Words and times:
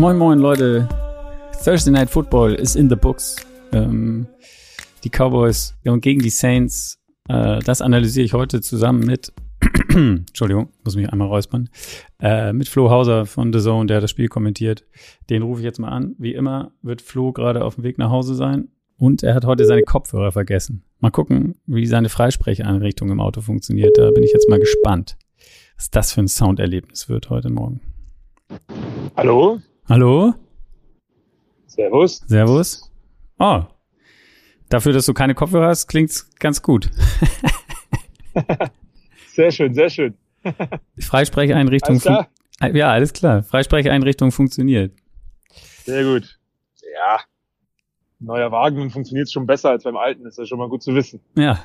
Moin 0.00 0.16
Moin 0.16 0.38
Leute, 0.38 0.88
Thursday 1.62 1.90
Night 1.90 2.08
Football 2.08 2.54
ist 2.54 2.74
in 2.74 2.88
the 2.88 2.96
books. 2.96 3.36
Ähm, 3.72 4.26
die 5.04 5.10
Cowboys 5.10 5.74
gegen 5.84 6.20
die 6.20 6.30
Saints, 6.30 6.98
äh, 7.28 7.58
das 7.58 7.82
analysiere 7.82 8.24
ich 8.24 8.32
heute 8.32 8.62
zusammen 8.62 9.00
mit, 9.00 9.30
Entschuldigung, 9.90 10.70
muss 10.84 10.96
mich 10.96 11.10
einmal 11.10 11.28
räuspern, 11.28 11.68
äh, 12.18 12.54
mit 12.54 12.68
Flo 12.68 12.88
Hauser 12.88 13.26
von 13.26 13.52
The 13.52 13.60
Zone, 13.60 13.88
der 13.88 14.00
das 14.00 14.10
Spiel 14.10 14.28
kommentiert. 14.28 14.86
Den 15.28 15.42
rufe 15.42 15.60
ich 15.60 15.66
jetzt 15.66 15.78
mal 15.78 15.90
an. 15.90 16.14
Wie 16.18 16.32
immer 16.32 16.72
wird 16.80 17.02
Flo 17.02 17.32
gerade 17.34 17.62
auf 17.62 17.74
dem 17.74 17.84
Weg 17.84 17.98
nach 17.98 18.08
Hause 18.08 18.34
sein 18.34 18.68
und 19.00 19.22
er 19.22 19.34
hat 19.34 19.46
heute 19.46 19.64
seine 19.64 19.82
Kopfhörer 19.82 20.30
vergessen. 20.30 20.84
Mal 21.00 21.10
gucken, 21.10 21.56
wie 21.66 21.86
seine 21.86 22.10
Freisprecheinrichtung 22.10 23.10
im 23.10 23.18
Auto 23.18 23.40
funktioniert. 23.40 23.96
Da 23.96 24.10
bin 24.10 24.22
ich 24.22 24.32
jetzt 24.32 24.48
mal 24.50 24.60
gespannt, 24.60 25.16
was 25.74 25.90
das 25.90 26.12
für 26.12 26.20
ein 26.20 26.28
Sounderlebnis 26.28 27.08
wird 27.08 27.30
heute 27.30 27.48
Morgen. 27.48 27.80
Hallo? 29.16 29.58
Hallo? 29.88 30.34
Servus. 31.66 32.22
Servus. 32.26 32.92
Oh. 33.38 33.62
Dafür, 34.68 34.92
dass 34.92 35.06
du 35.06 35.14
keine 35.14 35.34
Kopfhörer 35.34 35.68
hast, 35.68 35.86
klingt's 35.86 36.30
ganz 36.38 36.60
gut. 36.60 36.90
sehr 39.32 39.50
schön, 39.50 39.72
sehr 39.72 39.88
schön. 39.88 40.14
Freisprecheinrichtung. 40.98 41.94
Alles 41.94 42.02
klar? 42.02 42.28
Ja, 42.74 42.92
alles 42.92 43.14
klar. 43.14 43.42
Freisprecheinrichtung 43.44 44.30
funktioniert. 44.30 44.92
Sehr 45.84 46.04
gut. 46.04 46.38
Ja. 46.94 47.20
Neuer 48.20 48.52
Wagen 48.52 48.90
funktioniert 48.90 49.30
schon 49.30 49.46
besser 49.46 49.70
als 49.70 49.84
beim 49.84 49.96
alten, 49.96 50.26
ist 50.26 50.38
ja 50.38 50.44
schon 50.44 50.58
mal 50.58 50.68
gut 50.68 50.82
zu 50.82 50.94
wissen. 50.94 51.20
Ja. 51.36 51.64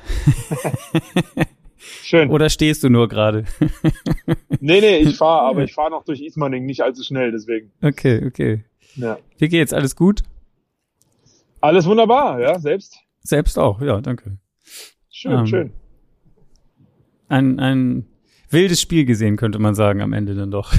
Schön. 2.02 2.30
Oder 2.30 2.48
stehst 2.48 2.82
du 2.82 2.88
nur 2.88 3.08
gerade? 3.08 3.44
nee, 4.60 4.80
nee, 4.80 4.98
ich 4.98 5.16
fahre, 5.16 5.46
aber 5.48 5.64
ich 5.64 5.74
fahre 5.74 5.90
noch 5.90 6.04
durch 6.04 6.20
Ismaning, 6.20 6.64
nicht 6.64 6.82
allzu 6.82 7.02
schnell, 7.02 7.30
deswegen. 7.32 7.70
Okay, 7.82 8.24
okay. 8.26 8.64
Ja. 8.94 9.18
Wie 9.38 9.48
geht's? 9.48 9.72
Alles 9.72 9.96
gut? 9.96 10.22
Alles 11.60 11.86
wunderbar, 11.86 12.40
ja, 12.40 12.58
selbst. 12.58 12.98
Selbst 13.20 13.58
auch, 13.58 13.80
ja, 13.80 14.00
danke. 14.00 14.38
Schön, 15.10 15.32
Ähm. 15.32 15.46
schön. 15.46 15.72
Ein, 17.28 17.58
ein 17.58 18.06
wildes 18.50 18.80
Spiel 18.80 19.04
gesehen, 19.04 19.36
könnte 19.36 19.58
man 19.58 19.74
sagen, 19.74 20.00
am 20.00 20.12
Ende 20.12 20.34
dann 20.34 20.50
doch. 20.50 20.72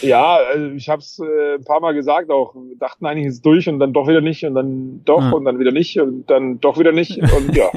Ja, 0.00 0.38
also 0.52 0.66
ich 0.74 0.88
habe 0.88 1.00
es 1.00 1.18
äh, 1.18 1.56
ein 1.56 1.64
paar 1.64 1.80
Mal 1.80 1.92
gesagt 1.92 2.30
auch. 2.30 2.54
Dachten 2.78 3.04
eigentlich 3.04 3.26
ist 3.26 3.34
es 3.34 3.42
durch 3.42 3.68
und 3.68 3.78
dann 3.80 3.92
doch 3.92 4.08
wieder 4.08 4.22
nicht 4.22 4.42
und 4.44 4.54
dann 4.54 5.02
doch 5.04 5.20
Ah. 5.22 5.30
und 5.32 5.44
dann 5.44 5.58
wieder 5.58 5.72
nicht 5.72 6.00
und 6.00 6.30
dann 6.30 6.58
doch 6.60 6.78
wieder 6.78 6.92
nicht 6.92 7.18
und 7.18 7.54
ja. 7.54 7.70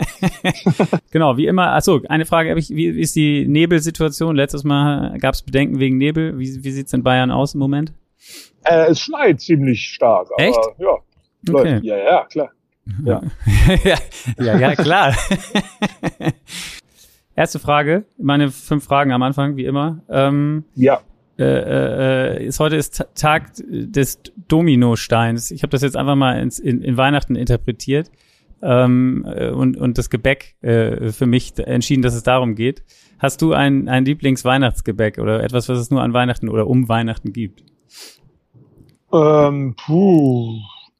genau, 1.11 1.35
wie 1.37 1.47
immer. 1.47 1.73
Achso, 1.73 1.99
eine 2.07 2.25
Frage 2.25 2.49
habe 2.49 2.59
ich. 2.59 2.69
Wie 2.69 2.87
ist 2.87 3.15
die 3.15 3.45
Nebelsituation? 3.47 4.35
Letztes 4.35 4.63
Mal 4.63 5.17
gab 5.19 5.33
es 5.33 5.41
Bedenken 5.41 5.79
wegen 5.79 5.97
Nebel. 5.97 6.39
Wie, 6.39 6.63
wie 6.63 6.71
sieht's 6.71 6.93
in 6.93 7.03
Bayern 7.03 7.29
aus 7.31 7.53
im 7.55 7.59
Moment? 7.59 7.91
äh, 8.63 8.87
es 8.89 8.99
schneit 9.01 9.39
ziemlich 9.41 9.81
stark, 9.87 10.27
aber 10.33 10.43
Echt? 10.43 10.59
ja, 10.77 10.89
Okay. 11.49 11.71
läuft. 11.73 11.83
Ja, 11.83 11.97
ja, 11.97 12.25
klar. 12.25 12.49
Ja. 13.05 13.21
ja, 13.83 13.97
ja, 14.39 14.57
ja, 14.59 14.75
klar. 14.75 15.13
Erste 17.35 17.59
Frage, 17.59 18.05
meine 18.17 18.49
fünf 18.49 18.85
Fragen 18.85 19.11
am 19.11 19.21
Anfang, 19.21 19.55
wie 19.57 19.65
immer. 19.65 19.99
Ähm, 20.09 20.63
Ja. 20.75 21.01
Äh, 21.39 22.37
äh, 22.39 22.45
ist 22.45 22.59
heute 22.59 22.75
ist 22.75 22.97
Ta- 22.97 23.07
Tag 23.15 23.51
des 23.69 24.19
Dominosteins. 24.47 25.51
Ich 25.51 25.63
habe 25.63 25.71
das 25.71 25.81
jetzt 25.81 25.95
einfach 25.95 26.15
mal 26.15 26.39
ins, 26.39 26.59
in, 26.59 26.81
in 26.81 26.97
Weihnachten 26.97 27.35
interpretiert 27.35 28.09
ähm, 28.61 29.25
äh, 29.27 29.49
und, 29.49 29.77
und 29.77 29.97
das 29.97 30.09
Gebäck 30.09 30.55
äh, 30.61 31.11
für 31.11 31.25
mich 31.27 31.53
entschieden, 31.59 32.01
dass 32.01 32.15
es 32.15 32.23
darum 32.23 32.55
geht. 32.55 32.83
Hast 33.19 33.41
du 33.41 33.53
ein, 33.53 33.87
ein 33.87 34.05
Lieblingsweihnachtsgebäck 34.05 35.17
oder 35.19 35.43
etwas, 35.43 35.69
was 35.69 35.79
es 35.79 35.89
nur 35.91 36.01
an 36.01 36.13
Weihnachten 36.13 36.49
oder 36.49 36.67
um 36.67 36.87
Weihnachten 36.89 37.33
gibt? 37.33 37.63
Ähm, 39.13 39.75
puh. 39.85 40.59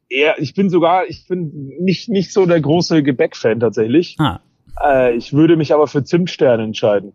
Ja, 0.10 0.36
ich 0.38 0.54
bin 0.54 0.70
sogar, 0.70 1.06
ich 1.08 1.28
bin 1.28 1.74
nicht, 1.80 2.10
nicht 2.10 2.32
so 2.32 2.46
der 2.46 2.62
große 2.62 3.04
Gebäck-Fan 3.04 3.60
tatsächlich. 3.60 4.16
Ah, 4.20 4.40
Äh, 4.82 5.16
ich 5.16 5.34
würde 5.34 5.58
mich 5.58 5.74
aber 5.74 5.88
für 5.88 6.04
Zimtsterne 6.04 6.64
entscheiden. 6.64 7.14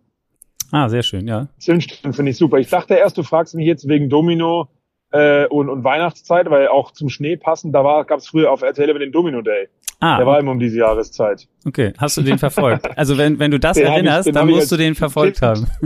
Ah 0.73 0.89
sehr 0.89 1.03
schön, 1.03 1.25
ja. 1.27 1.47
Zimtsterne 1.59 2.13
finde 2.13 2.31
ich 2.31 2.37
super. 2.37 2.57
Ich 2.57 2.69
dachte 2.69 2.95
erst, 2.95 3.17
du 3.17 3.23
fragst 3.23 3.55
mich 3.55 3.65
jetzt 3.65 3.87
wegen 3.87 4.09
Domino 4.09 4.67
äh, 5.11 5.45
und, 5.47 5.69
und 5.69 5.83
Weihnachtszeit, 5.85 6.49
weil 6.49 6.67
auch 6.67 6.91
zum 6.91 7.07
Schnee 7.09 7.37
passend, 7.37 7.73
da 7.73 7.83
war, 7.85 8.03
gab 8.03 8.19
es 8.19 8.27
früher 8.27 8.51
auf 8.51 8.61
RTL 8.61 8.89
immer 8.89 8.99
den 8.99 9.11
Domino 9.11 9.41
Day. 9.41 9.69
Ah, 9.99 10.17
Der 10.17 10.25
war 10.25 10.37
immer 10.39 10.51
um 10.51 10.59
diese 10.59 10.79
Jahreszeit. 10.79 11.47
okay. 11.65 11.93
Hast 11.97 12.17
du 12.17 12.21
den 12.23 12.37
verfolgt? 12.37 12.97
Also 12.97 13.17
wenn, 13.17 13.39
wenn 13.39 13.51
du 13.51 13.59
das 13.59 13.77
Den 13.77 13.85
ich- 13.85 13.91
erinnerst, 13.93 14.35
dann 14.35 14.49
musst 14.49 14.69
du 14.71 14.75
den 14.75 14.95
verfolgt 14.95 15.39
Kind- 15.39 15.47
haben. 15.49 15.67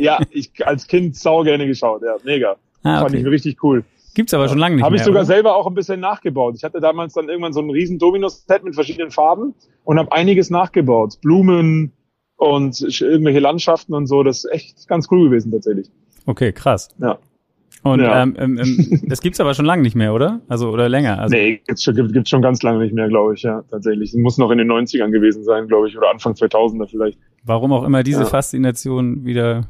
Ja, 0.00 0.20
ich 0.30 0.52
als 0.64 0.86
Kind 0.86 1.16
sau 1.16 1.42
gerne 1.42 1.66
geschaut. 1.66 2.02
Ja, 2.02 2.14
mega. 2.22 2.54
Ah, 2.84 3.00
Fand 3.00 3.14
ich 3.16 3.22
okay. 3.22 3.30
richtig 3.30 3.64
cool. 3.64 3.82
Gibt's 4.14 4.32
aber 4.32 4.48
schon 4.48 4.58
lange 4.58 4.76
nicht 4.76 4.84
Habe 4.84 4.94
ich 4.94 5.02
sogar 5.02 5.22
oder? 5.22 5.26
selber 5.26 5.56
auch 5.56 5.66
ein 5.66 5.74
bisschen 5.74 5.98
nachgebaut. 5.98 6.54
Ich 6.56 6.62
hatte 6.62 6.80
damals 6.80 7.14
dann 7.14 7.28
irgendwann 7.28 7.52
so 7.52 7.60
ein 7.60 7.68
riesen 7.68 7.98
Domino-Set 7.98 8.62
mit 8.62 8.74
verschiedenen 8.76 9.10
Farben 9.10 9.54
und 9.82 9.98
habe 9.98 10.12
einiges 10.12 10.50
nachgebaut. 10.50 11.20
Blumen 11.20 11.90
und 12.38 12.80
irgendwelche 13.00 13.40
Landschaften 13.40 13.92
und 13.94 14.06
so. 14.06 14.22
Das 14.22 14.44
ist 14.44 14.50
echt 14.50 14.88
ganz 14.88 15.06
cool 15.10 15.28
gewesen 15.28 15.52
tatsächlich. 15.52 15.90
Okay, 16.24 16.52
krass. 16.52 16.88
Ja. 16.98 17.18
Und 17.82 18.00
Ja. 18.00 18.22
ähm, 18.22 18.34
ähm, 18.38 18.58
ähm, 18.58 19.02
das 19.06 19.20
gibt's 19.20 19.38
aber 19.40 19.54
schon 19.54 19.64
lange 19.66 19.82
nicht 19.82 19.94
mehr, 19.94 20.12
oder? 20.14 20.40
Also 20.48 20.70
oder 20.70 20.88
länger. 20.88 21.18
Also 21.20 21.34
nee, 21.36 21.60
gibt's 21.66 21.84
schon, 21.84 21.94
gibt, 21.94 22.12
gibt's 22.12 22.30
schon 22.30 22.42
ganz 22.42 22.62
lange 22.62 22.80
nicht 22.82 22.92
mehr, 22.94 23.08
glaube 23.08 23.34
ich, 23.34 23.42
ja, 23.42 23.62
tatsächlich. 23.70 24.10
Es 24.10 24.16
muss 24.16 24.36
noch 24.38 24.50
in 24.50 24.58
den 24.58 24.68
90ern 24.70 25.10
gewesen 25.10 25.44
sein, 25.44 25.68
glaube 25.68 25.88
ich, 25.88 25.96
oder 25.96 26.10
Anfang 26.10 26.32
2000er 26.32 26.88
vielleicht. 26.88 27.18
warum 27.44 27.72
auch 27.72 27.84
immer 27.84 28.02
diese 28.02 28.22
Ja. 28.22 28.26
Faszination 28.26 29.24
wieder 29.24 29.68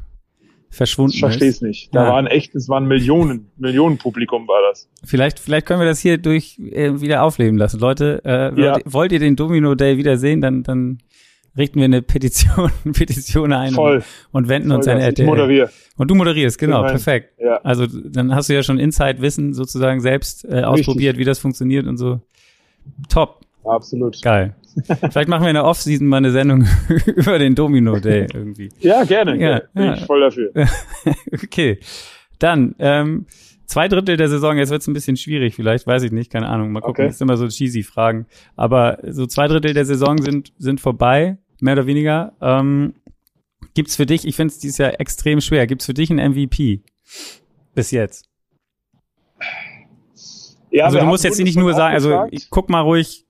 verschwunden 0.71 1.13
Ich 1.13 1.19
verstehe 1.21 1.49
es 1.49 1.55
ist. 1.57 1.61
nicht. 1.63 1.95
Da 1.95 2.03
Ja. 2.05 2.13
waren 2.13 2.27
echt, 2.27 2.53
es 2.55 2.67
waren 2.69 2.87
Millionen, 2.87 3.47
Millionen 3.57 3.97
Publikum 3.97 4.47
war 4.47 4.61
das. 4.69 4.87
Vielleicht, 5.03 5.39
vielleicht 5.39 5.65
können 5.65 5.79
wir 5.79 5.87
das 5.87 5.99
hier 5.99 6.17
durch 6.17 6.59
äh, 6.59 6.99
wieder 7.01 7.23
aufleben 7.23 7.57
lassen. 7.57 7.79
Leute, 7.79 8.23
äh, 8.25 8.51
wollt, 8.51 8.57
Ja. 8.59 8.77
ihr- 8.77 8.83
wollt 8.85 9.11
ihr 9.11 9.19
den 9.19 9.35
Domino 9.35 9.73
Day 9.75 9.97
wiedersehen, 9.97 10.41
dann, 10.41 10.61
dann 10.63 10.99
richten 11.57 11.79
wir 11.79 11.85
eine 11.85 12.01
Petition, 12.01 12.71
Petition 12.93 13.53
ein 13.53 13.73
Voll. 13.73 14.03
und 14.31 14.47
wenden 14.49 14.71
uns 14.71 14.87
an 14.87 14.93
Vollgas. 14.93 15.13
Ich 15.13 15.19
RTL. 15.19 15.25
moderiere. 15.25 15.69
Und 15.97 16.09
du 16.09 16.15
moderierst, 16.15 16.57
genau, 16.57 16.81
Nein. 16.81 16.91
perfekt. 16.91 17.39
Ja. 17.39 17.57
Also 17.63 17.85
dann 17.87 18.33
hast 18.33 18.49
du 18.49 18.53
ja 18.53 18.63
schon 18.63 18.79
Inside-Wissen 18.79 19.53
sozusagen 19.53 19.99
selbst 20.01 20.45
äh, 20.45 20.61
ausprobiert, 20.61 21.17
wie 21.17 21.25
das 21.25 21.39
funktioniert 21.39 21.87
und 21.87 21.97
so. 21.97 22.21
Top, 23.09 23.41
Absolut. 23.65 24.21
geil. 24.21 24.55
Vielleicht 25.11 25.27
machen 25.27 25.43
wir 25.43 25.49
in 25.49 25.55
der 25.55 25.65
Off-Season 25.65 26.07
mal 26.07 26.17
eine 26.17 26.31
Sendung 26.31 26.65
über 27.05 27.39
den 27.39 27.55
Domino 27.55 27.99
Day 27.99 28.27
irgendwie. 28.33 28.69
Ja, 28.79 29.03
gerne. 29.03 29.31
Ja, 29.31 29.37
gerne. 29.37 29.69
Bin 29.73 29.83
ja. 29.83 29.93
ich 29.95 30.05
voll 30.05 30.21
dafür. 30.21 30.51
okay. 31.43 31.79
Dann, 32.39 32.75
ähm, 32.79 33.25
zwei 33.69 33.87
Drittel 33.87 34.17
der 34.17 34.27
Saison, 34.29 34.57
jetzt 34.57 34.71
wird's 34.71 34.87
ein 34.87 34.93
bisschen 34.93 35.15
schwierig, 35.15 35.55
vielleicht, 35.55 35.85
weiß 35.87 36.03
ich 36.03 36.11
nicht, 36.11 36.31
keine 36.31 36.49
Ahnung. 36.49 36.71
Mal 36.71 36.81
gucken, 36.81 37.03
Okay. 37.03 37.07
das 37.07 37.19
sind 37.19 37.27
immer 37.27 37.37
so 37.37 37.47
cheesy 37.47 37.83
Fragen. 37.83 38.25
Aber 38.55 38.97
so 39.07 39.25
zwei 39.27 39.47
Drittel 39.47 39.73
der 39.73 39.85
Saison 39.85 40.17
sind, 40.17 40.51
sind 40.57 40.81
vorbei, 40.81 41.37
mehr 41.61 41.73
oder 41.73 41.85
weniger. 41.85 42.33
Ähm, 42.41 42.95
gibt's 43.75 43.95
für 43.95 44.05
dich, 44.07 44.27
ich 44.27 44.35
finde 44.35 44.51
es 44.53 44.59
dieses 44.59 44.79
Jahr 44.79 44.99
extrem 44.99 45.39
schwer, 45.39 45.67
gibt's 45.67 45.85
für 45.85 45.93
dich 45.93 46.09
einen 46.09 46.31
MVP? 46.33 46.81
Bis 47.75 47.91
jetzt. 47.91 48.27
Ja, 50.71 50.85
also 50.85 50.99
du 50.99 51.05
musst 51.05 51.23
jetzt 51.23 51.39
nicht 51.39 51.57
nur 51.57 51.73
sagen, 51.73 51.93
also 51.93 52.27
guck 52.49 52.69
mal 52.69 52.81
ruhig, 52.81 53.25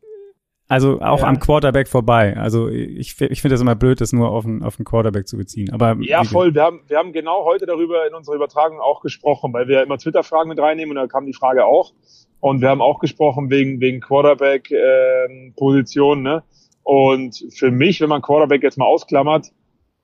also 0.69 1.01
auch 1.01 1.19
Ja. 1.19 1.25
am 1.27 1.39
Quarterback 1.39 1.89
vorbei. 1.89 2.37
Also 2.37 2.69
ich, 2.69 3.19
ich 3.19 3.41
finde 3.41 3.55
das 3.55 3.61
immer 3.61 3.75
blöd, 3.75 3.99
das 3.99 4.13
nur 4.13 4.31
auf 4.31 4.45
den, 4.45 4.63
auf 4.63 4.77
den 4.77 4.85
Quarterback 4.85 5.27
zu 5.27 5.35
beziehen. 5.35 5.73
Aber 5.73 5.97
Ja, 5.99 6.23
voll. 6.23 6.53
Wir 6.53 6.63
haben, 6.63 6.79
wir 6.87 6.97
haben 6.97 7.11
genau 7.11 7.43
heute 7.43 7.65
darüber 7.65 8.07
in 8.07 8.13
unserer 8.13 8.35
Übertragung 8.35 8.79
auch 8.79 9.01
gesprochen, 9.01 9.51
weil 9.51 9.67
wir 9.67 9.83
immer 9.83 9.97
Twitter-Fragen 9.97 10.47
mit 10.47 10.59
reinnehmen 10.59 10.97
und 10.97 11.03
da 11.03 11.07
kam 11.07 11.25
die 11.25 11.33
Frage 11.33 11.65
auch. 11.65 11.91
Und 12.39 12.61
wir 12.61 12.69
haben 12.69 12.81
auch 12.81 12.99
gesprochen 12.99 13.49
wegen, 13.49 13.81
wegen 13.81 13.99
Quarterback-Position. 13.99 16.23
ne? 16.23 16.43
Und 16.83 17.45
für 17.55 17.71
mich, 17.71 18.01
wenn 18.01 18.09
man 18.09 18.21
Quarterback 18.21 18.63
jetzt 18.63 18.77
mal 18.77 18.85
ausklammert, 18.85 19.47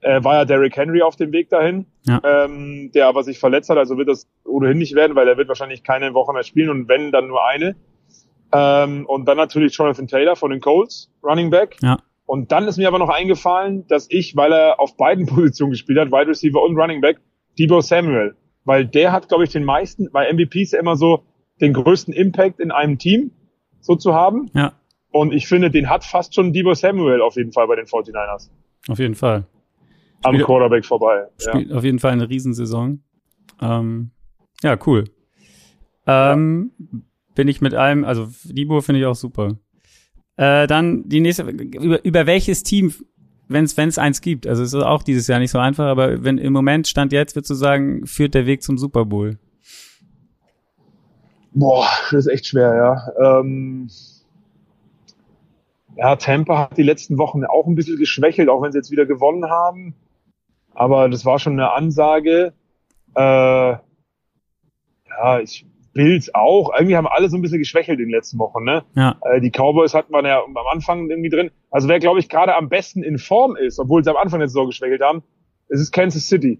äh, 0.01 0.24
war 0.24 0.36
ja 0.36 0.45
Derrick 0.45 0.75
Henry 0.78 1.01
auf 1.01 1.16
dem 1.16 1.31
Weg 1.31 1.50
dahin, 1.50 1.86
Ja. 2.06 2.22
ähm, 2.24 2.92
der 2.94 3.07
aber 3.07 3.24
sich 3.24 3.40
verletzt 3.40 3.69
hat. 3.69 3.78
Also 3.78 3.98
wird 3.98 4.10
das 4.10 4.28
ohnehin 4.45 4.78
nicht 4.78 4.94
werden, 4.94 5.16
weil 5.16 5.28
er 5.28 5.38
wird 5.38 5.48
wahrscheinlich 5.48 5.84
keine 5.84 6.13
Woche 6.13 6.34
mehr 6.34 6.44
spielen 6.44 6.69
und 6.69 6.88
wenn, 6.88 7.12
dann 7.12 7.28
nur 7.28 7.44
eine. 7.45 7.75
Ähm, 8.51 9.06
und 9.07 9.25
dann 9.25 9.38
natürlich 9.38 9.75
Jonathan 9.75 10.07
Taylor 10.07 10.36
von 10.36 10.51
den 10.51 10.62
Colts, 10.62 11.12
Running 11.24 11.50
Back. 11.50 11.77
Ja. 11.81 11.97
Und 12.25 12.51
dann 12.51 12.68
ist 12.68 12.77
mir 12.77 12.88
aber 12.88 13.00
noch 13.00 13.09
eingefallen, 13.09 13.86
dass 13.88 14.07
ich, 14.09 14.36
weil 14.36 14.51
er 14.51 14.80
auf 14.80 14.97
beiden 14.97 15.25
Positionen 15.27 15.71
gespielt 15.71 16.00
hat, 16.00 16.12
Wide 16.12 16.27
Receiver 16.27 16.62
und 16.62 16.77
Running 16.77 17.01
Back, 17.01 17.19
Debo 17.59 17.81
Samuel. 17.81 18.36
Weil 18.63 18.86
der 18.86 19.12
hat, 19.12 19.27
glaube 19.30 19.44
ich, 19.44 19.51
den 19.51 19.63
meisten, 19.63 20.09
bei 20.12 20.31
MVPs 20.31 20.71
ja 20.71 20.80
immer 20.80 20.95
so 20.95 21.24
den 21.62 21.74
größten 21.74 22.13
Impact 22.13 22.59
in 22.59 22.71
einem 22.71 22.97
Team 22.97 23.31
so 23.80 23.95
zu 23.95 24.13
haben. 24.15 24.50
Ja, 24.56 24.74
Und 25.12 25.33
ich 25.33 25.47
finde, 25.47 25.69
den 25.69 25.89
hat 25.89 26.03
fast 26.03 26.33
schon 26.33 26.51
Debo 26.51 26.74
Samuel 26.74 27.21
auf 27.21 27.36
jeden 27.36 27.51
Fall 27.51 27.68
bei 27.68 27.75
den 27.75 27.86
49ers. 27.86 28.50
auf 28.89 28.97
jeden 29.00 29.15
Fall. 29.15 29.45
Am 30.24 30.33
Spiel- 30.33 30.45
Quarterback 30.45 30.86
vorbei. 30.86 31.27
Ja. 31.42 31.51
Spielt 31.51 31.71
auf 31.71 31.83
jeden 31.83 32.00
Fall 32.00 32.12
eine 32.13 32.27
Riesensaison. 32.27 33.03
Ähm, 33.62 34.09
ja, 34.63 34.77
cool. 34.88 35.03
Ähm, 36.07 36.71
Bin 37.36 37.48
ich 37.48 37.62
mit 37.62 37.74
allem, 37.74 38.04
also 38.04 38.30
Libo 38.46 38.82
finde 38.82 39.02
ich 39.02 39.06
auch 39.06 39.16
super. 39.16 39.58
Äh, 40.38 40.68
dann 40.68 41.08
die 41.08 41.22
nächste, 41.22 41.44
über, 41.44 42.04
über 42.04 42.26
welches 42.26 42.64
Team, 42.64 42.94
wenn 43.48 43.66
es 43.66 43.98
eins 43.98 44.22
gibt, 44.22 44.48
also 44.48 44.64
es 44.64 44.74
ist 44.74 44.82
auch 44.82 45.04
dieses 45.04 45.28
Jahr 45.28 45.40
nicht 45.40 45.52
so 45.52 45.60
einfach, 45.60 45.86
aber 45.86 46.24
wenn 46.24 46.38
im 46.38 46.54
Moment 46.54 46.88
stand 46.88 47.14
jetzt, 47.14 47.36
würdest 47.36 47.52
du 47.52 47.56
sagen, 47.56 48.06
führt 48.08 48.34
der 48.34 48.46
Weg 48.46 48.64
zum 48.64 48.78
Super 48.78 49.06
Bowl? 49.06 49.38
Boah, 51.54 51.88
das 52.12 52.26
ist 52.26 52.32
echt 52.32 52.48
schwer, 52.48 52.76
ja. 52.76 53.40
Ähm, 53.40 53.90
ja, 55.96 56.16
Tampa 56.18 56.58
hat 56.58 56.78
die 56.78 56.84
letzten 56.84 57.18
Wochen 57.18 57.46
auch 57.46 57.68
ein 57.68 57.76
bisschen 57.76 57.98
geschwächelt, 57.98 58.50
auch 58.50 58.62
wenn 58.62 58.72
sie 58.74 58.80
jetzt 58.80 58.92
wieder 58.92 59.06
gewonnen 59.06 59.50
haben. 59.50 59.96
Aber 60.74 61.08
das 61.08 61.24
war 61.24 61.40
schon 61.40 61.54
eine 61.54 61.72
Ansage. 61.72 62.54
Äh, 63.16 63.22
ja, 63.22 63.80
ich 65.42 65.66
Bills 65.95 66.36
auch. 66.36 66.71
Irgendwie 66.77 66.97
haben 66.97 67.07
alle 67.07 67.30
so 67.30 67.38
ein 67.38 67.42
bisschen 67.42 67.57
geschwächelt 67.57 68.00
in 68.00 68.07
den 68.07 68.12
letzten 68.12 68.38
Wochen. 68.38 68.63
Ne? 68.63 68.83
Ja. 68.95 69.18
Äh, 69.24 69.42
die 69.42 69.50
Cowboys 69.50 69.94
hatten 69.94 70.12
wir 70.12 70.24
ja 70.27 70.44
am 70.44 70.56
Anfang 70.71 71.09
irgendwie 71.09 71.30
drin. 71.30 71.50
Also 71.71 71.88
wer, 71.88 72.00
glaube 72.00 72.19
ich, 72.19 72.30
gerade 72.30 72.53
am 72.53 72.69
besten 72.69 73.01
in 73.01 73.18
Form 73.18 73.56
ist, 73.56 73.80
obwohl 73.80 74.03
sie 74.03 74.12
am 74.12 74.18
Anfang 74.18 74.42
jetzt 74.42 74.53
so 74.53 74.68
geschwächelt 74.68 75.01
haben, 75.01 75.24
ist 75.69 75.80
es 75.80 75.92
Kansas 75.92 76.27
City. 76.27 76.59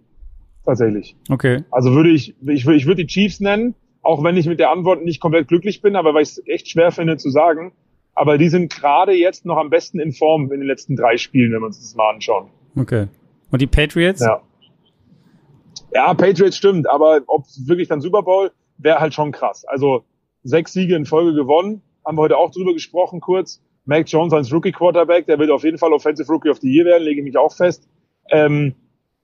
Tatsächlich. 0.66 1.16
Okay. 1.30 1.64
Also 1.70 1.92
würde 1.92 2.10
ich, 2.10 2.34
ich, 2.48 2.66
ich 2.66 2.86
würde 2.88 3.04
die 3.04 3.08
Chiefs 3.08 3.40
nennen, 3.42 3.76
auch 4.02 4.24
wenn 4.24 4.38
ich 4.38 4.48
mit 4.48 4.60
der 4.60 4.72
Antwort 4.72 5.04
nicht 5.04 5.20
komplett 5.20 5.50
glücklich 5.50 5.82
bin, 5.82 5.96
aber 5.96 6.14
weil 6.14 6.24
ich 6.24 6.30
es 6.30 6.48
echt 6.48 6.70
schwer 6.70 6.92
finde 6.92 7.18
zu 7.18 7.30
sagen. 7.30 7.74
Aber 8.16 8.38
die 8.38 8.48
sind 8.48 8.74
gerade 8.74 9.12
jetzt 9.12 9.46
noch 9.46 9.58
am 9.58 9.70
besten 9.70 10.00
in 10.00 10.14
Form 10.14 10.52
in 10.54 10.62
den 10.62 10.68
letzten 10.68 10.96
drei 10.96 11.18
Spielen, 11.18 11.52
wenn 11.52 11.60
wir 11.60 11.68
uns 11.68 11.80
das 11.80 11.94
mal 11.96 12.10
anschauen. 12.10 12.50
Okay. 12.78 13.08
Und 13.52 13.62
die 13.62 13.68
Patriots? 13.68 14.22
Ja. 14.22 14.42
Ja, 15.94 16.14
Patriots 16.14 16.56
stimmt, 16.58 16.90
aber 16.90 17.22
ob 17.28 17.46
wirklich 17.66 17.90
dann 17.90 18.00
Super 18.00 18.24
Bowl, 18.24 18.52
wäre 18.78 19.00
halt 19.00 19.14
schon 19.14 19.32
krass. 19.32 19.66
Also 19.66 20.04
sechs 20.44 20.74
Siege 20.74 20.96
in 20.96 21.06
Folge 21.06 21.34
gewonnen, 21.34 21.82
haben 22.06 22.18
wir 22.18 22.22
heute 22.22 22.38
auch 22.38 22.52
drüber 22.52 22.74
gesprochen 22.74 23.20
kurz. 23.20 23.62
Mac 23.86 24.08
Jones 24.08 24.34
als 24.34 24.52
Rookie 24.52 24.72
Quarterback, 24.72 25.28
der 25.28 25.38
wird 25.40 25.52
auf 25.52 25.64
jeden 25.64 25.78
Fall 25.78 25.94
Offensive 25.94 26.32
Rookie 26.32 26.50
of 26.50 26.58
the 26.60 26.72
Year 26.72 26.86
werden, 26.86 27.04
lege 27.04 27.22
ich 27.22 27.26
mich 27.26 27.38
auch 27.38 27.54
fest. 27.56 27.88
Ähm, 28.32 28.74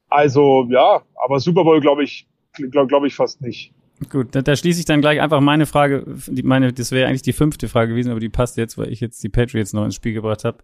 also 0.09 0.67
ja, 0.69 1.01
aber 1.15 1.39
Super 1.39 1.63
Bowl 1.63 1.81
glaube 1.81 2.03
ich, 2.03 2.27
glaube 2.53 2.87
glaub 2.87 3.05
ich 3.05 3.15
fast 3.15 3.41
nicht. 3.41 3.73
Gut, 4.09 4.29
da, 4.31 4.41
da 4.41 4.55
schließe 4.55 4.79
ich 4.79 4.85
dann 4.85 5.01
gleich 5.01 5.21
einfach 5.21 5.41
meine 5.41 5.65
Frage, 5.65 6.05
die, 6.27 6.43
meine, 6.43 6.73
das 6.73 6.91
wäre 6.91 7.07
eigentlich 7.07 7.21
die 7.21 7.33
fünfte 7.33 7.67
Frage 7.67 7.91
gewesen, 7.91 8.09
aber 8.09 8.19
die 8.19 8.29
passt 8.29 8.57
jetzt, 8.57 8.77
weil 8.77 8.91
ich 8.91 8.99
jetzt 8.99 9.23
die 9.23 9.29
Patriots 9.29 9.73
noch 9.73 9.85
ins 9.85 9.95
Spiel 9.95 10.13
gebracht 10.13 10.43
habe. 10.43 10.57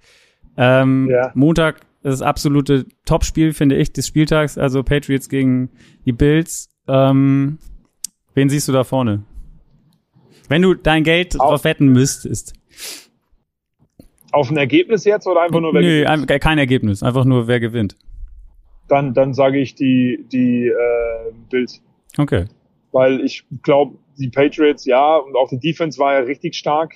Ähm, 0.58 1.08
ja. 1.10 1.32
Montag, 1.36 1.82
das 2.02 2.22
absolute 2.22 2.86
Topspiel, 3.06 3.54
finde 3.54 3.76
ich, 3.76 3.94
des 3.94 4.08
Spieltags, 4.08 4.58
also 4.58 4.82
Patriots 4.82 5.30
gegen 5.30 5.70
die 6.06 6.14
Bills. 6.14 6.70
Ähm, 6.88 7.60
wen 8.38 8.50
siehst 8.50 8.68
du 8.68 8.72
da 8.72 8.84
vorne? 8.84 9.24
Wenn 10.48 10.62
du 10.62 10.74
dein 10.74 11.04
Geld 11.04 11.40
auf, 11.40 11.50
drauf 11.50 11.64
wetten 11.66 11.90
müsstest. 11.90 12.54
Auf 14.32 14.50
ein 14.50 14.58
Ergebnis 14.58 15.04
jetzt 15.04 15.28
oder 15.28 15.42
einfach 15.42 15.60
nur 15.60 15.74
wer 15.74 15.82
Nö, 15.82 16.04
gewinnt? 16.06 16.42
kein 16.42 16.58
Ergebnis, 16.58 17.04
einfach 17.04 17.26
nur 17.26 17.48
wer 17.48 17.60
gewinnt. 17.60 17.98
Dann, 18.88 19.14
dann 19.14 19.34
sage 19.34 19.60
ich 19.60 19.76
die, 19.76 20.26
die 20.32 20.68
äh, 20.68 21.34
Bills. 21.50 21.82
Okay 22.18 22.46
weil 22.92 23.24
ich 23.24 23.46
glaube, 23.62 23.98
die 24.18 24.30
Patriots, 24.30 24.86
ja, 24.86 25.18
und 25.18 25.36
auch 25.36 25.50
die 25.50 25.60
Defense 25.60 26.00
war 26.00 26.14
ja 26.14 26.20
richtig 26.20 26.56
stark. 26.56 26.96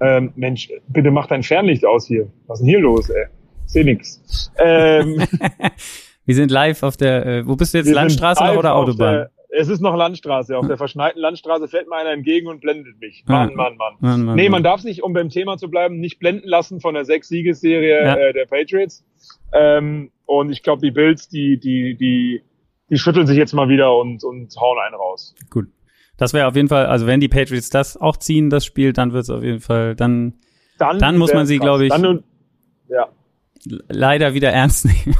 Ähm, 0.00 0.32
Mensch, 0.36 0.70
bitte 0.88 1.10
mach 1.10 1.26
dein 1.26 1.42
Fernlicht 1.42 1.84
aus 1.84 2.06
hier. 2.06 2.28
Was 2.46 2.60
ist 2.60 2.64
denn 2.64 2.68
hier 2.70 2.80
los, 2.80 3.10
ey? 3.10 3.26
Seh 3.66 3.82
nix. 3.84 4.52
Ähm, 4.58 5.20
Wir 6.26 6.34
sind 6.34 6.50
live 6.50 6.82
auf 6.84 6.96
der, 6.96 7.26
äh, 7.26 7.46
wo 7.46 7.56
bist 7.56 7.74
du 7.74 7.78
jetzt, 7.78 7.90
Landstraße 7.90 8.56
oder 8.56 8.76
Autobahn? 8.76 9.26
Es 9.52 9.68
ist 9.68 9.80
noch 9.80 9.96
Landstraße. 9.96 10.56
Auf 10.56 10.66
der 10.66 10.76
verschneiten 10.76 11.20
Landstraße 11.20 11.66
fährt 11.66 11.88
mir 11.88 11.96
einer 11.96 12.10
entgegen 12.10 12.46
und 12.46 12.60
blendet 12.60 13.00
mich. 13.00 13.24
Mann, 13.26 13.54
Mann, 13.54 13.76
Mann. 13.76 13.96
Mann, 13.98 14.24
Mann 14.24 14.36
nee, 14.36 14.48
man 14.48 14.62
darf 14.62 14.80
sich, 14.80 15.02
um 15.02 15.12
beim 15.12 15.28
Thema 15.28 15.56
zu 15.56 15.68
bleiben, 15.68 15.98
nicht 15.98 16.18
blenden 16.20 16.48
lassen 16.48 16.80
von 16.80 16.94
der 16.94 17.04
Sechs-Siegesserie 17.04 18.04
ja. 18.04 18.14
äh, 18.14 18.32
der 18.32 18.46
Patriots. 18.46 19.04
Ähm, 19.52 20.12
und 20.26 20.50
ich 20.50 20.62
glaube, 20.62 20.82
die 20.82 20.92
Bills, 20.92 21.28
die, 21.28 21.58
die, 21.58 21.96
die 21.96 22.42
die 22.90 22.98
schütteln 22.98 23.26
sich 23.26 23.36
jetzt 23.36 23.52
mal 23.52 23.68
wieder 23.68 23.96
und, 23.96 24.24
und 24.24 24.54
hauen 24.56 24.78
einen 24.84 24.96
raus. 24.96 25.34
Gut. 25.48 25.68
Das 26.16 26.34
wäre 26.34 26.48
auf 26.48 26.56
jeden 26.56 26.68
Fall, 26.68 26.86
also 26.86 27.06
wenn 27.06 27.20
die 27.20 27.28
Patriots 27.28 27.70
das 27.70 27.96
auch 27.96 28.16
ziehen, 28.16 28.50
das 28.50 28.66
Spiel, 28.66 28.92
dann 28.92 29.12
wird 29.12 29.22
es 29.22 29.30
auf 29.30 29.42
jeden 29.42 29.60
Fall, 29.60 29.94
dann, 29.94 30.34
dann, 30.78 30.98
dann 30.98 31.16
muss 31.16 31.32
man 31.32 31.46
sie, 31.46 31.58
glaube 31.58 31.84
ich, 31.86 31.90
dann, 31.90 32.24
ja. 32.88 33.08
leider 33.88 34.34
wieder 34.34 34.50
ernst 34.50 34.84
nehmen. 34.84 35.16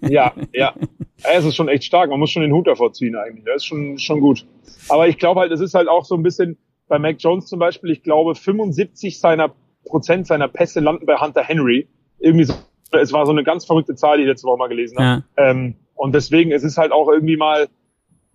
ja, 0.00 0.32
ja. 0.52 0.74
Es 1.22 1.44
ist 1.44 1.56
schon 1.56 1.68
echt 1.68 1.84
stark. 1.84 2.10
Man 2.10 2.20
muss 2.20 2.30
schon 2.30 2.42
den 2.42 2.52
Hut 2.52 2.66
davor 2.66 2.92
ziehen 2.92 3.16
eigentlich. 3.16 3.44
Das 3.44 3.56
ist 3.56 3.66
schon, 3.66 3.98
schon 3.98 4.20
gut. 4.20 4.46
Aber 4.88 5.08
ich 5.08 5.18
glaube 5.18 5.40
halt, 5.40 5.52
es 5.52 5.60
ist 5.60 5.74
halt 5.74 5.88
auch 5.88 6.04
so 6.04 6.14
ein 6.14 6.22
bisschen, 6.22 6.58
bei 6.88 6.98
Mac 6.98 7.16
Jones 7.18 7.46
zum 7.46 7.58
Beispiel, 7.58 7.90
ich 7.90 8.02
glaube, 8.02 8.34
75 8.34 9.18
seiner 9.18 9.52
Prozent 9.84 10.26
seiner 10.26 10.48
Pässe 10.48 10.80
landen 10.80 11.06
bei 11.06 11.16
Hunter 11.16 11.42
Henry. 11.42 11.88
Irgendwie 12.18 12.44
so, 12.44 12.54
es 12.92 13.12
war 13.12 13.26
so 13.26 13.32
eine 13.32 13.44
ganz 13.44 13.64
verrückte 13.64 13.94
Zahl, 13.94 14.18
die 14.18 14.24
ich 14.24 14.28
letzte 14.28 14.46
Woche 14.46 14.58
mal 14.58 14.68
gelesen 14.68 14.98
habe. 14.98 15.24
Ja. 15.36 15.50
Ähm, 15.50 15.74
und 15.94 16.14
deswegen, 16.14 16.52
es 16.52 16.62
ist 16.62 16.76
halt 16.76 16.92
auch 16.92 17.08
irgendwie 17.08 17.36
mal, 17.36 17.68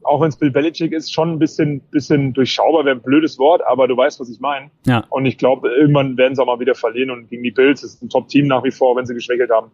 auch 0.04 0.22
wenn 0.22 0.30
es 0.30 0.38
Bill 0.38 0.52
Belichick 0.52 0.92
ist, 0.94 1.14
schon 1.14 1.32
ein 1.32 1.40
bisschen, 1.40 1.82
bisschen 1.92 2.34
durchschaubar, 2.34 2.86
wäre 2.86 2.96
ein 2.96 3.02
blödes 3.02 3.38
Wort, 3.38 3.62
aber 3.66 3.88
du 3.88 3.96
weißt, 3.96 4.20
was 4.20 4.30
ich 4.30 4.40
meine. 4.40 4.72
Ja. 4.86 5.06
Und 5.10 5.26
ich 5.26 5.38
glaube, 5.38 5.70
irgendwann 5.70 6.18
werden 6.18 6.36
sie 6.36 6.42
auch 6.42 6.48
mal 6.48 6.60
wieder 6.60 6.76
verlieren 6.76 7.12
und 7.12 7.30
gegen 7.30 7.44
die 7.44 7.52
Bills 7.52 7.84
ist 7.84 8.02
ein 8.02 8.10
Top-Team 8.10 8.48
nach 8.48 8.64
wie 8.64 8.72
vor, 8.72 8.96
wenn 8.96 9.06
sie 9.06 9.14
geschwächelt 9.14 9.52
haben. 9.52 9.72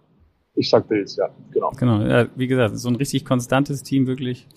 Ich 0.58 0.70
sag 0.70 0.88
Bills, 0.88 1.16
ja, 1.16 1.30
genau. 1.52 1.72
Genau, 1.78 2.02
ja, 2.02 2.28
wie 2.36 2.48
gesagt, 2.48 2.78
so 2.78 2.90
ein 2.90 2.96
richtig 2.96 3.24
konstantes 3.24 3.84
Team 3.84 4.08
wirklich. 4.08 4.48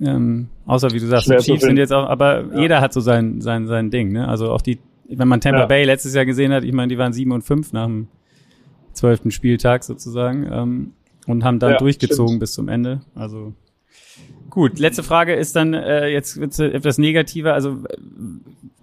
Ähm, 0.00 0.48
außer 0.66 0.92
wie 0.92 1.00
du 1.00 1.06
sagst, 1.06 1.26
Schwer 1.26 1.38
die 1.38 1.44
Chiefs 1.44 1.64
sind 1.64 1.76
jetzt 1.76 1.92
auch, 1.92 2.08
aber 2.08 2.44
ja. 2.52 2.60
jeder 2.60 2.80
hat 2.80 2.92
so 2.92 3.00
sein, 3.00 3.40
sein, 3.40 3.66
sein 3.66 3.90
Ding, 3.90 4.12
ne? 4.12 4.28
Also 4.28 4.50
auch 4.50 4.62
die, 4.62 4.78
wenn 5.08 5.28
man 5.28 5.40
Tampa 5.40 5.60
ja. 5.60 5.66
Bay 5.66 5.84
letztes 5.84 6.14
Jahr 6.14 6.24
gesehen 6.24 6.52
hat, 6.52 6.64
ich 6.64 6.72
meine, 6.72 6.88
die 6.88 6.98
waren 6.98 7.12
sieben 7.12 7.32
und 7.32 7.42
fünf 7.42 7.72
nach 7.72 7.86
dem 7.86 8.08
zwölften 8.92 9.30
Spieltag 9.30 9.84
sozusagen. 9.84 10.48
Ähm, 10.50 10.92
und 11.26 11.44
haben 11.44 11.58
dann 11.58 11.76
durchgezogen 11.78 12.28
stimmt. 12.28 12.40
bis 12.40 12.52
zum 12.52 12.68
Ende. 12.68 13.00
Also 13.14 13.52
gut. 14.50 14.78
Letzte 14.78 15.02
Frage 15.02 15.34
ist 15.34 15.56
dann 15.56 15.74
äh, 15.74 16.08
jetzt 16.08 16.38
wird's 16.38 16.58
etwas 16.58 16.98
negativer. 16.98 17.54
Also 17.54 17.78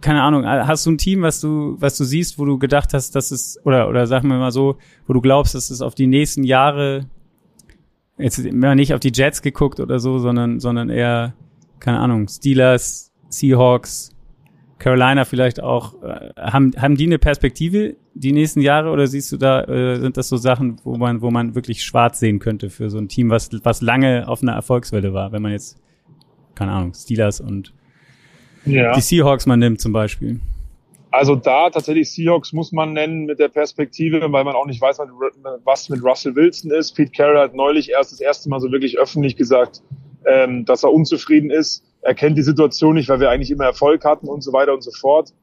keine 0.02 0.22
Ahnung. 0.22 0.46
Hast 0.46 0.86
du 0.86 0.92
ein 0.92 0.98
Team, 0.98 1.22
was 1.22 1.42
du 1.42 1.76
was 1.80 1.98
du 1.98 2.04
siehst, 2.04 2.40
wo 2.40 2.46
du 2.46 2.58
gedacht 2.58 2.94
hast, 2.94 3.16
dass 3.16 3.32
es 3.32 3.60
oder 3.66 3.90
oder 3.90 4.08
sagen 4.08 4.28
wir 4.30 4.38
mal 4.38 4.52
so, 4.52 4.78
wo 5.06 5.14
du 5.14 5.22
glaubst, 5.22 5.56
dass 5.56 5.70
es 5.70 5.82
auf 5.82 5.96
die 5.96 6.08
nächsten 6.08 6.44
Jahre 6.44 7.06
jetzt 8.18 8.40
immer 8.40 8.76
nicht 8.76 8.94
auf 8.94 9.00
die 9.00 9.12
Jets 9.14 9.42
geguckt 9.42 9.80
oder 9.80 10.00
so, 10.00 10.20
sondern 10.20 10.60
sondern 10.60 10.90
eher 10.90 11.34
keine 11.80 12.00
Ahnung 12.00 12.28
Steelers, 12.28 13.12
Seahawks, 13.30 14.12
Carolina 14.80 15.26
vielleicht 15.26 15.62
auch, 15.62 16.02
äh, 16.04 16.32
haben, 16.38 16.72
haben 16.78 16.96
die 16.96 17.06
eine 17.06 17.20
Perspektive 17.20 17.96
die 18.14 18.32
nächsten 18.32 18.62
Jahre 18.62 18.92
oder 18.92 19.08
siehst 19.08 19.32
du 19.32 19.38
da, 19.38 19.64
äh, 19.64 20.00
sind 20.00 20.18
das 20.18 20.30
so 20.30 20.38
Sachen, 20.38 20.78
wo 20.84 20.98
man, 20.98 21.22
wo 21.22 21.32
man 21.32 21.56
wirklich 21.56 21.84
schwarz 21.84 22.20
sehen 22.20 22.40
könnte 22.40 22.70
für 22.70 22.90
so 22.90 22.98
ein 22.98 23.08
Team, 23.08 23.30
was, 23.30 23.50
was 23.64 23.82
lange 23.82 24.28
auf 24.28 24.42
einer 24.42 24.54
Erfolgswelle 24.54 25.14
war, 25.14 25.32
wenn 25.32 25.42
man 25.42 25.52
jetzt, 25.52 25.78
keine 26.56 26.72
Ahnung, 26.72 26.94
Steelers 26.94 27.40
und 27.42 27.74
ja. 28.66 28.94
die 28.94 29.02
Seahawks 29.02 29.46
mal 29.46 29.58
nimmt 29.58 29.82
zum 29.82 29.94
Beispiel? 29.94 30.40
Also 31.10 31.36
da 31.36 31.70
tatsächlich 31.70 32.12
Seahawks 32.12 32.54
muss 32.54 32.72
man 32.72 32.94
nennen 32.94 33.26
mit 33.26 33.40
der 33.40 33.48
Perspektive, 33.48 34.22
weil 34.32 34.44
man 34.44 34.56
auch 34.56 34.66
nicht 34.66 34.82
weiß, 34.82 35.00
was 35.64 35.90
mit 35.90 36.04
Russell 36.04 36.36
Wilson 36.36 36.72
ist. 36.72 36.94
Pete 36.94 37.12
Carroll 37.12 37.40
hat 37.40 37.56
neulich 37.56 37.90
erst 37.90 38.12
das 38.12 38.20
erste 38.20 38.50
Mal 38.50 38.60
so 38.60 38.72
wirklich 38.72 39.00
öffentlich 39.00 39.36
gesagt, 39.36 39.82
ähm, 40.26 40.66
dass 40.66 40.84
er 40.84 40.92
unzufrieden 40.92 41.50
ist 41.50 41.84
er 42.08 42.16
kennt 42.16 42.38
die 42.38 42.44
Situation 42.44 42.96
nicht, 42.96 43.10
weil 43.10 43.20
wir 43.20 43.30
eigentlich 43.30 43.52
immer 43.52 43.66
Erfolg 43.66 44.06
hatten 44.06 44.30
und 44.30 44.42
so 44.42 44.54
weiter 44.54 44.74
und 44.74 44.82
so 44.82 44.92
fort. 44.92 45.34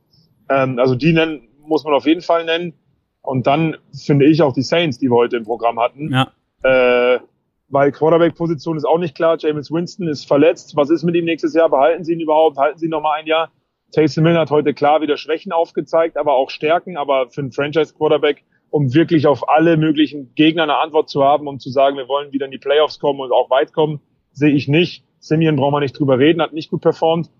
Ähm, 0.48 0.78
also 0.78 0.94
die 0.94 1.12
nennen, 1.12 1.46
muss 1.60 1.84
man 1.84 1.92
auf 1.92 2.06
jeden 2.06 2.22
Fall 2.22 2.46
nennen. 2.46 2.72
Und 3.20 3.46
dann 3.46 3.76
finde 3.92 4.24
ich 4.24 4.40
auch 4.40 4.54
die 4.54 4.62
Saints, 4.62 4.98
die 4.98 5.10
wir 5.10 5.14
heute 5.14 5.36
im 5.36 5.44
Programm 5.44 5.78
hatten. 5.78 6.10
Ja. 6.10 6.32
Äh, 6.62 7.20
weil 7.68 7.92
Quarterback-Position 7.92 8.78
ist 8.78 8.86
auch 8.86 8.96
nicht 8.96 9.14
klar. 9.14 9.36
James 9.38 9.70
Winston 9.70 10.08
ist 10.08 10.26
verletzt. 10.26 10.74
Was 10.74 10.88
ist 10.88 11.02
mit 11.02 11.14
ihm 11.16 11.26
nächstes 11.26 11.52
Jahr? 11.52 11.68
Behalten 11.68 12.02
Sie 12.02 12.14
ihn 12.14 12.20
überhaupt? 12.20 12.56
Halten 12.56 12.78
Sie 12.78 12.86
ihn 12.86 12.90
noch 12.90 13.02
mal 13.02 13.18
ein 13.18 13.26
Jahr? 13.26 13.50
Taysom 13.92 14.24
Hill 14.24 14.38
hat 14.38 14.50
heute 14.50 14.72
klar 14.72 15.02
wieder 15.02 15.18
Schwächen 15.18 15.52
aufgezeigt, 15.52 16.16
aber 16.16 16.32
auch 16.32 16.48
Stärken. 16.48 16.96
Aber 16.96 17.28
für 17.28 17.42
einen 17.42 17.52
Franchise-Quarterback, 17.52 18.42
um 18.70 18.94
wirklich 18.94 19.26
auf 19.26 19.50
alle 19.50 19.76
möglichen 19.76 20.34
Gegner 20.34 20.62
eine 20.62 20.78
Antwort 20.78 21.10
zu 21.10 21.24
haben, 21.24 21.46
um 21.46 21.58
zu 21.58 21.68
sagen, 21.68 21.98
wir 21.98 22.08
wollen 22.08 22.32
wieder 22.32 22.46
in 22.46 22.52
die 22.52 22.58
Playoffs 22.58 22.98
kommen 22.98 23.20
und 23.20 23.32
auch 23.32 23.50
weit 23.50 23.74
kommen, 23.74 24.00
sehe 24.32 24.54
ich 24.54 24.66
nicht. 24.66 25.04
Simeon 25.24 25.56
brauchen 25.56 25.72
wir 25.72 25.80
nicht 25.80 25.98
drüber 25.98 26.18
reden, 26.18 26.42
hat 26.42 26.52
nicht 26.52 26.70
gut 26.70 26.82
performt. 26.82 27.30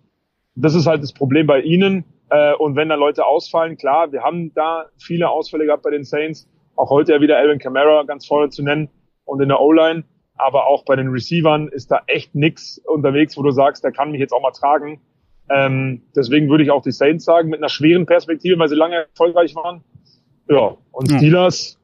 Das 0.55 0.75
ist 0.75 0.87
halt 0.87 1.03
das 1.03 1.13
Problem 1.13 1.47
bei 1.47 1.61
ihnen. 1.61 2.05
Äh, 2.31 2.55
und 2.55 2.77
wenn 2.77 2.89
da 2.89 2.95
Leute 2.95 3.27
ausfallen, 3.27 3.77
klar, 3.77 4.11
wir 4.11 4.23
haben 4.23 4.55
da 4.55 4.87
viele 4.97 5.29
Ausfälle 5.29 5.67
gehabt 5.67 5.83
bei 5.83 5.91
den 5.91 6.05
Saints. 6.05 6.49
Auch 6.77 6.89
heute 6.89 7.13
ja 7.13 7.21
wieder 7.21 7.37
Alvin 7.37 7.59
Kamara 7.59 8.03
ganz 8.05 8.27
vorne 8.27 8.49
zu 8.49 8.63
nennen 8.63 8.89
und 9.27 9.43
in 9.43 9.49
der 9.49 9.61
O-Line. 9.61 10.05
Aber 10.37 10.67
auch 10.67 10.85
bei 10.87 10.97
den 10.97 11.09
Receivern 11.09 11.69
ist 11.69 11.91
da 11.91 12.01
echt 12.07 12.35
nix 12.35 12.79
unterwegs, 12.87 13.37
wo 13.37 13.43
du 13.43 13.51
sagst, 13.51 13.85
der 13.85 13.93
kann 13.93 14.11
mich 14.11 14.21
jetzt 14.21 14.33
auch 14.33 14.43
mal 14.43 14.53
tragen. 14.53 15.01
Ähm, 15.51 16.01
deswegen 16.17 16.49
würde 16.49 16.65
ich 16.65 16.71
auch 16.71 16.83
die 16.83 16.91
Saints 16.91 17.27
sagen, 17.27 17.51
mit 17.51 17.61
einer 17.61 17.69
schweren 17.69 18.07
Perspektive, 18.07 18.59
weil 18.59 18.69
sie 18.69 18.77
lange 18.77 18.97
erfolgreich 19.11 19.55
waren. 19.55 19.85
Ja, 20.49 20.77
und 20.91 21.11
ja. 21.11 21.19
Steelers, 21.19 21.79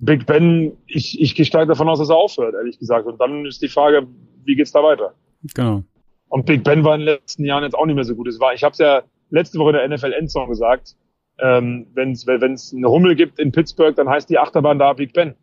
Big 0.00 0.26
Ben, 0.26 0.76
ich, 0.88 1.20
ich 1.20 1.36
gehe 1.36 1.44
stark 1.44 1.68
davon 1.68 1.88
aus, 1.88 2.00
dass 2.00 2.10
er 2.10 2.16
aufhört, 2.16 2.54
ehrlich 2.54 2.80
gesagt. 2.80 3.06
Und 3.06 3.20
dann 3.20 3.46
ist 3.46 3.62
die 3.62 3.68
Frage, 3.68 4.08
wie 4.44 4.56
geht's 4.56 4.72
da 4.72 4.82
weiter? 4.82 5.14
Genau. 5.54 5.84
Und 6.28 6.46
Big 6.46 6.64
Ben 6.64 6.84
war 6.84 6.94
in 6.94 7.00
den 7.00 7.06
letzten 7.06 7.44
Jahren 7.44 7.62
jetzt 7.62 7.74
auch 7.74 7.86
nicht 7.86 7.94
mehr 7.94 8.04
so 8.04 8.14
gut. 8.14 8.28
Es 8.28 8.40
war, 8.40 8.52
ich 8.54 8.64
habe 8.64 8.72
es 8.72 8.78
ja 8.78 9.02
letzte 9.30 9.58
Woche 9.58 9.70
in 9.70 9.76
der 9.76 9.88
NFL 9.96 10.12
Endzone 10.12 10.48
gesagt. 10.48 10.96
ähm, 11.38 11.86
wenn 11.94 12.12
es 12.12 12.72
eine 12.74 12.88
Hummel 12.88 13.14
gibt 13.14 13.38
in 13.38 13.52
Pittsburgh, 13.52 13.94
dann 13.94 14.08
heißt 14.08 14.28
die 14.30 14.38
Achterbahn 14.38 14.78
da 14.78 14.92
Big 14.92 15.12
Ben. 15.12 15.34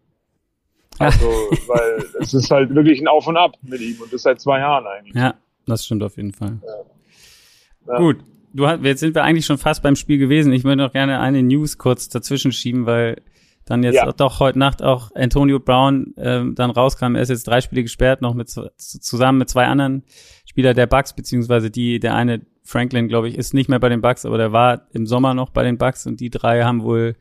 Also, 1.00 1.26
weil 1.68 2.06
es 2.20 2.34
ist 2.34 2.52
halt 2.52 2.74
wirklich 2.74 3.00
ein 3.02 3.08
Auf 3.08 3.28
und 3.28 3.38
Ab 3.38 3.54
mit 3.62 3.82
ihm 3.82 4.00
und 4.02 4.12
das 4.14 4.24
seit 4.24 4.40
zwei 4.42 4.60
Jahren 4.60 4.86
eigentlich. 4.86 5.16
Ja, 5.16 5.36
das 5.66 5.86
stimmt 5.86 6.04
auf 6.04 6.18
jeden 6.18 6.34
Fall. 6.34 6.60
Ja. 7.88 7.98
Gut, 7.98 8.18
du 8.54 8.68
hast, 8.68 8.84
jetzt 8.84 9.00
sind 9.00 9.16
wir 9.16 9.24
eigentlich 9.24 9.46
schon 9.46 9.58
fast 9.58 9.84
beim 9.84 9.96
Spiel 9.96 10.18
gewesen. 10.18 10.54
Ich 10.54 10.64
möchte 10.64 10.78
noch 10.78 10.94
gerne 10.94 11.20
eine 11.20 11.44
News 11.44 11.78
kurz 11.78 12.10
dazwischen 12.10 12.52
schieben, 12.52 12.86
weil 12.86 13.22
dann 13.66 13.84
jetzt 13.84 13.96
ja. 13.96 14.12
doch 14.12 14.40
heute 14.40 14.60
Nacht 14.60 14.82
auch 14.82 15.12
Antonio 15.16 15.60
Brown 15.60 16.14
ähm, 16.18 16.56
dann 16.56 16.70
rauskam. 16.70 17.16
Er 17.16 17.22
ist 17.22 17.30
jetzt 17.30 17.48
drei 17.48 17.62
Spiele 17.62 17.84
gesperrt, 17.84 18.22
noch 18.22 18.34
mit 18.34 18.50
zusammen 18.50 19.38
mit 19.40 19.50
zwei 19.50 19.66
anderen 19.68 20.04
Spieler 20.46 20.74
der 20.74 20.88
Bucks, 20.88 21.14
beziehungsweise 21.14 21.72
die, 21.72 22.00
der 22.00 22.16
eine 22.16 22.46
Franklin, 22.64 23.08
glaube 23.08 23.30
ich, 23.30 23.38
ist 23.38 23.54
nicht 23.54 23.70
mehr 23.70 23.80
bei 23.80 23.90
den 23.90 24.02
Bucks, 24.02 24.26
aber 24.26 24.38
der 24.38 24.52
war 24.52 24.88
im 24.92 25.06
Sommer 25.06 25.34
noch 25.34 25.50
bei 25.50 25.64
den 25.64 25.78
Bucks 25.78 26.06
und 26.06 26.20
die 26.20 26.30
drei 26.30 26.64
haben 26.64 26.84
wohl 26.84 27.16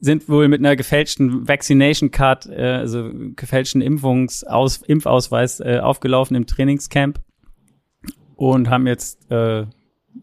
sind 0.00 0.28
wohl 0.28 0.46
mit 0.48 0.60
einer 0.60 0.76
gefälschten 0.76 1.48
Vaccination 1.48 2.10
Card, 2.10 2.46
äh, 2.46 2.62
also 2.62 3.10
gefälschten 3.34 3.80
Impfungsaus 3.80 4.78
Impfausweis 4.78 5.60
äh, 5.60 5.80
aufgelaufen 5.82 6.36
im 6.36 6.46
Trainingscamp 6.46 7.20
und 8.36 8.70
haben 8.70 8.86
jetzt 8.86 9.30
äh, 9.30 9.66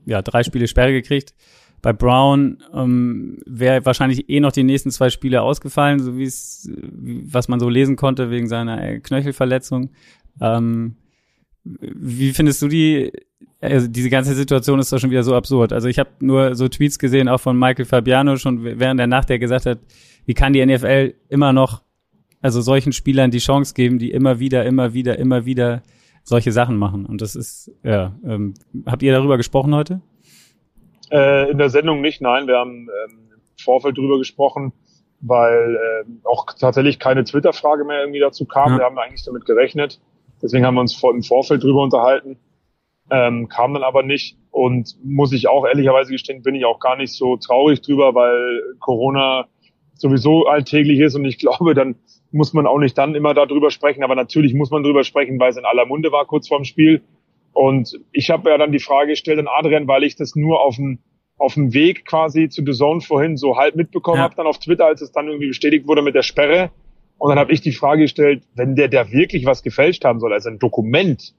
ja 0.05 0.22
drei 0.22 0.44
Spiele 0.44 0.67
Sperre 0.67 0.94
gekriegt. 0.94 1.34
Bei 1.86 1.94
Brown 1.94 2.63
ähm, 2.74 3.38
wäre 3.46 3.86
wahrscheinlich 3.86 4.27
eh 4.27 4.39
noch 4.39 4.51
die 4.51 4.63
nächsten 4.63 4.89
zwei 4.89 5.12
Spiele 5.12 5.44
ausgefallen, 5.44 6.00
so 6.00 6.18
wie 6.18 6.24
es, 6.24 6.68
was 6.74 7.48
man 7.48 7.60
so 7.60 7.70
lesen 7.70 7.96
konnte 7.96 8.32
wegen 8.32 8.48
seiner 8.48 8.82
äh, 8.84 9.00
Knöchelverletzung. 9.00 9.92
Ähm, 10.42 10.96
wie 11.63 12.32
findest 12.32 12.63
du 12.63 12.70
die 12.70 13.12
also 13.62 13.88
diese 13.88 14.10
ganze 14.10 14.34
Situation 14.34 14.80
ist 14.80 14.92
doch 14.92 14.98
schon 14.98 15.12
wieder 15.12 15.22
so 15.22 15.36
absurd. 15.36 15.74
Also 15.74 15.88
ich 15.88 16.00
habe 16.00 16.10
nur 16.22 16.56
so 16.56 16.68
Tweets 16.68 16.98
gesehen, 16.98 17.30
auch 17.30 17.39
von 17.39 17.56
Michael 17.56 17.86
Fabiano, 17.86 18.36
schon 18.38 18.63
während 18.63 19.00
der 19.00 19.06
Nacht, 19.06 19.30
der 19.30 19.38
gesagt 19.38 19.68
hat, 19.68 19.77
wie 20.25 20.34
kann 20.34 20.54
die 20.54 20.65
NFL 20.65 21.13
immer 21.30 21.54
noch, 21.54 21.84
also 22.42 22.62
solchen 22.62 22.94
Spielern 22.94 23.30
die 23.30 23.38
Chance 23.38 23.75
geben, 23.75 24.00
die 24.00 24.10
immer 24.10 24.39
wieder, 24.39 24.65
immer 24.65 24.96
wieder, 24.96 25.20
immer 25.20 25.46
wieder 25.46 25.84
solche 26.24 26.51
Sachen 26.51 26.77
machen. 26.77 27.06
Und 27.06 27.22
das 27.22 27.36
ist, 27.36 27.72
ja, 27.84 28.15
ähm, 28.25 28.56
habt 28.88 29.04
ihr 29.04 29.12
darüber 29.12 29.38
gesprochen 29.38 29.75
heute? 29.75 30.01
Äh, 31.12 31.51
in 31.51 31.57
der 31.57 31.69
Sendung 31.69 32.01
nicht, 32.01 32.21
nein. 32.21 32.47
Wir 32.47 32.57
haben 32.57 32.88
ähm, 33.05 33.29
im 33.33 33.63
Vorfeld 33.63 33.97
drüber 33.97 34.17
gesprochen, 34.17 34.74
weil 35.21 35.75
äh, 35.75 36.27
auch 36.27 36.45
tatsächlich 36.59 37.00
keine 37.00 37.24
Twitter-Frage 37.24 37.85
mehr 37.85 38.01
irgendwie 38.01 38.19
dazu 38.19 38.45
kam. 38.45 38.74
Ja. 38.74 38.77
Wir 38.79 38.85
haben 38.85 38.97
eigentlich 38.97 39.24
damit 39.24 39.45
gerechnet. 39.45 40.00
Deswegen 40.41 40.65
haben 40.65 40.75
wir 40.75 40.81
uns 40.81 40.95
vor, 40.95 41.13
im 41.13 41.24
Vorfeld 41.24 41.63
drüber 41.63 41.81
unterhalten 41.81 42.38
ähm, 43.12 43.47
kam 43.47 43.74
dann 43.74 43.83
aber 43.83 44.03
nicht. 44.03 44.38
Und 44.51 44.95
muss 45.03 45.33
ich 45.33 45.50
auch 45.50 45.65
ehrlicherweise 45.65 46.12
gestehen, 46.12 46.41
bin 46.41 46.55
ich 46.55 46.65
auch 46.65 46.79
gar 46.79 46.95
nicht 46.95 47.13
so 47.13 47.35
traurig 47.35 47.81
drüber, 47.81 48.15
weil 48.15 48.62
Corona 48.79 49.47
sowieso 49.95 50.45
alltäglich 50.45 51.00
ist 51.00 51.15
und 51.15 51.25
ich 51.25 51.38
glaube, 51.39 51.74
dann 51.74 51.95
muss 52.31 52.53
man 52.53 52.67
auch 52.67 52.79
nicht 52.79 52.97
dann 52.97 53.15
immer 53.15 53.33
darüber 53.33 53.69
sprechen, 53.71 54.03
aber 54.03 54.15
natürlich 54.15 54.53
muss 54.53 54.71
man 54.71 54.83
darüber 54.83 55.03
sprechen, 55.03 55.39
weil 55.39 55.51
es 55.51 55.57
in 55.57 55.65
aller 55.65 55.85
Munde 55.85 56.12
war 56.12 56.25
kurz 56.25 56.47
vorm 56.47 56.63
Spiel. 56.63 57.01
Und 57.55 57.97
ich 58.12 58.31
habe 58.31 58.50
ja 58.50 58.57
dann 58.57 58.74
die 58.74 58.79
Frage 58.79 59.12
gestellt 59.12 59.39
an 59.39 59.47
Adrian, 59.47 59.88
weil 59.88 60.03
ich 60.03 60.17
das 60.17 60.35
nur 60.35 60.62
auf 60.62 60.75
dem 60.75 61.00
auf 61.38 61.53
dem 61.53 61.74
Weg 61.74 62.05
quasi 62.05 62.47
zu 62.47 62.63
The 62.65 62.71
Zone 62.71 63.01
vorhin 63.01 63.35
so 63.35 63.57
halb 63.57 63.75
mitbekommen 63.75 64.17
ja. 64.17 64.24
habe, 64.24 64.35
dann 64.35 64.47
auf 64.47 64.59
Twitter, 64.59 64.85
als 64.85 65.01
es 65.01 65.12
dann 65.12 65.27
irgendwie 65.27 65.47
bestätigt 65.47 65.85
wurde 65.88 66.01
mit 66.01 66.15
der 66.15 66.21
Sperre. 66.21 66.71
Und 67.17 67.29
dann 67.29 67.39
habe 67.39 67.51
ich 67.51 67.62
die 67.62 67.74
Frage 67.74 68.03
gestellt, 68.03 68.43
wenn 68.55 68.75
der 68.75 68.88
der 68.88 69.12
wirklich 69.12 69.45
was 69.45 69.63
gefälscht 69.63 70.05
haben 70.05 70.19
soll, 70.19 70.33
also 70.33 70.50
ein 70.50 70.59
Dokument, 70.59 71.33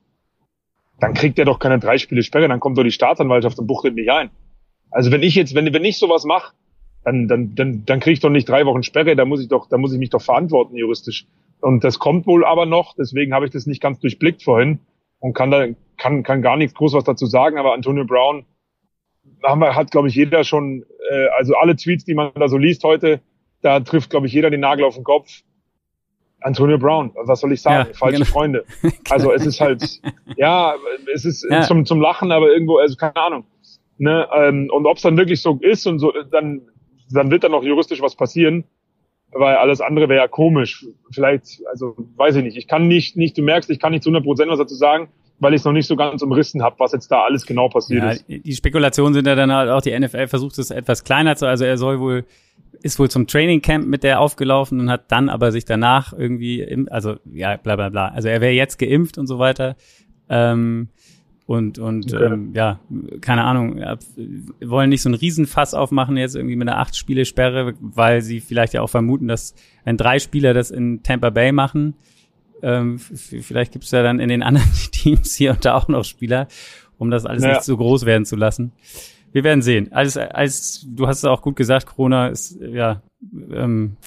dann 1.00 1.14
kriegt 1.14 1.38
er 1.38 1.44
doch 1.44 1.58
keine 1.58 1.78
drei 1.78 1.99
Spiele 1.99 2.23
Sperre, 2.23 2.49
dann 2.49 2.61
kommt 2.61 2.76
doch 2.78 2.82
die 2.82 2.90
Staatsanwaltschaft 2.92 3.58
und 3.58 3.66
buchtet 3.66 3.94
nicht 3.94 4.11
ein. 4.11 4.30
Also 4.90 5.11
wenn 5.11 5.23
ich 5.23 5.35
jetzt, 5.35 5.54
wenn, 5.54 5.73
wenn 5.73 5.85
ich 5.85 5.99
sowas 5.99 6.25
mache, 6.25 6.54
dann, 7.04 7.28
dann, 7.28 7.54
dann, 7.54 7.85
dann 7.85 8.00
kriege 8.00 8.14
ich 8.14 8.20
doch 8.20 8.30
nicht 8.30 8.49
drei 8.49 8.64
Wochen 8.64 8.82
Sperre, 8.82 9.16
da 9.16 9.26
muss 9.26 9.42
ich 9.42 9.49
doch, 9.49 9.68
da 9.68 9.76
muss 9.76 9.92
ich 9.92 9.99
mich 9.99 10.11
doch 10.11 10.23
verantworten 10.23 10.76
juristisch. 10.76 11.26
Und 11.61 11.85
das 11.85 11.99
kommt 11.99 12.26
wohl 12.26 12.44
aber 12.44 12.66
noch, 12.66 12.94
deswegen 12.99 13.35
habe 13.35 13.46
ich 13.46 13.50
das 13.50 13.66
nicht 13.66 13.82
ganz 13.82 13.99
durchblickt 14.00 14.42
vorhin 14.42 14.80
und 15.26 15.33
kann 15.33 15.50
da, 15.50 15.66
kann, 15.99 16.23
kann 16.23 16.40
gar 16.40 16.56
nichts 16.56 16.75
groß 16.75 16.92
was 16.92 17.02
dazu 17.02 17.26
sagen, 17.26 17.59
aber 17.59 17.73
Antonio 17.73 18.04
Brown 18.04 18.47
haben 19.42 19.61
wir, 19.61 19.75
hat, 19.75 19.90
glaube 19.90 20.06
ich, 20.06 20.14
jeder 20.14 20.45
schon, 20.45 20.85
äh, 21.11 21.26
also 21.37 21.56
alle 21.56 21.75
Tweets, 21.75 22.04
die 22.04 22.14
man 22.14 22.30
da 22.35 22.47
so 22.47 22.56
liest 22.56 22.85
heute, 22.85 23.21
da 23.61 23.80
trifft, 23.80 24.11
glaube 24.11 24.28
ich, 24.28 24.33
jeder 24.33 24.50
den 24.50 24.61
Nagel 24.61 24.85
auf 24.85 24.95
den 24.95 25.02
Kopf. 25.02 25.42
Antonio 26.40 26.78
Brown, 26.78 27.11
was 27.16 27.40
soll 27.40 27.52
ich 27.52 27.61
sagen? 27.61 27.88
Ja, 27.88 27.95
Falsche 27.95 28.18
genau. 28.18 28.30
Freunde. 28.30 28.64
Also 29.11 29.33
es 29.33 29.45
ist 29.45 29.61
halt, 29.61 30.00
ja, 30.37 30.76
es 31.12 31.25
ist 31.25 31.45
ja. 31.50 31.62
zum, 31.62 31.85
zum 31.85 32.00
Lachen, 32.00 32.30
aber 32.30 32.49
irgendwo, 32.52 32.76
also 32.76 32.95
keine 32.95 33.16
Ahnung. 33.16 33.47
Ne? 33.99 34.28
Ähm, 34.33 34.71
und 34.73 34.87
ob 34.87 34.99
es 34.99 35.02
dann 35.02 35.16
wirklich 35.16 35.42
so 35.42 35.59
ist 35.61 35.88
und 35.88 35.99
so, 35.99 36.12
dann, 36.30 36.62
dann 37.11 37.33
wird 37.33 37.42
da 37.42 37.49
noch 37.49 37.64
juristisch 37.64 38.00
was 38.00 38.14
passieren, 38.14 38.62
weil 39.38 39.57
alles 39.57 39.81
andere 39.81 40.09
wäre 40.09 40.21
ja 40.21 40.28
komisch. 40.28 40.87
Vielleicht, 41.11 41.62
also 41.71 41.97
weiß 42.16 42.37
ich 42.37 42.45
nicht. 42.45 42.57
Ich 42.57 42.66
kann 42.66 42.88
nicht, 42.88 43.16
nicht, 43.16 43.37
du 43.38 43.43
merkst, 43.43 43.71
ich 43.71 43.78
kann 43.78 43.93
nicht 43.93 44.02
zu 44.02 44.11
100 44.11 44.25
Prozent 44.25 44.50
was 44.50 44.59
dazu 44.59 44.75
sagen, 44.75 45.09
weil 45.38 45.55
ich 45.55 45.61
es 45.61 45.64
noch 45.64 45.73
nicht 45.73 45.87
so 45.87 45.97
ganz 45.97 46.23
umrissen 46.23 46.62
habe, 46.62 46.76
was 46.78 46.93
jetzt 46.93 47.09
da 47.09 47.23
alles 47.23 47.47
genau 47.47 47.69
passiert 47.69 48.02
ja, 48.02 48.11
ist. 48.11 48.25
Die 48.28 48.52
Spekulationen 48.55 49.14
sind 49.14 49.26
ja 49.26 49.35
dann 49.35 49.52
halt 49.52 49.71
auch, 49.71 49.83
die 49.83 49.99
NFL 49.99 50.28
versucht 50.28 50.59
es 50.59 50.71
etwas 50.71 51.05
kleiner 51.05 51.37
zu, 51.37 51.47
also 51.47 51.64
er 51.64 51.76
soll 51.78 52.00
wohl 52.00 52.25
ist 52.83 52.99
wohl 52.99 53.11
zum 53.11 53.26
Training 53.26 53.62
Camp 53.62 53.87
mit 53.87 54.02
der 54.02 54.21
aufgelaufen 54.21 54.81
und 54.81 54.90
hat 54.90 55.11
dann 55.11 55.28
aber 55.28 55.50
sich 55.50 55.64
danach 55.64 56.12
irgendwie, 56.12 56.61
im, 56.61 56.88
also 56.90 57.16
ja, 57.25 57.57
bla 57.57 57.75
bla 57.76 57.88
bla. 57.88 58.09
Also 58.09 58.28
er 58.28 58.40
wäre 58.40 58.52
jetzt 58.52 58.78
geimpft 58.78 59.19
und 59.19 59.26
so 59.26 59.38
weiter. 59.38 59.76
Ähm, 60.28 60.88
und 61.47 61.79
und 61.79 62.12
okay. 62.12 62.25
ähm, 62.25 62.50
ja, 62.55 62.81
keine 63.21 63.45
Ahnung, 63.45 63.81
wollen 64.65 64.91
nicht 64.91 65.03
so 65.03 65.09
einen 65.09 65.15
Riesenfass 65.15 65.75
aufmachen 65.75 66.17
jetzt 66.17 66.35
irgendwie 66.35 66.57
mit 66.57 66.69
einer 66.69 66.79
acht 66.79 66.97
Spiele 66.97 67.25
Sperre, 67.25 67.75
weil 67.81 68.23
sie 68.23 68.41
vielleicht 68.41 68.75
ja 68.75 68.83
auch 68.83 68.91
vermuten, 68.91 69.29
dass 69.29 69.55
wenn 69.85 69.97
drei 69.97 70.19
Spieler 70.19 70.55
das 70.55 70.71
in 70.71 71.03
Tampa 71.03 71.31
Bay 71.31 71.53
machen, 71.53 71.95
ähm, 72.62 72.99
vielleicht 72.99 73.73
gibt 73.73 73.85
es 73.85 73.91
ja 73.91 74.03
dann 74.03 74.19
in 74.19 74.29
den 74.29 74.43
anderen 74.43 74.71
Teams 74.93 75.35
hier 75.35 75.53
und 75.53 75.65
da 75.65 75.75
auch 75.75 75.88
noch 75.88 76.05
Spieler, 76.05 76.49
um 76.99 77.11
das 77.11 77.26
alles 77.26 77.45
ja. 77.45 77.50
nicht 77.50 77.62
so 77.62 77.76
groß 77.76 78.07
werden 78.07 78.25
zu 78.25 78.37
lassen 78.37 78.73
wir 79.37 79.45
werden 79.45 79.61
sehen. 79.61 79.93
Als, 79.93 80.17
als 80.17 80.87
du 80.88 81.07
hast 81.07 81.19
es 81.19 81.25
auch 81.26 81.43
gut 81.43 81.57
gesagt, 81.57 81.85
Corona 81.85 82.29
ist 82.29 82.59
ja 82.59 83.03
ähm, 83.53 83.99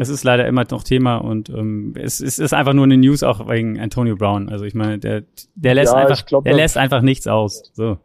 es 0.00 0.08
ist 0.08 0.24
leider 0.24 0.46
immer 0.46 0.64
noch 0.70 0.82
Thema 0.82 1.16
und 1.16 1.48
ähm, 1.50 1.94
es, 1.96 2.20
es 2.20 2.38
ist 2.38 2.52
einfach 2.52 2.72
nur 2.72 2.84
eine 2.84 2.96
News 2.96 3.22
auch 3.22 3.48
wegen 3.48 3.78
Antonio 3.78 4.16
Brown. 4.16 4.48
Also 4.48 4.64
ich 4.64 4.74
meine, 4.74 4.98
der 4.98 5.24
der 5.54 5.74
lässt 5.74 5.92
ja, 5.92 5.98
einfach 5.98 6.26
glaub, 6.26 6.44
der 6.44 6.54
lässt 6.54 6.76
einfach 6.76 7.02
nichts 7.02 7.26
aus. 7.26 7.70
So. 7.74 7.98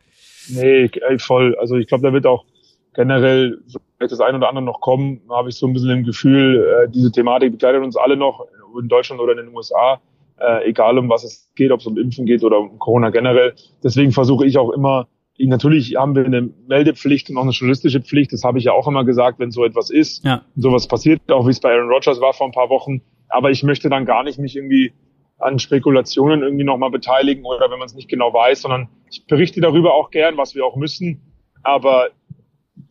Nee, 0.50 0.90
voll. 1.18 1.56
Also 1.60 1.76
ich 1.76 1.88
glaube, 1.88 2.04
da 2.04 2.14
wird 2.14 2.26
auch 2.26 2.46
generell 2.94 3.60
vielleicht 3.98 4.12
das 4.12 4.22
ein 4.22 4.36
oder 4.36 4.50
andere 4.50 4.64
noch 4.64 4.82
kommen. 4.82 5.22
Habe 5.30 5.50
ich 5.50 5.56
so 5.56 5.68
ein 5.68 5.74
bisschen 5.74 5.90
im 5.90 6.04
Gefühl, 6.04 6.86
äh, 6.86 6.90
diese 6.90 7.12
Thematik 7.12 7.52
begleitet 7.52 7.84
uns 7.84 7.98
alle 7.98 8.16
noch 8.18 8.46
in 8.80 8.88
Deutschland 8.88 9.22
oder 9.22 9.34
in 9.34 9.46
den 9.46 9.56
USA. 9.56 10.00
Äh, 10.38 10.70
egal 10.70 10.98
um 10.98 11.10
was 11.10 11.24
es 11.24 11.50
geht, 11.56 11.72
ob 11.72 11.80
es 11.80 11.88
um 11.88 11.98
Impfen 11.98 12.26
geht 12.26 12.44
oder 12.44 12.60
um 12.60 12.78
Corona 12.78 13.10
generell. 13.10 13.54
Deswegen 13.84 14.12
versuche 14.12 14.46
ich 14.46 14.58
auch 14.58 14.72
immer 14.72 15.08
Natürlich 15.38 15.96
haben 15.96 16.16
wir 16.16 16.26
eine 16.26 16.50
Meldepflicht 16.68 17.30
und 17.30 17.38
auch 17.38 17.44
eine 17.44 17.52
journalistische 17.52 18.02
Pflicht. 18.02 18.32
Das 18.32 18.44
habe 18.44 18.58
ich 18.58 18.66
ja 18.66 18.72
auch 18.72 18.88
immer 18.88 19.04
gesagt, 19.04 19.40
wenn 19.40 19.52
so 19.52 19.66
etwas 19.66 19.90
ist. 19.90 20.24
Ja. 20.24 20.44
Sowas 20.56 20.88
passiert, 20.88 21.30
auch 21.30 21.46
wie 21.46 21.52
es 21.52 21.60
bei 21.60 21.72
Aaron 21.72 21.90
Rodgers 21.90 22.22
war 22.22 22.34
vor 22.34 22.48
ein 22.48 22.54
paar 22.54 22.70
Wochen. 22.70 23.02
Aber 23.28 23.52
ich 23.52 23.64
möchte 23.64 23.90
dann 23.90 24.06
gar 24.06 24.24
nicht 24.24 24.40
mich 24.40 24.56
irgendwie 24.56 24.94
an 25.38 25.60
Spekulationen 25.60 26.42
irgendwie 26.42 26.64
nochmal 26.64 26.90
beteiligen 26.90 27.44
oder 27.44 27.70
wenn 27.70 27.80
man 27.80 27.88
es 27.88 27.96
nicht 27.96 28.08
genau 28.08 28.34
weiß, 28.34 28.62
sondern 28.62 28.88
ich 29.12 29.26
berichte 29.28 29.60
darüber 29.60 29.94
auch 29.94 30.10
gern, 30.10 30.38
was 30.38 30.56
wir 30.56 30.66
auch 30.66 30.78
müssen. 30.78 31.22
Aber 31.64 32.08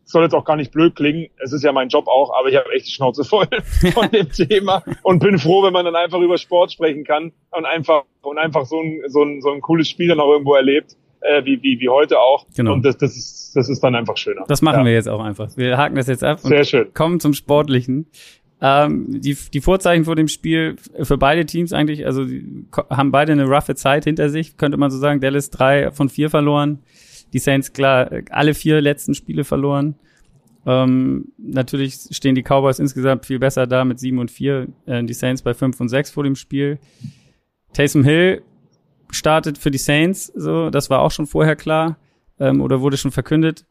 soll 0.05 0.23
jetzt 0.23 0.35
auch 0.35 0.45
gar 0.45 0.57
nicht 0.57 0.71
blöd 0.71 0.95
klingen. 0.97 1.31
Es 1.43 1.53
ist 1.53 1.65
ja 1.65 1.73
mein 1.73 1.89
Job 1.89 2.09
auch, 2.09 2.39
aber 2.39 2.49
ich 2.51 2.57
habe 2.57 2.71
echt 2.75 2.87
die 2.87 2.93
Schnauze 2.93 3.25
voll 3.25 3.49
von 3.95 4.11
dem 4.11 4.31
Thema 4.31 4.85
und 5.03 5.21
bin 5.21 5.39
froh, 5.39 5.63
wenn 5.63 5.73
man 5.73 5.87
dann 5.87 5.97
einfach 5.97 6.21
über 6.21 6.37
Sport 6.37 6.73
sprechen 6.73 7.05
kann 7.05 7.33
und 7.51 7.65
einfach 7.65 8.05
und 8.21 8.37
einfach 8.37 8.67
so 8.67 8.81
ein, 8.81 9.01
so 9.07 9.23
ein, 9.23 9.41
so 9.41 9.51
ein 9.51 9.63
cooles 9.63 9.89
Spiel 9.89 10.09
dann 10.09 10.21
auch 10.21 10.31
irgendwo 10.31 10.55
erlebt 10.55 10.97
äh, 11.25 11.45
wie, 11.45 11.63
wie, 11.63 11.81
wie 11.81 11.89
heute 11.89 12.19
auch. 12.19 12.47
Genau. 12.55 12.75
Und 12.75 12.85
das, 12.85 12.97
das, 12.99 13.17
ist, 13.17 13.53
das 13.55 13.69
ist 13.69 13.81
dann 13.81 13.95
einfach 13.95 14.17
schöner. 14.17 14.45
Das 14.47 14.63
machen 14.63 14.81
ja. 14.81 14.85
wir 14.87 14.93
jetzt 14.93 15.09
auch 15.09 15.21
einfach. 15.21 15.57
Wir 15.57 15.77
haken 15.77 15.97
das 15.97 16.07
jetzt 16.07 16.23
ab 16.23 16.41
und 16.43 16.51
Sehr 16.51 16.65
schön. 16.65 16.93
kommen 16.95 17.21
zum 17.21 17.35
Sportlichen. 17.35 18.07
Ähm, 18.61 19.21
die, 19.21 19.37
die 19.53 19.61
Vorzeichen 19.61 20.05
vor 20.05 20.17
dem 20.17 20.29
Spiel 20.29 20.77
für 21.03 21.19
beide 21.19 21.45
Teams 21.45 21.73
eigentlich, 21.73 22.07
also 22.07 22.25
haben 22.89 23.11
beide 23.11 23.33
eine 23.33 23.45
roughe 23.45 23.75
Zeit 23.75 24.05
hinter 24.05 24.29
sich, 24.29 24.57
könnte 24.57 24.79
man 24.79 24.91
so 24.91 24.99
sagen. 24.99 25.21
Dallas 25.21 25.51
drei 25.51 25.91
von 25.91 26.09
vier 26.09 26.31
verloren. 26.31 26.81
Die 27.33 27.41
Saints 27.41 27.73
klar, 27.73 28.11
alle 28.31 28.55
vier 28.55 28.81
letzten 28.81 29.15
Spiele 29.15 29.45
verloren. 29.45 29.97
Ähm, 30.67 31.33
natürlich 31.37 31.99
stehen 32.11 32.35
die 32.35 32.43
Cowboys 32.43 32.79
insgesamt 32.79 33.27
viel 33.27 33.39
besser 33.39 33.67
da 33.67 33.85
mit 33.85 33.99
sieben 33.99 34.19
und 34.19 34.31
vier. 34.31 34.69
Äh, 34.87 35.03
die 35.05 35.13
Saints 35.15 35.43
bei 35.43 35.53
fünf 35.53 35.81
und 35.81 35.89
sechs 35.89 36.11
vor 36.11 36.25
dem 36.25 36.37
Spiel. 36.37 36.79
Taysom 37.75 38.05
Hill 38.05 38.43
startet 39.15 39.59
für 39.59 39.71
die 39.71 39.79
Saints, 39.79 40.27
so, 40.27 40.71
das 40.71 40.91
war 40.91 41.01
auch 41.01 41.11
schon 41.11 41.27
vorher 41.27 41.57
klar, 41.57 41.97
ähm, 42.39 42.61
oder 42.61 42.81
wurde 42.81 42.97
schon 42.97 43.11
verkündet. 43.11 43.67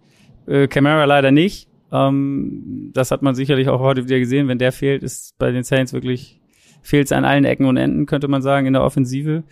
Äh, 0.47 0.67
Camara 0.67 1.05
leider 1.05 1.31
nicht. 1.31 1.67
Ähm, 1.91 2.91
das 2.93 3.11
hat 3.11 3.21
man 3.21 3.35
sicherlich 3.35 3.69
auch 3.69 3.79
heute 3.79 4.05
wieder 4.05 4.19
gesehen. 4.19 4.47
Wenn 4.47 4.57
der 4.57 4.71
fehlt, 4.71 5.03
ist 5.03 5.37
bei 5.37 5.51
den 5.51 5.63
Saints 5.63 5.93
wirklich, 5.93 6.39
fehlt 6.81 7.05
es 7.05 7.11
an 7.11 7.25
allen 7.25 7.45
Ecken 7.45 7.65
und 7.65 7.77
Enden, 7.77 8.05
könnte 8.05 8.27
man 8.27 8.41
sagen, 8.41 8.67
in 8.67 8.73
der 8.73 8.83
Offensive. 8.83 9.43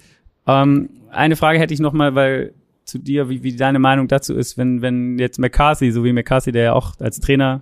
Ähm, 0.47 0.89
eine 1.11 1.35
Frage 1.35 1.59
hätte 1.59 1.73
ich 1.73 1.79
noch 1.79 1.93
mal, 1.93 2.15
weil 2.15 2.53
zu 2.83 2.97
dir, 2.97 3.29
wie, 3.29 3.43
wie 3.43 3.55
deine 3.55 3.79
Meinung 3.79 4.07
dazu 4.07 4.35
ist, 4.35 4.57
wenn, 4.57 4.81
wenn 4.81 5.19
jetzt 5.19 5.39
McCarthy, 5.39 5.91
so 5.91 6.03
wie 6.03 6.13
McCarthy, 6.13 6.51
der 6.51 6.63
ja 6.63 6.73
auch 6.73 6.99
als 6.99 7.19
Trainer 7.19 7.61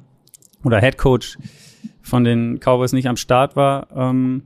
oder 0.64 0.80
Head 0.80 0.98
Coach 0.98 1.38
von 2.02 2.24
den 2.24 2.60
Cowboys 2.60 2.94
nicht 2.94 3.08
am 3.08 3.18
Start 3.18 3.56
war, 3.56 3.88
ähm, 3.96 4.44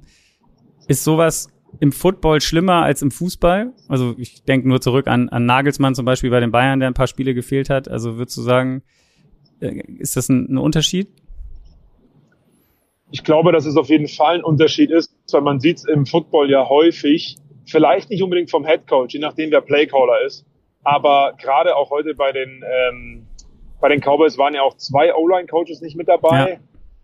ist 0.87 1.03
sowas 1.03 1.52
im 1.79 1.91
Football 1.91 2.41
schlimmer 2.41 2.83
als 2.83 3.01
im 3.01 3.11
Fußball? 3.11 3.73
Also 3.87 4.15
ich 4.17 4.43
denke 4.43 4.67
nur 4.67 4.81
zurück 4.81 5.07
an, 5.07 5.29
an 5.29 5.45
Nagelsmann 5.45 5.95
zum 5.95 6.05
Beispiel 6.05 6.29
bei 6.29 6.39
den 6.39 6.51
Bayern, 6.51 6.79
der 6.79 6.87
ein 6.87 6.93
paar 6.93 7.07
Spiele 7.07 7.33
gefehlt 7.33 7.69
hat. 7.69 7.87
Also 7.87 8.17
würdest 8.17 8.37
du 8.37 8.41
sagen, 8.41 8.83
äh, 9.59 9.81
ist 9.97 10.15
das 10.15 10.29
ein, 10.29 10.53
ein 10.53 10.57
Unterschied? 10.57 11.09
Ich 13.11 13.23
glaube, 13.23 13.51
dass 13.51 13.65
es 13.65 13.77
auf 13.77 13.89
jeden 13.89 14.07
Fall 14.07 14.35
ein 14.35 14.43
Unterschied 14.43 14.89
ist, 14.89 15.13
weil 15.31 15.41
man 15.41 15.59
sieht 15.59 15.77
es 15.77 15.85
im 15.85 16.05
Football 16.05 16.49
ja 16.49 16.67
häufig, 16.67 17.37
vielleicht 17.65 18.09
nicht 18.09 18.23
unbedingt 18.23 18.49
vom 18.49 18.65
Head 18.65 18.87
Coach, 18.87 19.13
je 19.13 19.19
nachdem 19.19 19.51
wer 19.51 19.61
Playcaller 19.61 20.25
ist, 20.25 20.45
aber 20.83 21.33
gerade 21.39 21.75
auch 21.75 21.91
heute 21.91 22.15
bei 22.15 22.31
den 22.31 22.63
ähm, 22.63 23.27
bei 23.79 23.89
den 23.89 23.99
Cowboys 23.99 24.37
waren 24.37 24.53
ja 24.53 24.61
auch 24.61 24.77
zwei 24.77 25.13
O-Line 25.13 25.45
Coaches 25.45 25.81
nicht 25.81 25.97
mit 25.97 26.07
dabei 26.07 26.51
ja. 26.51 26.57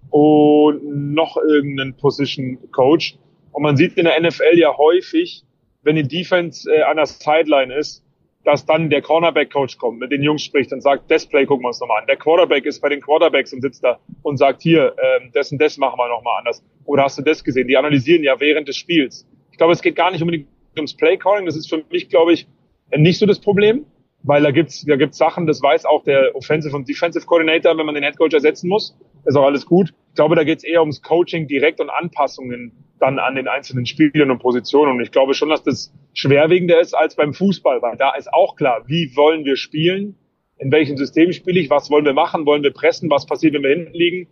und 0.10 1.14
noch 1.14 1.36
irgendeinen 1.36 1.98
Position 1.98 2.58
Coach. 2.72 3.18
Und 3.60 3.64
man 3.64 3.76
sieht 3.76 3.98
in 3.98 4.06
der 4.06 4.18
NFL 4.18 4.58
ja 4.58 4.78
häufig, 4.78 5.44
wenn 5.84 5.98
die 5.98 6.08
Defense 6.08 6.74
äh, 6.74 6.84
an 6.84 6.96
der 6.96 7.08
Sideline 7.08 7.76
ist, 7.76 8.06
dass 8.46 8.66
dann 8.66 8.90
der 8.90 9.02
Cornerback-Coach 9.02 9.78
kommt, 9.78 10.00
mit 10.00 10.14
den 10.14 10.24
Jungs 10.24 10.44
spricht 10.46 10.72
und 10.72 10.80
sagt, 10.80 11.12
das 11.12 11.26
Play 11.26 11.46
gucken 11.46 11.66
wir 11.66 11.68
uns 11.68 11.82
nochmal 11.82 12.00
an. 12.00 12.08
Der 12.08 12.16
Quarterback 12.16 12.66
ist 12.66 12.80
bei 12.80 12.88
den 12.88 13.02
Quarterbacks 13.02 13.52
und 13.52 13.60
sitzt 13.60 13.84
da 13.84 14.00
und 14.22 14.38
sagt, 14.38 14.62
hier, 14.62 14.96
ähm, 14.98 15.32
das 15.34 15.52
und 15.52 15.62
das 15.62 15.78
machen 15.78 15.98
wir 15.98 16.08
nochmal 16.08 16.38
anders. 16.38 16.64
Oder 16.86 17.04
hast 17.04 17.18
du 17.18 17.22
das 17.22 17.44
gesehen? 17.44 17.68
Die 17.68 17.76
analysieren 17.76 18.24
ja 18.24 18.40
während 18.40 18.70
des 18.70 18.78
Spiels. 18.78 19.28
Ich 19.52 19.58
glaube, 19.58 19.74
es 19.74 19.82
geht 19.82 19.98
gar 19.98 20.10
nicht 20.10 20.22
unbedingt 20.22 20.48
ums 20.78 20.96
Play-Calling. 20.96 21.46
Das 21.46 21.58
ist 21.58 21.70
für 21.70 21.84
mich, 21.92 22.08
glaube 22.08 22.32
ich, 22.32 22.48
nicht 22.96 23.20
so 23.20 23.26
das 23.26 23.42
Problem, 23.42 23.86
weil 24.24 24.42
da 24.42 24.52
gibt's 24.52 24.86
da 24.86 24.96
gibt's 24.96 25.18
Sachen, 25.18 25.48
das 25.48 25.62
weiß 25.62 25.84
auch 25.84 26.06
der 26.06 26.34
Offensive 26.34 26.74
und 26.74 26.88
Defensive 26.88 27.26
Coordinator, 27.26 27.78
wenn 27.78 27.86
man 27.86 27.96
den 27.96 28.06
Head 28.06 28.18
Coach 28.18 28.34
ersetzen 28.34 28.70
muss. 28.70 28.98
Ist 29.26 29.36
auch 29.36 29.44
alles 29.44 29.66
gut. 29.66 29.90
Ich 30.12 30.16
glaube, 30.16 30.38
da 30.38 30.46
geht's 30.46 30.64
eher 30.64 30.80
ums 30.80 31.02
Coaching 31.02 31.46
direkt 31.46 31.82
und 31.82 31.90
Anpassungen 31.90 32.72
dann 33.00 33.20
an 33.20 33.36
den 33.36 33.48
einzelnen 33.48 33.86
Spielern 33.86 34.32
und 34.32 34.40
Positionen. 34.40 34.94
Und 34.94 35.02
ich 35.02 35.12
glaube 35.12 35.34
schon, 35.34 35.50
dass 35.50 35.64
das 35.64 35.94
schwerwiegender 36.14 36.80
ist 36.80 36.94
als 36.94 37.16
beim 37.16 37.34
Fußball, 37.34 37.82
weil 37.82 37.98
da 37.98 38.14
ist 38.16 38.32
auch 38.34 38.56
klar, 38.56 38.84
wie 38.88 39.16
wollen 39.16 39.46
wir 39.46 39.56
spielen, 39.56 40.16
in 40.58 40.72
welchem 40.72 40.98
System 40.98 41.32
spiele 41.32 41.60
ich, 41.60 41.70
was 41.70 41.90
wollen 41.90 42.06
wir 42.06 42.14
machen, 42.14 42.46
wollen 42.46 42.64
wir 42.64 42.74
pressen, 42.74 43.10
was 43.10 43.26
passiert, 43.26 43.54
wenn 43.54 43.64
wir 43.64 43.70
hinten 43.70 43.94
liegen. 43.94 44.28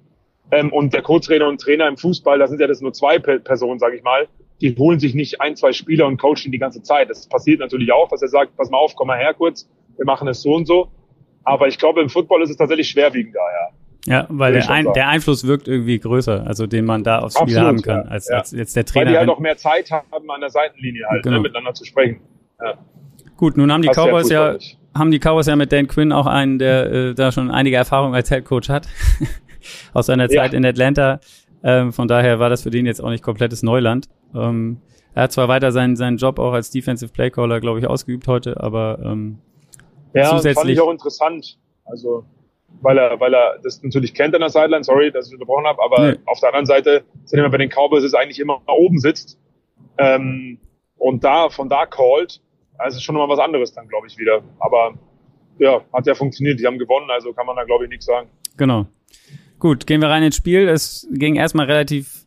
Ähm, 0.51 0.71
und 0.71 0.93
der 0.93 1.01
Co-Trainer 1.01 1.47
und 1.47 1.59
Trainer 1.59 1.87
im 1.87 1.97
Fußball, 1.97 2.39
da 2.39 2.47
sind 2.47 2.59
ja 2.59 2.67
das 2.67 2.81
nur 2.81 2.93
zwei 2.93 3.19
Personen, 3.19 3.79
sage 3.79 3.95
ich 3.95 4.03
mal, 4.03 4.27
die 4.61 4.75
holen 4.75 4.99
sich 4.99 5.13
nicht 5.13 5.39
ein, 5.39 5.55
zwei 5.55 5.71
Spieler 5.71 6.07
und 6.07 6.19
coachen 6.19 6.51
die 6.51 6.57
ganze 6.57 6.81
Zeit. 6.81 7.09
Das 7.09 7.27
passiert 7.27 7.59
natürlich 7.59 7.91
auch, 7.91 8.09
dass 8.09 8.21
er 8.21 8.27
sagt, 8.27 8.55
pass 8.57 8.69
mal 8.69 8.77
auf, 8.77 8.95
komm 8.95 9.07
mal 9.07 9.17
her 9.17 9.33
kurz, 9.33 9.69
wir 9.97 10.05
machen 10.05 10.27
es 10.27 10.41
so 10.41 10.53
und 10.53 10.65
so. 10.65 10.89
Aber 11.43 11.67
ich 11.67 11.77
glaube, 11.77 12.01
im 12.01 12.09
Football 12.09 12.43
ist 12.43 12.49
es 12.49 12.57
tatsächlich 12.57 12.89
schwerwiegender, 12.89 13.39
ja. 13.39 13.73
Ja, 14.07 14.25
weil 14.29 14.53
der, 14.53 14.69
ein, 14.69 14.87
der 14.93 15.09
Einfluss 15.09 15.45
wirkt 15.45 15.67
irgendwie 15.67 15.99
größer, 15.99 16.47
also 16.47 16.65
den 16.65 16.85
man 16.85 17.03
da 17.03 17.19
aufs 17.19 17.33
Spiel 17.33 17.57
Absolut, 17.57 17.67
haben 17.67 17.81
kann, 17.81 18.05
ja, 18.05 18.11
als, 18.11 18.29
ja. 18.29 18.37
als 18.37 18.51
jetzt 18.51 18.75
der 18.77 18.85
Trainer. 18.85 19.07
Weil 19.07 19.11
die 19.11 19.17
halt 19.19 19.29
auch 19.29 19.39
mehr 19.39 19.57
Zeit 19.57 19.91
haben, 19.91 20.07
an 20.31 20.39
der 20.39 20.49
Seitenlinie 20.49 21.05
halt 21.09 21.17
ne, 21.17 21.21
genau. 21.23 21.35
ne, 21.37 21.41
miteinander 21.43 21.73
zu 21.73 21.83
sprechen. 21.83 22.21
Ja. 22.61 22.75
Gut, 23.35 23.57
nun 23.57 23.69
haben 23.69 23.81
die 23.81 23.89
Cowboys 23.89 24.29
ja, 24.29 24.55
haben 24.95 25.11
die 25.11 25.19
Cowboys 25.19 25.47
ja 25.47 25.57
mit 25.57 25.73
Dan 25.73 25.87
Quinn 25.87 26.13
auch 26.13 26.25
einen, 26.25 26.57
der 26.57 26.91
äh, 26.91 27.13
da 27.15 27.33
schon 27.33 27.51
einige 27.51 27.75
Erfahrung 27.75 28.15
als 28.15 28.29
Head 28.29 28.45
Coach 28.45 28.69
hat 28.69 28.87
aus 29.93 30.05
seiner 30.05 30.29
Zeit 30.29 30.53
in 30.53 30.65
Atlanta. 30.65 31.19
Ähm, 31.61 31.91
von 31.91 32.07
daher 32.07 32.39
war 32.39 32.49
das 32.49 32.63
für 32.63 32.69
den 32.69 32.85
jetzt 32.85 33.03
auch 33.03 33.09
nicht 33.09 33.23
komplettes 33.23 33.61
Neuland. 33.61 34.07
Ähm, 34.33 34.77
er 35.13 35.23
hat 35.23 35.33
zwar 35.33 35.49
weiter 35.49 35.73
seinen, 35.73 35.97
seinen 35.97 36.15
Job 36.15 36.39
auch 36.39 36.53
als 36.53 36.71
Defensive 36.71 37.11
Playcaller, 37.11 37.59
glaube 37.59 37.79
ich, 37.79 37.87
ausgeübt 37.87 38.25
heute, 38.27 38.61
aber 38.61 38.99
ähm, 39.03 39.39
ja, 40.13 40.29
zusätzlich. 40.29 40.55
fand 40.55 40.69
ich 40.69 40.79
auch 40.79 40.91
interessant. 40.91 41.59
Also 41.83 42.23
weil 42.81 42.97
er, 42.97 43.19
weil 43.19 43.33
er 43.33 43.59
das 43.63 43.81
natürlich 43.83 44.13
kennt 44.13 44.35
an 44.35 44.41
der 44.41 44.49
Sideline. 44.49 44.83
Sorry, 44.83 45.11
dass 45.11 45.27
ich 45.27 45.33
unterbrochen 45.33 45.65
habe, 45.65 45.81
aber 45.81 46.11
nee. 46.11 46.17
auf 46.25 46.39
der 46.39 46.49
anderen 46.49 46.65
Seite 46.65 47.03
sind 47.25 47.39
immer 47.39 47.49
bei 47.49 47.57
den 47.57 47.69
Cowboys 47.69 48.03
ist 48.03 48.15
eigentlich 48.15 48.39
immer 48.39 48.61
oben 48.67 48.99
sitzt 48.99 49.39
ähm, 49.97 50.59
und 50.97 51.23
da 51.23 51.49
von 51.49 51.69
da 51.69 51.85
called. 51.85 52.41
Also 52.77 52.97
ist 52.97 53.03
schon 53.03 53.15
mal 53.15 53.27
was 53.27 53.39
anderes 53.39 53.73
dann, 53.73 53.87
glaube 53.87 54.07
ich, 54.07 54.17
wieder. 54.17 54.43
Aber 54.59 54.93
ja, 55.57 55.81
hat 55.93 56.05
ja 56.05 56.13
funktioniert. 56.13 56.59
Die 56.59 56.67
haben 56.67 56.77
gewonnen, 56.77 57.09
also 57.09 57.33
kann 57.33 57.45
man 57.47 57.55
da, 57.55 57.63
glaube 57.63 57.85
ich, 57.85 57.89
nichts 57.89 58.05
sagen. 58.05 58.29
Genau. 58.57 58.85
Gut, 59.59 59.87
gehen 59.87 60.01
wir 60.01 60.09
rein 60.09 60.23
ins 60.23 60.35
Spiel. 60.35 60.67
Es 60.67 61.07
ging 61.11 61.35
erstmal 61.35 61.65
relativ, 61.65 62.25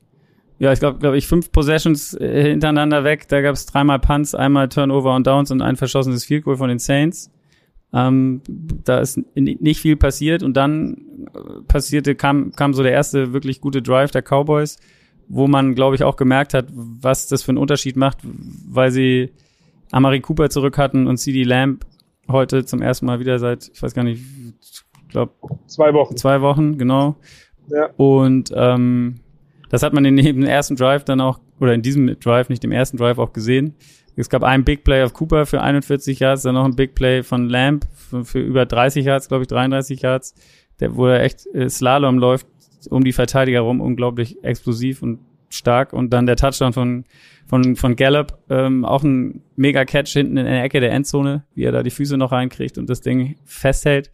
ja, 0.58 0.72
ich 0.72 0.80
glaube, 0.80 0.98
glaube 0.98 1.16
ich, 1.16 1.28
fünf 1.28 1.52
Possessions 1.52 2.14
äh, 2.14 2.42
hintereinander 2.50 3.04
weg. 3.04 3.28
Da 3.28 3.40
gab 3.40 3.54
es 3.54 3.66
dreimal 3.66 4.00
Punts, 4.00 4.34
einmal 4.34 4.68
Turnover 4.68 5.14
und 5.14 5.26
Downs 5.26 5.52
und 5.52 5.62
ein 5.62 5.76
verschossenes 5.76 6.24
Field 6.24 6.44
Goal 6.44 6.56
von 6.56 6.68
den 6.68 6.80
Saints. 6.80 7.30
Ähm, 7.92 8.40
da 8.84 9.00
ist 9.00 9.20
nicht 9.34 9.80
viel 9.80 9.96
passiert 9.96 10.42
und 10.42 10.56
dann 10.56 11.28
äh, 11.34 11.62
passierte, 11.66 12.14
kam, 12.14 12.52
kam 12.52 12.72
so 12.72 12.82
der 12.82 12.92
erste 12.92 13.32
wirklich 13.32 13.60
gute 13.60 13.82
Drive 13.82 14.12
der 14.12 14.22
Cowboys, 14.22 14.78
wo 15.28 15.48
man, 15.48 15.74
glaube 15.74 15.96
ich, 15.96 16.04
auch 16.04 16.16
gemerkt 16.16 16.54
hat, 16.54 16.66
was 16.72 17.26
das 17.26 17.42
für 17.42 17.50
einen 17.50 17.58
Unterschied 17.58 17.96
macht, 17.96 18.18
weil 18.22 18.90
sie 18.92 19.30
Amari 19.90 20.20
Cooper 20.20 20.50
zurück 20.50 20.78
hatten 20.78 21.06
und 21.06 21.16
CD 21.16 21.42
Lamb 21.42 21.84
heute 22.28 22.64
zum 22.64 22.80
ersten 22.80 23.06
Mal 23.06 23.18
wieder 23.18 23.38
seit, 23.38 23.70
ich 23.72 23.82
weiß 23.82 23.94
gar 23.94 24.04
nicht, 24.04 24.22
ich 24.60 24.82
glaube 25.08 25.32
zwei 25.66 25.92
Wochen. 25.92 26.16
Zwei 26.16 26.40
Wochen, 26.40 26.78
genau. 26.78 27.16
Ja. 27.68 27.90
Und 27.96 28.52
ähm, 28.54 29.20
das 29.68 29.82
hat 29.82 29.92
man 29.92 30.04
in 30.04 30.16
dem 30.16 30.42
ersten 30.44 30.76
Drive 30.76 31.04
dann 31.04 31.20
auch, 31.20 31.40
oder 31.60 31.74
in 31.74 31.82
diesem 31.82 32.18
Drive, 32.20 32.48
nicht 32.48 32.62
dem 32.62 32.72
ersten 32.72 32.96
Drive 32.96 33.18
auch 33.18 33.32
gesehen. 33.32 33.74
Es 34.16 34.28
gab 34.28 34.42
einen 34.42 34.64
Big 34.64 34.84
Play 34.84 35.02
auf 35.02 35.12
Cooper 35.12 35.46
für 35.46 35.60
41 35.60 36.18
Yards, 36.18 36.42
dann 36.42 36.54
noch 36.54 36.64
ein 36.64 36.76
Big 36.76 36.94
Play 36.94 37.22
von 37.22 37.48
Lamb 37.48 37.86
für, 37.94 38.24
für 38.24 38.40
über 38.40 38.66
30 38.66 39.04
Yards, 39.04 39.28
glaube 39.28 39.42
ich, 39.42 39.48
33 39.48 40.02
Yards, 40.02 40.34
der, 40.80 40.96
wo 40.96 41.06
er 41.06 41.22
echt 41.22 41.46
äh, 41.54 41.68
Slalom 41.68 42.18
läuft 42.18 42.46
um 42.88 43.04
die 43.04 43.12
Verteidiger 43.12 43.60
rum, 43.60 43.80
unglaublich 43.80 44.42
explosiv 44.42 45.02
und 45.02 45.20
stark. 45.50 45.92
Und 45.92 46.10
dann 46.12 46.26
der 46.26 46.36
Touchdown 46.36 46.72
von, 46.72 47.04
von, 47.46 47.76
von 47.76 47.96
Gallup, 47.96 48.38
ähm, 48.48 48.84
auch 48.84 49.02
ein 49.02 49.42
mega 49.56 49.84
Catch 49.84 50.12
hinten 50.12 50.36
in 50.36 50.46
der 50.46 50.62
Ecke 50.62 50.80
der 50.80 50.92
Endzone, 50.92 51.44
wie 51.54 51.64
er 51.64 51.72
da 51.72 51.82
die 51.82 51.90
Füße 51.90 52.16
noch 52.16 52.32
reinkriegt 52.32 52.78
und 52.78 52.88
das 52.88 53.00
Ding 53.00 53.36
festhält. 53.44 54.10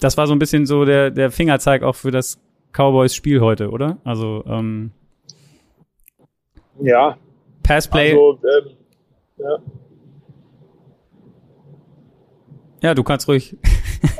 Das 0.00 0.16
war 0.16 0.26
so 0.26 0.32
ein 0.32 0.38
bisschen 0.38 0.66
so 0.66 0.84
der, 0.84 1.10
der 1.10 1.30
Fingerzeig 1.30 1.82
auch 1.82 1.94
für 1.94 2.10
das 2.10 2.40
Cowboys-Spiel 2.72 3.40
heute, 3.40 3.70
oder? 3.70 3.98
Also, 4.04 4.44
ähm, 4.48 4.90
ja. 6.80 7.16
Passplay. 7.62 8.10
Also, 8.10 8.40
ähm, 8.42 8.76
ja. 9.44 9.58
Ja, 12.82 12.94
du 12.94 13.02
kannst 13.02 13.28
ruhig. 13.28 13.56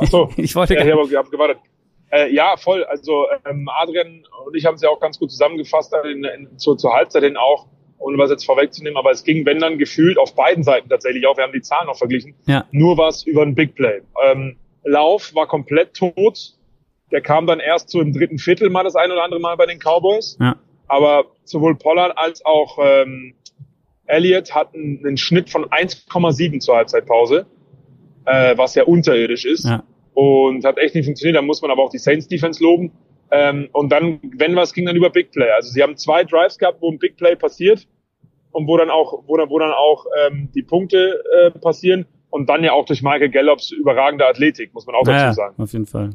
Ach 0.00 0.06
so. 0.06 0.30
ich 0.36 0.56
wollte 0.56 0.74
ja, 0.74 0.84
ich 0.84 1.16
habe 1.16 1.30
gewartet. 1.30 1.58
Äh, 2.10 2.32
ja, 2.32 2.56
voll. 2.56 2.84
Also 2.84 3.26
ähm, 3.44 3.68
Adrian 3.68 4.24
und 4.46 4.56
ich 4.56 4.64
haben 4.64 4.76
es 4.76 4.82
ja 4.82 4.88
auch 4.88 5.00
ganz 5.00 5.18
gut 5.18 5.30
zusammengefasst 5.30 5.94
in, 6.04 6.24
in, 6.24 6.58
zur, 6.58 6.78
zur 6.78 6.94
Halbzeit 6.94 7.24
hin 7.24 7.36
auch, 7.36 7.66
ohne 7.98 8.16
was 8.16 8.30
jetzt 8.30 8.46
vorwegzunehmen, 8.46 8.96
aber 8.96 9.10
es 9.10 9.24
ging, 9.24 9.44
wenn 9.44 9.58
dann 9.58 9.76
gefühlt 9.78 10.16
auf 10.16 10.34
beiden 10.34 10.62
Seiten 10.62 10.88
tatsächlich 10.88 11.26
auch, 11.26 11.36
wir 11.36 11.44
haben 11.44 11.52
die 11.52 11.60
Zahlen 11.60 11.88
noch 11.88 11.98
verglichen, 11.98 12.34
ja. 12.46 12.64
nur 12.70 12.96
was 12.96 13.24
über 13.24 13.42
ein 13.42 13.54
Big 13.54 13.74
Play. 13.74 14.00
Ähm, 14.24 14.56
Lauf 14.84 15.34
war 15.34 15.46
komplett 15.46 15.94
tot. 15.94 16.54
Der 17.10 17.20
kam 17.20 17.46
dann 17.46 17.60
erst 17.60 17.90
so 17.90 18.00
im 18.00 18.12
dritten 18.12 18.38
Viertel 18.38 18.70
mal 18.70 18.84
das 18.84 18.96
ein 18.96 19.10
oder 19.10 19.24
andere 19.24 19.40
Mal 19.40 19.56
bei 19.56 19.66
den 19.66 19.78
Cowboys. 19.78 20.36
Ja. 20.40 20.56
Aber 20.86 21.26
sowohl 21.44 21.74
Pollard 21.74 22.16
als 22.16 22.44
auch 22.44 22.78
ähm, 22.80 23.34
Elliott 24.06 24.54
hat 24.54 24.74
einen, 24.74 25.04
einen 25.04 25.16
Schnitt 25.16 25.50
von 25.50 25.66
1,7 25.66 26.60
zur 26.60 26.76
Halbzeitpause, 26.76 27.46
äh, 28.26 28.56
was 28.56 28.74
ja 28.74 28.84
unterirdisch 28.84 29.44
ist. 29.44 29.64
Ja. 29.64 29.84
Und 30.14 30.64
hat 30.64 30.78
echt 30.78 30.94
nicht 30.94 31.06
funktioniert. 31.06 31.36
Da 31.36 31.42
muss 31.42 31.62
man 31.62 31.70
aber 31.70 31.82
auch 31.82 31.90
die 31.90 31.98
Saints 31.98 32.28
Defense 32.28 32.62
loben. 32.62 32.92
Ähm, 33.30 33.68
und 33.72 33.90
dann, 33.90 34.20
wenn 34.36 34.54
was, 34.54 34.72
ging 34.72 34.86
dann 34.86 34.96
über 34.96 35.10
Big 35.10 35.32
Play. 35.32 35.50
Also 35.50 35.70
sie 35.70 35.82
haben 35.82 35.96
zwei 35.96 36.24
Drives 36.24 36.58
gehabt, 36.58 36.80
wo 36.80 36.90
ein 36.90 36.98
Big 36.98 37.16
Play 37.16 37.34
passiert 37.34 37.88
und 38.52 38.68
wo 38.68 38.76
dann 38.76 38.90
auch, 38.90 39.24
wo 39.26 39.36
dann, 39.36 39.50
wo 39.50 39.58
dann 39.58 39.72
auch 39.72 40.06
ähm, 40.26 40.50
die 40.54 40.62
Punkte 40.62 41.22
äh, 41.42 41.50
passieren 41.50 42.06
und 42.30 42.48
dann 42.48 42.62
ja 42.62 42.72
auch 42.72 42.84
durch 42.84 43.02
Michael 43.02 43.30
Gallops 43.30 43.72
überragende 43.72 44.26
Athletik, 44.26 44.72
muss 44.72 44.86
man 44.86 44.94
auch 44.94 45.04
dazu 45.04 45.34
sagen. 45.34 45.60
Auf 45.60 45.72
jeden 45.72 45.86
Fall. 45.86 46.10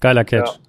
Geiler 0.00 0.24
Catch. 0.24 0.48
Ja 0.48 0.67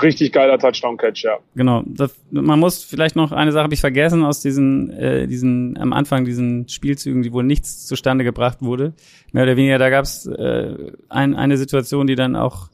richtig 0.00 0.32
geiler 0.32 0.58
Touchdown-Catch, 0.58 1.24
ja. 1.24 1.38
Genau. 1.54 1.82
Das, 1.86 2.14
man 2.30 2.58
muss 2.58 2.84
vielleicht 2.84 3.16
noch 3.16 3.32
eine 3.32 3.52
Sache 3.52 3.64
habe 3.64 3.74
ich 3.74 3.80
vergessen 3.80 4.24
aus 4.24 4.40
diesen, 4.40 4.90
äh, 4.90 5.26
diesen 5.26 5.76
am 5.78 5.92
Anfang 5.92 6.24
diesen 6.24 6.68
Spielzügen, 6.68 7.22
die 7.22 7.32
wohl 7.32 7.44
nichts 7.44 7.86
zustande 7.86 8.24
gebracht 8.24 8.62
wurde. 8.62 8.94
Mehr 9.32 9.44
oder 9.44 9.56
weniger, 9.56 9.78
da 9.78 9.90
gab 9.90 10.04
es 10.04 10.26
äh, 10.26 10.92
ein, 11.08 11.34
eine 11.34 11.56
Situation, 11.56 12.06
die 12.06 12.14
dann 12.14 12.36
auch 12.36 12.68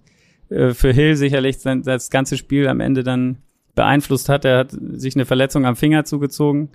äh, 0.51 0.71
für 0.71 0.93
Hill 0.93 1.17
sicherlich 1.17 1.59
sein, 1.59 1.83
das 1.83 2.11
ganze 2.11 2.37
Spiel 2.37 2.69
am 2.69 2.81
Ende 2.81 3.03
dann 3.03 3.39
beeinflusst 3.75 4.29
hat. 4.29 4.45
Er 4.45 4.59
hat 4.59 4.71
sich 4.71 5.15
eine 5.15 5.25
Verletzung 5.25 5.65
am 5.65 5.77
Finger 5.77 6.05
zugezogen. 6.05 6.71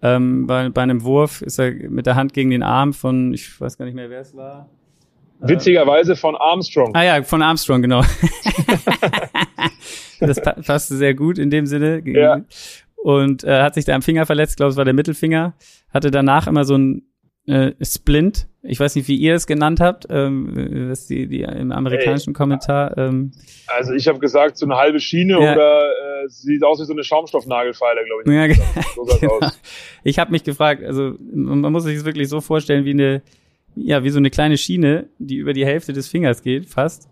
Ähm, 0.00 0.46
bei, 0.46 0.68
bei 0.70 0.82
einem 0.82 1.02
Wurf 1.02 1.42
ist 1.42 1.58
er 1.58 1.72
mit 1.72 2.06
der 2.06 2.14
Hand 2.14 2.32
gegen 2.32 2.50
den 2.50 2.62
Arm 2.62 2.92
von, 2.92 3.34
ich 3.34 3.60
weiß 3.60 3.78
gar 3.78 3.84
nicht 3.84 3.94
mehr, 3.94 4.10
wer 4.10 4.20
es 4.20 4.34
war. 4.36 4.68
Witzigerweise 5.40 6.16
von 6.16 6.36
Armstrong. 6.36 6.94
Ah 6.94 7.04
ja, 7.04 7.22
von 7.22 7.42
Armstrong, 7.42 7.82
genau. 7.82 8.02
das 10.20 10.40
passte 10.40 10.96
sehr 10.96 11.14
gut 11.14 11.38
in 11.38 11.50
dem 11.50 11.66
Sinne. 11.66 12.02
Ja. 12.04 12.42
Und 12.96 13.44
äh, 13.44 13.62
hat 13.62 13.74
sich 13.74 13.84
da 13.84 13.94
am 13.94 14.02
Finger 14.02 14.26
verletzt, 14.26 14.56
glaube 14.56 14.70
es 14.70 14.76
war 14.76 14.84
der 14.84 14.94
Mittelfinger. 14.94 15.54
Hatte 15.90 16.10
danach 16.10 16.46
immer 16.46 16.64
so 16.64 16.76
ein 16.76 17.08
äh, 17.48 17.72
Splint. 17.82 18.46
Ich 18.62 18.78
weiß 18.78 18.94
nicht, 18.96 19.08
wie 19.08 19.16
ihr 19.16 19.34
es 19.34 19.46
genannt 19.46 19.80
habt, 19.80 20.06
ähm, 20.10 20.90
was 20.90 21.06
die, 21.06 21.26
die 21.26 21.42
im 21.42 21.72
amerikanischen 21.72 22.30
Ey. 22.30 22.34
Kommentar. 22.34 22.98
Ähm, 22.98 23.32
also 23.66 23.94
ich 23.94 24.06
habe 24.06 24.18
gesagt, 24.18 24.58
so 24.58 24.66
eine 24.66 24.76
halbe 24.76 25.00
Schiene 25.00 25.40
ja. 25.40 25.52
oder 25.54 25.86
äh, 25.86 26.28
sieht 26.28 26.62
aus 26.62 26.78
wie 26.80 26.84
so 26.84 26.92
eine 26.92 27.04
Schaumstoffnagelfeile, 27.04 28.00
glaube 28.04 28.22
ich. 28.26 28.58
Ja, 28.58 28.82
so 28.94 29.04
genau. 29.20 29.38
aus. 29.38 29.58
Ich 30.04 30.18
habe 30.18 30.30
mich 30.30 30.44
gefragt, 30.44 30.84
also 30.84 31.14
man 31.32 31.72
muss 31.72 31.84
sich 31.84 31.96
es 31.96 32.04
wirklich 32.04 32.28
so 32.28 32.42
vorstellen 32.42 32.84
wie 32.84 32.90
eine, 32.90 33.22
ja, 33.74 34.04
wie 34.04 34.10
so 34.10 34.18
eine 34.18 34.28
kleine 34.28 34.58
Schiene, 34.58 35.08
die 35.18 35.36
über 35.36 35.54
die 35.54 35.64
Hälfte 35.64 35.94
des 35.94 36.08
Fingers 36.08 36.42
geht, 36.42 36.66
fast. 36.66 37.08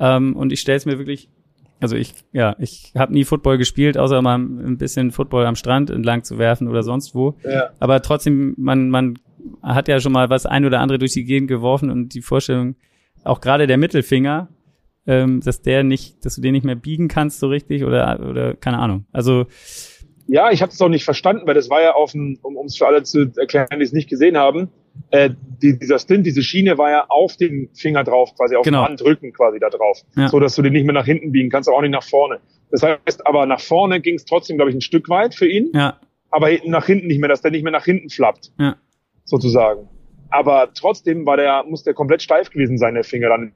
Ähm, 0.00 0.34
und 0.34 0.52
ich 0.52 0.60
stelle 0.60 0.78
es 0.78 0.86
mir 0.86 0.98
wirklich 0.98 1.28
also 1.80 1.96
ich, 1.96 2.14
ja, 2.32 2.56
ich 2.58 2.92
habe 2.96 3.12
nie 3.12 3.24
Football 3.24 3.58
gespielt, 3.58 3.98
außer 3.98 4.22
mal 4.22 4.38
ein 4.38 4.78
bisschen 4.78 5.10
Football 5.10 5.46
am 5.46 5.56
Strand 5.56 5.90
entlang 5.90 6.24
zu 6.24 6.38
werfen 6.38 6.68
oder 6.68 6.82
sonst 6.82 7.14
wo. 7.14 7.36
Ja. 7.44 7.70
Aber 7.80 8.00
trotzdem, 8.02 8.54
man, 8.56 8.88
man 8.88 9.18
hat 9.62 9.88
ja 9.88 10.00
schon 10.00 10.12
mal 10.12 10.30
was 10.30 10.46
ein 10.46 10.64
oder 10.64 10.80
andere 10.80 10.98
durch 10.98 11.12
die 11.12 11.24
Gegend 11.24 11.48
geworfen 11.48 11.90
und 11.90 12.14
die 12.14 12.22
Vorstellung, 12.22 12.76
auch 13.24 13.40
gerade 13.40 13.66
der 13.66 13.76
Mittelfinger, 13.76 14.48
ähm, 15.06 15.40
dass 15.40 15.62
der 15.62 15.84
nicht, 15.84 16.24
dass 16.24 16.36
du 16.36 16.40
den 16.40 16.52
nicht 16.52 16.64
mehr 16.64 16.74
biegen 16.76 17.08
kannst 17.08 17.40
so 17.40 17.48
richtig 17.48 17.84
oder 17.84 18.20
oder 18.28 18.54
keine 18.54 18.78
Ahnung. 18.78 19.06
Also 19.12 19.46
ja, 20.28 20.50
ich 20.50 20.62
habe 20.62 20.72
es 20.72 20.80
auch 20.80 20.88
nicht 20.88 21.04
verstanden, 21.04 21.46
weil 21.46 21.54
das 21.54 21.70
war 21.70 21.80
ja 21.82 21.94
auf 21.94 22.12
dem, 22.12 22.38
um 22.42 22.66
es 22.66 22.76
für 22.76 22.86
alle 22.86 23.04
zu 23.04 23.30
erklären, 23.36 23.78
die 23.78 23.84
es 23.84 23.92
nicht 23.92 24.08
gesehen 24.08 24.36
haben, 24.36 24.70
äh, 25.10 25.30
die, 25.62 25.78
dieser 25.78 25.98
Stint, 25.98 26.26
diese 26.26 26.42
Schiene 26.42 26.78
war 26.78 26.90
ja 26.90 27.06
auf 27.08 27.36
den 27.36 27.70
Finger 27.74 28.04
drauf, 28.04 28.34
quasi 28.36 28.56
auf 28.56 28.64
genau. 28.64 28.82
den 28.82 28.90
Handrücken 28.90 29.32
quasi 29.32 29.58
da 29.58 29.70
drauf, 29.70 30.02
ja. 30.16 30.28
so 30.28 30.40
dass 30.40 30.54
du 30.54 30.62
den 30.62 30.72
nicht 30.72 30.84
mehr 30.84 30.94
nach 30.94 31.06
hinten 31.06 31.32
biegen 31.32 31.50
kannst, 31.50 31.68
aber 31.68 31.78
auch 31.78 31.82
nicht 31.82 31.92
nach 31.92 32.02
vorne. 32.02 32.40
Das 32.70 32.82
heißt, 32.82 33.26
aber 33.26 33.46
nach 33.46 33.60
vorne 33.60 34.00
ging 34.00 34.16
es 34.16 34.24
trotzdem, 34.24 34.56
glaube 34.56 34.70
ich, 34.70 34.76
ein 34.76 34.80
Stück 34.80 35.08
weit 35.08 35.34
für 35.34 35.48
ihn, 35.48 35.70
ja. 35.74 35.98
aber 36.30 36.50
nach 36.64 36.86
hinten 36.86 37.06
nicht 37.06 37.20
mehr, 37.20 37.28
dass 37.28 37.40
der 37.40 37.50
nicht 37.50 37.62
mehr 37.62 37.72
nach 37.72 37.84
hinten 37.84 38.10
flappt. 38.10 38.52
Ja 38.58 38.76
sozusagen. 39.26 39.88
Aber 40.30 40.70
trotzdem 40.74 41.26
war 41.26 41.36
der, 41.36 41.64
muss 41.68 41.82
der 41.82 41.94
komplett 41.94 42.22
steif 42.22 42.50
gewesen 42.50 42.78
sein, 42.78 42.94
der 42.94 43.04
Finger 43.04 43.28
dann. 43.28 43.52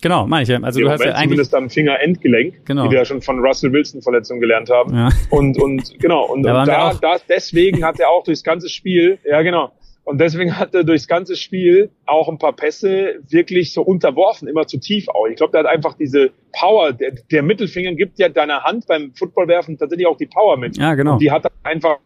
Genau, 0.00 0.26
meine 0.26 0.44
ich. 0.44 0.64
Also 0.64 0.80
du 0.80 0.88
hast 0.88 1.04
ja 1.04 1.12
eigentlich 1.12 1.22
zumindest 1.22 1.54
am 1.56 1.70
Fingerendgelenk, 1.70 2.64
genau. 2.64 2.84
wie 2.84 2.90
wir 2.90 2.98
ja 2.98 3.04
schon 3.04 3.20
von 3.20 3.40
Russell 3.40 3.72
Wilson 3.72 4.00
Verletzung 4.00 4.38
gelernt 4.38 4.70
haben. 4.70 4.94
Ja. 4.94 5.08
Und 5.30 5.60
und 5.60 5.98
genau 5.98 6.24
und, 6.26 6.44
da, 6.44 6.60
und 6.60 6.68
da, 6.68 6.94
da 6.94 7.16
deswegen 7.28 7.84
hat 7.84 7.98
er 7.98 8.08
auch 8.10 8.22
durchs 8.22 8.44
ganze 8.44 8.68
Spiel, 8.68 9.18
ja 9.24 9.42
genau, 9.42 9.72
und 10.08 10.18
deswegen 10.18 10.58
hat 10.58 10.74
er 10.74 10.84
durchs 10.84 11.06
ganze 11.06 11.36
Spiel 11.36 11.90
auch 12.06 12.30
ein 12.30 12.38
paar 12.38 12.54
Pässe 12.54 13.16
wirklich 13.28 13.74
so 13.74 13.82
unterworfen, 13.82 14.48
immer 14.48 14.66
zu 14.66 14.80
tief 14.80 15.06
auch. 15.10 15.26
Ich 15.26 15.36
glaube, 15.36 15.52
der 15.52 15.60
hat 15.60 15.66
einfach 15.66 15.92
diese 15.92 16.30
Power, 16.58 16.94
der, 16.94 17.12
der 17.30 17.42
Mittelfinger 17.42 17.92
gibt 17.92 18.18
ja 18.18 18.30
deiner 18.30 18.64
Hand 18.64 18.86
beim 18.86 19.12
Footballwerfen 19.12 19.76
tatsächlich 19.76 20.06
auch 20.06 20.16
die 20.16 20.24
Power 20.24 20.56
mit. 20.56 20.78
Ja, 20.78 20.94
genau. 20.94 21.12
Und 21.12 21.18
die 21.18 21.30
hat 21.30 21.44
er 21.44 21.50
einfach 21.62 21.98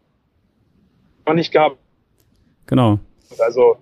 nicht 1.33 1.53
gehabt. 1.53 1.77
Genau. 2.67 2.99
Also, 3.39 3.77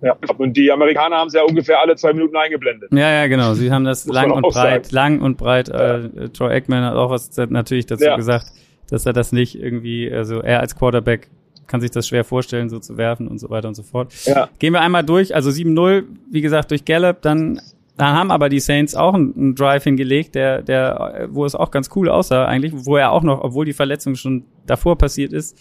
ja. 0.00 0.16
Und 0.38 0.56
die 0.56 0.72
Amerikaner 0.72 1.16
haben 1.16 1.28
es 1.28 1.34
ja 1.34 1.42
ungefähr 1.42 1.78
alle 1.78 1.94
zwei 1.96 2.14
Minuten 2.14 2.38
eingeblendet. 2.38 2.90
Ja, 2.90 3.10
ja, 3.10 3.26
genau. 3.26 3.52
Sie 3.52 3.70
haben 3.70 3.84
das 3.84 4.06
lang 4.06 4.30
und 4.30 4.44
breit, 4.48 4.86
sagen. 4.86 4.94
lang 4.94 5.20
und 5.20 5.36
breit. 5.36 5.68
Äh, 5.68 6.30
Troy 6.30 6.54
Eggman 6.54 6.84
hat 6.84 6.94
auch 6.94 7.10
was 7.10 7.36
natürlich 7.36 7.84
dazu 7.84 8.04
ja. 8.04 8.16
gesagt, 8.16 8.46
dass 8.88 9.04
er 9.04 9.12
das 9.12 9.32
nicht 9.32 9.60
irgendwie, 9.60 10.10
also 10.10 10.40
er 10.40 10.60
als 10.60 10.74
Quarterback 10.74 11.28
kann 11.68 11.80
sich 11.80 11.90
das 11.90 12.08
schwer 12.08 12.24
vorstellen, 12.24 12.68
so 12.68 12.80
zu 12.80 12.96
werfen 12.96 13.28
und 13.28 13.38
so 13.38 13.50
weiter 13.50 13.68
und 13.68 13.74
so 13.74 13.82
fort. 13.82 14.12
Ja. 14.24 14.48
Gehen 14.58 14.72
wir 14.72 14.80
einmal 14.80 15.04
durch. 15.04 15.34
Also 15.34 15.50
7-0, 15.50 16.04
wie 16.30 16.40
gesagt, 16.40 16.70
durch 16.70 16.84
Gallup. 16.84 17.22
Dann, 17.22 17.60
dann 17.96 18.16
haben 18.16 18.30
aber 18.30 18.48
die 18.48 18.58
Saints 18.58 18.94
auch 18.94 19.14
einen, 19.14 19.34
einen 19.36 19.54
Drive 19.54 19.84
hingelegt, 19.84 20.34
der, 20.34 20.62
der, 20.62 21.28
wo 21.30 21.44
es 21.44 21.54
auch 21.54 21.70
ganz 21.70 21.90
cool 21.94 22.08
aussah 22.08 22.46
eigentlich, 22.46 22.72
wo 22.74 22.96
er 22.96 23.12
auch 23.12 23.22
noch, 23.22 23.42
obwohl 23.42 23.66
die 23.66 23.74
Verletzung 23.74 24.16
schon 24.16 24.44
davor 24.66 24.96
passiert 24.96 25.32
ist, 25.32 25.58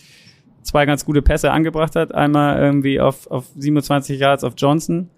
zwei 0.63 0.85
ganz 0.85 1.05
gute 1.05 1.21
Pässe 1.21 1.51
angebracht 1.51 1.95
hat. 1.95 2.15
Einmal 2.15 2.57
irgendwie 2.57 2.99
auf, 2.99 3.29
auf 3.29 3.45
27 3.57 4.19
Yards 4.19 4.43
auf 4.43 4.53
Johnson, 4.57 5.09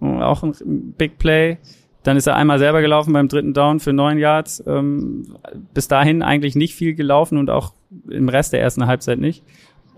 auch 0.00 0.42
ein 0.42 0.94
Big 0.96 1.18
Play. 1.18 1.58
Dann 2.04 2.16
ist 2.16 2.26
er 2.26 2.36
einmal 2.36 2.58
selber 2.58 2.80
gelaufen 2.80 3.12
beim 3.12 3.28
dritten 3.28 3.52
Down 3.52 3.80
für 3.80 3.92
neun 3.92 4.16
Yards. 4.18 4.62
Ähm, 4.66 5.36
bis 5.74 5.88
dahin 5.88 6.22
eigentlich 6.22 6.54
nicht 6.54 6.74
viel 6.74 6.94
gelaufen 6.94 7.36
und 7.36 7.50
auch 7.50 7.74
im 8.08 8.30
Rest 8.30 8.54
der 8.54 8.62
ersten 8.62 8.86
Halbzeit 8.86 9.18
nicht. 9.18 9.44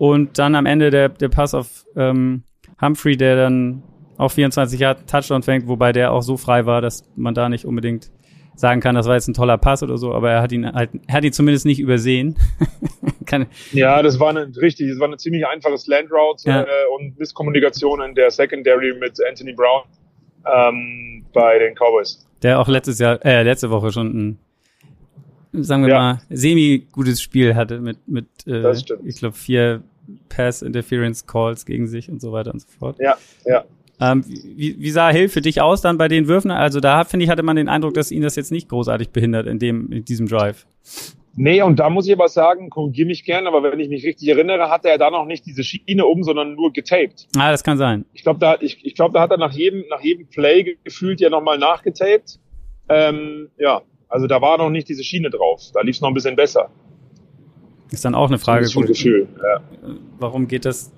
Und 0.01 0.39
dann 0.39 0.55
am 0.55 0.65
Ende 0.65 0.89
der, 0.89 1.09
der 1.09 1.29
Pass 1.29 1.53
auf 1.53 1.85
ähm, 1.95 2.41
Humphrey, 2.81 3.15
der 3.15 3.35
dann 3.35 3.83
auch 4.17 4.31
24 4.31 4.79
Yards 4.79 5.05
Touchdown 5.05 5.43
fängt, 5.43 5.67
wobei 5.67 5.91
der 5.91 6.11
auch 6.11 6.23
so 6.23 6.37
frei 6.37 6.65
war, 6.65 6.81
dass 6.81 7.03
man 7.15 7.35
da 7.35 7.49
nicht 7.49 7.65
unbedingt 7.65 8.09
sagen 8.55 8.81
kann, 8.81 8.95
das 8.95 9.05
war 9.05 9.13
jetzt 9.13 9.27
ein 9.27 9.35
toller 9.35 9.59
Pass 9.59 9.83
oder 9.83 9.99
so, 9.99 10.11
aber 10.11 10.31
er 10.31 10.41
hat 10.41 10.51
ihn 10.53 10.65
halt, 10.65 10.89
er 11.05 11.13
hat 11.13 11.23
ihn 11.23 11.33
zumindest 11.33 11.67
nicht 11.67 11.79
übersehen. 11.79 12.35
ja, 13.73 14.01
das 14.01 14.19
war 14.19 14.29
eine, 14.29 14.51
richtig, 14.57 14.89
das 14.89 14.97
war 14.97 15.05
eine 15.05 15.17
ziemlich 15.17 15.45
einfache 15.45 15.77
Slant 15.77 16.09
Route 16.11 16.49
ja. 16.49 16.63
äh, 16.63 16.67
und 16.95 17.19
Misskommunikation 17.19 18.01
in 18.01 18.15
der 18.15 18.31
Secondary 18.31 18.95
mit 18.99 19.19
Anthony 19.29 19.53
Brown 19.53 19.83
ähm, 20.51 21.27
bei 21.31 21.59
den 21.59 21.75
Cowboys. 21.75 22.27
Der 22.41 22.59
auch 22.59 22.67
letztes 22.67 22.97
Jahr, 22.97 23.23
äh, 23.23 23.43
letzte 23.43 23.69
Woche 23.69 23.91
schon 23.91 24.07
ein, 24.07 24.39
sagen 25.61 25.83
wir 25.83 25.89
ja. 25.93 25.99
mal, 25.99 26.21
semi-gutes 26.31 27.21
Spiel 27.21 27.53
hatte 27.53 27.79
mit, 27.79 27.99
mit 28.07 28.25
äh, 28.47 28.73
ich 29.05 29.19
glaube, 29.19 29.35
vier 29.35 29.83
Pass-Interference 30.29 31.25
Calls 31.25 31.65
gegen 31.65 31.87
sich 31.87 32.09
und 32.09 32.21
so 32.21 32.31
weiter 32.31 32.53
und 32.53 32.61
so 32.61 32.67
fort. 32.67 32.97
Ja, 32.99 33.17
ja. 33.45 33.63
Ähm, 33.99 34.23
wie, 34.27 34.79
wie 34.79 34.89
sah 34.89 35.09
Hill 35.09 35.29
für 35.29 35.41
dich 35.41 35.61
aus 35.61 35.81
dann 35.81 35.97
bei 35.97 36.07
den 36.07 36.27
Würfen? 36.27 36.49
Also 36.49 36.79
da 36.79 37.03
finde 37.03 37.23
ich 37.23 37.29
hatte 37.29 37.43
man 37.43 37.55
den 37.55 37.69
Eindruck, 37.69 37.93
dass 37.93 38.11
ihn 38.11 38.23
das 38.23 38.35
jetzt 38.35 38.51
nicht 38.51 38.67
großartig 38.69 39.11
behindert 39.11 39.45
in 39.45 39.59
dem 39.59 39.91
in 39.91 40.05
diesem 40.05 40.27
Drive. 40.27 40.65
Nee, 41.35 41.61
und 41.61 41.79
da 41.79 41.89
muss 41.89 42.07
ich 42.07 42.13
aber 42.13 42.27
sagen, 42.27 42.69
korrigiere 42.69 43.07
mich 43.07 43.23
gern, 43.23 43.47
aber 43.47 43.63
wenn 43.63 43.79
ich 43.79 43.87
mich 43.87 44.03
richtig 44.03 44.27
erinnere, 44.27 44.69
hatte 44.69 44.89
er 44.89 44.97
da 44.97 45.09
noch 45.09 45.25
nicht 45.25 45.45
diese 45.45 45.63
Schiene 45.63 46.05
um, 46.05 46.23
sondern 46.23 46.55
nur 46.55 46.73
getaped. 46.73 47.27
Ah, 47.37 47.51
das 47.51 47.63
kann 47.63 47.77
sein. 47.77 48.05
Ich 48.13 48.23
glaube, 48.23 48.39
da, 48.39 48.57
ich, 48.59 48.85
ich 48.85 48.95
glaube, 48.95 49.13
da 49.13 49.21
hat 49.21 49.31
er 49.31 49.37
nach 49.37 49.53
jedem, 49.53 49.85
nach 49.89 50.01
jedem 50.01 50.27
Play 50.27 50.77
gefühlt 50.83 51.21
ja 51.21 51.29
nochmal 51.29 51.57
nachgetaped. 51.57 52.39
Ähm, 52.89 53.49
ja, 53.57 53.81
also 54.09 54.27
da 54.27 54.41
war 54.41 54.57
noch 54.57 54.69
nicht 54.69 54.89
diese 54.89 55.03
Schiene 55.03 55.29
drauf. 55.29 55.61
Da 55.73 55.81
lief 55.81 55.95
es 55.95 56.01
noch 56.01 56.09
ein 56.09 56.13
bisschen 56.13 56.35
besser. 56.35 56.69
Ist 57.91 58.05
dann 58.05 58.15
auch 58.15 58.29
eine 58.29 58.39
Frage. 58.39 58.61
Das 58.63 58.75
ist 58.75 58.87
Gefühl, 58.87 59.27
ja. 59.37 59.61
Warum 60.17 60.47
geht 60.47 60.65
das 60.65 60.91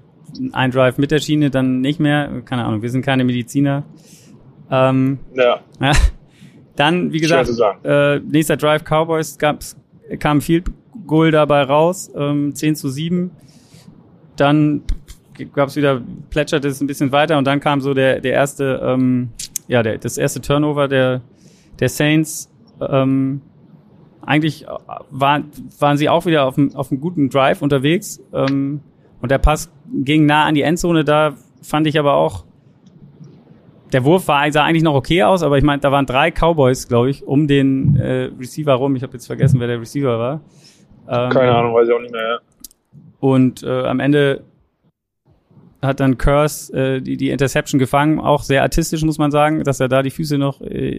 ein 0.52 0.72
Drive 0.72 0.98
mit 0.98 1.12
der 1.12 1.20
Schiene 1.20 1.50
dann 1.50 1.82
nicht 1.82 2.00
mehr? 2.00 2.42
Keine 2.46 2.66
Ahnung, 2.66 2.82
wir 2.82 2.90
sind 2.90 3.04
keine 3.04 3.24
Mediziner. 3.24 3.84
Ähm, 4.70 5.20
ja. 5.34 5.62
ja. 5.82 5.92
Dann, 6.76 7.12
wie 7.12 7.20
gesagt, 7.20 7.50
äh, 7.84 8.20
nächster 8.20 8.58
Drive 8.58 8.84
Cowboys 8.84 9.38
gab's 9.38 9.76
kam 10.20 10.42
Field 10.42 10.68
Goal 11.08 11.32
dabei 11.32 11.64
raus, 11.64 12.12
ähm, 12.16 12.54
10 12.54 12.76
zu 12.76 12.90
7. 12.90 13.32
Dann 14.36 14.84
gab 15.54 15.70
es 15.70 15.76
wieder, 15.76 16.02
plätscherte 16.30 16.68
es 16.68 16.82
ein 16.82 16.88
bisschen 16.88 17.12
weiter 17.12 17.38
und 17.38 17.46
dann 17.46 17.60
kam 17.60 17.82
so 17.82 17.94
der, 17.94 18.20
der 18.20 18.34
erste, 18.34 18.82
ähm, 18.84 19.30
ja, 19.68 19.82
der, 19.84 19.98
das 19.98 20.18
erste 20.18 20.42
Turnover 20.42 20.88
der, 20.88 21.22
der 21.80 21.90
Saints. 21.90 22.52
Ähm, 22.82 23.42
eigentlich 24.26 24.66
waren, 25.12 25.52
waren 25.80 25.98
sie 25.98 26.10
auch 26.10 26.26
wieder 26.26 26.46
auf 26.46 26.58
einem, 26.58 26.76
auf 26.76 26.92
einem 26.92 27.02
guten 27.02 27.30
Drive 27.30 27.62
unterwegs. 27.62 28.22
Ähm, 28.34 28.82
und 29.22 29.32
der 29.32 29.38
Pass 29.38 29.72
ging 29.92 30.26
nah 30.26 30.46
an 30.46 30.56
die 30.56 30.64
Endzone. 30.64 31.04
Da 31.04 31.36
fand 31.62 31.88
ich 31.88 31.98
aber 31.98 32.16
auch, 32.16 32.46
der 33.94 34.04
Wurf 34.06 34.28
war, 34.28 34.52
sah 34.52 34.64
eigentlich 34.64 34.84
noch 34.84 34.96
okay 34.96 35.24
aus, 35.24 35.44
aber 35.44 35.58
ich 35.58 35.64
meine, 35.64 35.80
da 35.80 35.92
waren 35.92 36.06
drei 36.06 36.32
Cowboys, 36.32 36.88
glaube 36.88 37.10
ich, 37.10 37.26
um 37.26 37.48
den 37.48 37.96
äh, 37.96 38.32
Receiver 38.40 38.74
rum. 38.74 38.96
Ich 38.96 39.04
habe 39.04 39.14
jetzt 39.14 39.28
vergessen, 39.28 39.60
wer 39.60 39.68
der 39.68 39.80
Receiver 39.80 40.18
war. 40.18 40.42
Ähm, 41.08 41.30
Keine 41.30 41.52
Ahnung, 41.54 41.74
weiß 41.74 41.88
ich 41.88 41.94
auch 41.94 42.02
nicht 42.02 42.12
mehr, 42.12 42.28
ja. 42.28 42.40
Und 43.20 43.64
äh, 43.64 43.84
am 43.84 44.00
Ende 44.00 44.44
hat 45.82 46.00
dann 46.00 46.18
Curse 46.18 46.74
äh, 46.74 47.02
die, 47.02 47.18
die 47.18 47.30
Interception 47.30 47.80
gefangen, 47.80 48.20
auch 48.20 48.42
sehr 48.44 48.64
artistisch, 48.64 49.04
muss 49.04 49.18
man 49.18 49.32
sagen, 49.32 49.64
dass 49.64 49.80
er 49.80 49.90
da 49.90 50.02
die 50.02 50.12
Füße 50.12 50.38
noch 50.38 50.62
äh, 50.62 50.98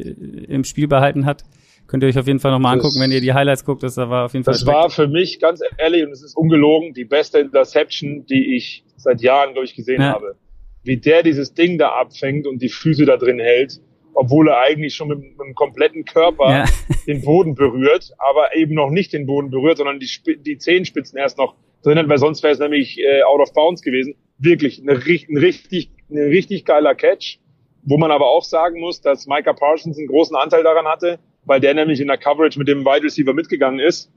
im 0.49 0.65
Spiel 0.65 0.89
behalten 0.89 1.27
hat. 1.27 1.45
Könnt 1.87 2.03
ihr 2.03 2.09
euch 2.09 2.18
auf 2.18 2.27
jeden 2.27 2.40
Fall 2.40 2.51
nochmal 2.51 2.75
angucken, 2.75 3.01
wenn 3.01 3.12
ihr 3.12 3.20
die 3.20 3.35
Highlights 3.35 3.64
guckt. 3.64 3.83
Das 3.83 3.97
war 3.97 4.25
auf 4.25 4.33
jeden 4.33 4.44
Fall. 4.44 4.55
Das 4.55 4.66
war 4.66 4.90
für 4.90 5.07
mich 5.07 5.38
ganz 5.38 5.61
ehrlich 5.79 6.05
und 6.05 6.12
es 6.12 6.23
ist 6.23 6.37
ungelogen 6.37 6.94
die 6.94 7.05
beste 7.05 7.38
Interception, 7.38 8.25
die 8.27 8.57
ich 8.57 8.85
seit 8.97 9.20
Jahren, 9.20 9.53
glaube 9.53 9.66
ich, 9.66 9.75
gesehen 9.75 10.01
ja. 10.01 10.12
habe 10.12 10.37
wie 10.85 10.99
der 10.99 11.23
dieses 11.23 11.55
Ding 11.55 11.79
da 11.79 11.90
abfängt 11.90 12.47
und 12.47 12.62
die 12.62 12.68
Füße 12.68 13.07
da 13.07 13.16
drin 13.16 13.40
hält, 13.40 13.81
obwohl 14.12 14.49
er 14.49 14.61
eigentlich 14.61 14.94
schon 14.94 15.09
mit, 15.09 15.18
mit 15.18 15.38
dem 15.40 15.55
kompletten 15.55 16.05
Körper 16.05 16.51
ja. 16.51 16.64
den 17.07 17.23
Boden 17.23 17.55
berührt, 17.55 18.12
aber 18.18 18.55
eben 18.55 18.75
noch 18.75 18.90
nicht 18.90 19.12
den 19.12 19.27
Boden 19.27 19.51
berührt, 19.51 19.79
sondern 19.79 19.99
die, 19.99 20.09
die 20.44 20.59
Zehenspitzen 20.59 21.18
erst 21.18 21.38
noch 21.38 21.57
drin 21.83 21.99
hat, 21.99 22.09
weil 22.09 22.18
sonst 22.18 22.42
wäre 22.42 22.53
es 22.53 22.61
nämlich 22.61 22.99
äh, 23.01 23.23
out 23.23 23.40
of 23.40 23.53
bounds 23.53 23.83
gewesen. 23.83 24.14
Wirklich 24.38 24.81
eine, 24.81 24.92
ein 24.92 25.37
richtig, 25.37 25.90
ein 26.11 26.18
richtig 26.18 26.64
geiler 26.64 26.94
Catch, 26.94 27.38
wo 27.83 27.99
man 27.99 28.11
aber 28.11 28.27
auch 28.27 28.44
sagen 28.44 28.81
muss, 28.81 29.01
dass 29.01 29.27
Micah 29.27 29.53
Parsons 29.53 29.99
einen 29.99 30.07
großen 30.07 30.37
Anteil 30.37 30.62
daran 30.62 30.87
hatte, 30.87 31.18
weil 31.46 31.61
der 31.61 31.74
nämlich 31.74 32.00
in 32.00 32.09
der 32.09 32.18
Coverage 32.18 32.59
mit 32.59 32.68
dem 32.68 32.85
Wide 32.85 33.04
Receiver 33.04 33.33
mitgegangen 33.33 33.80
ist. 33.80 34.11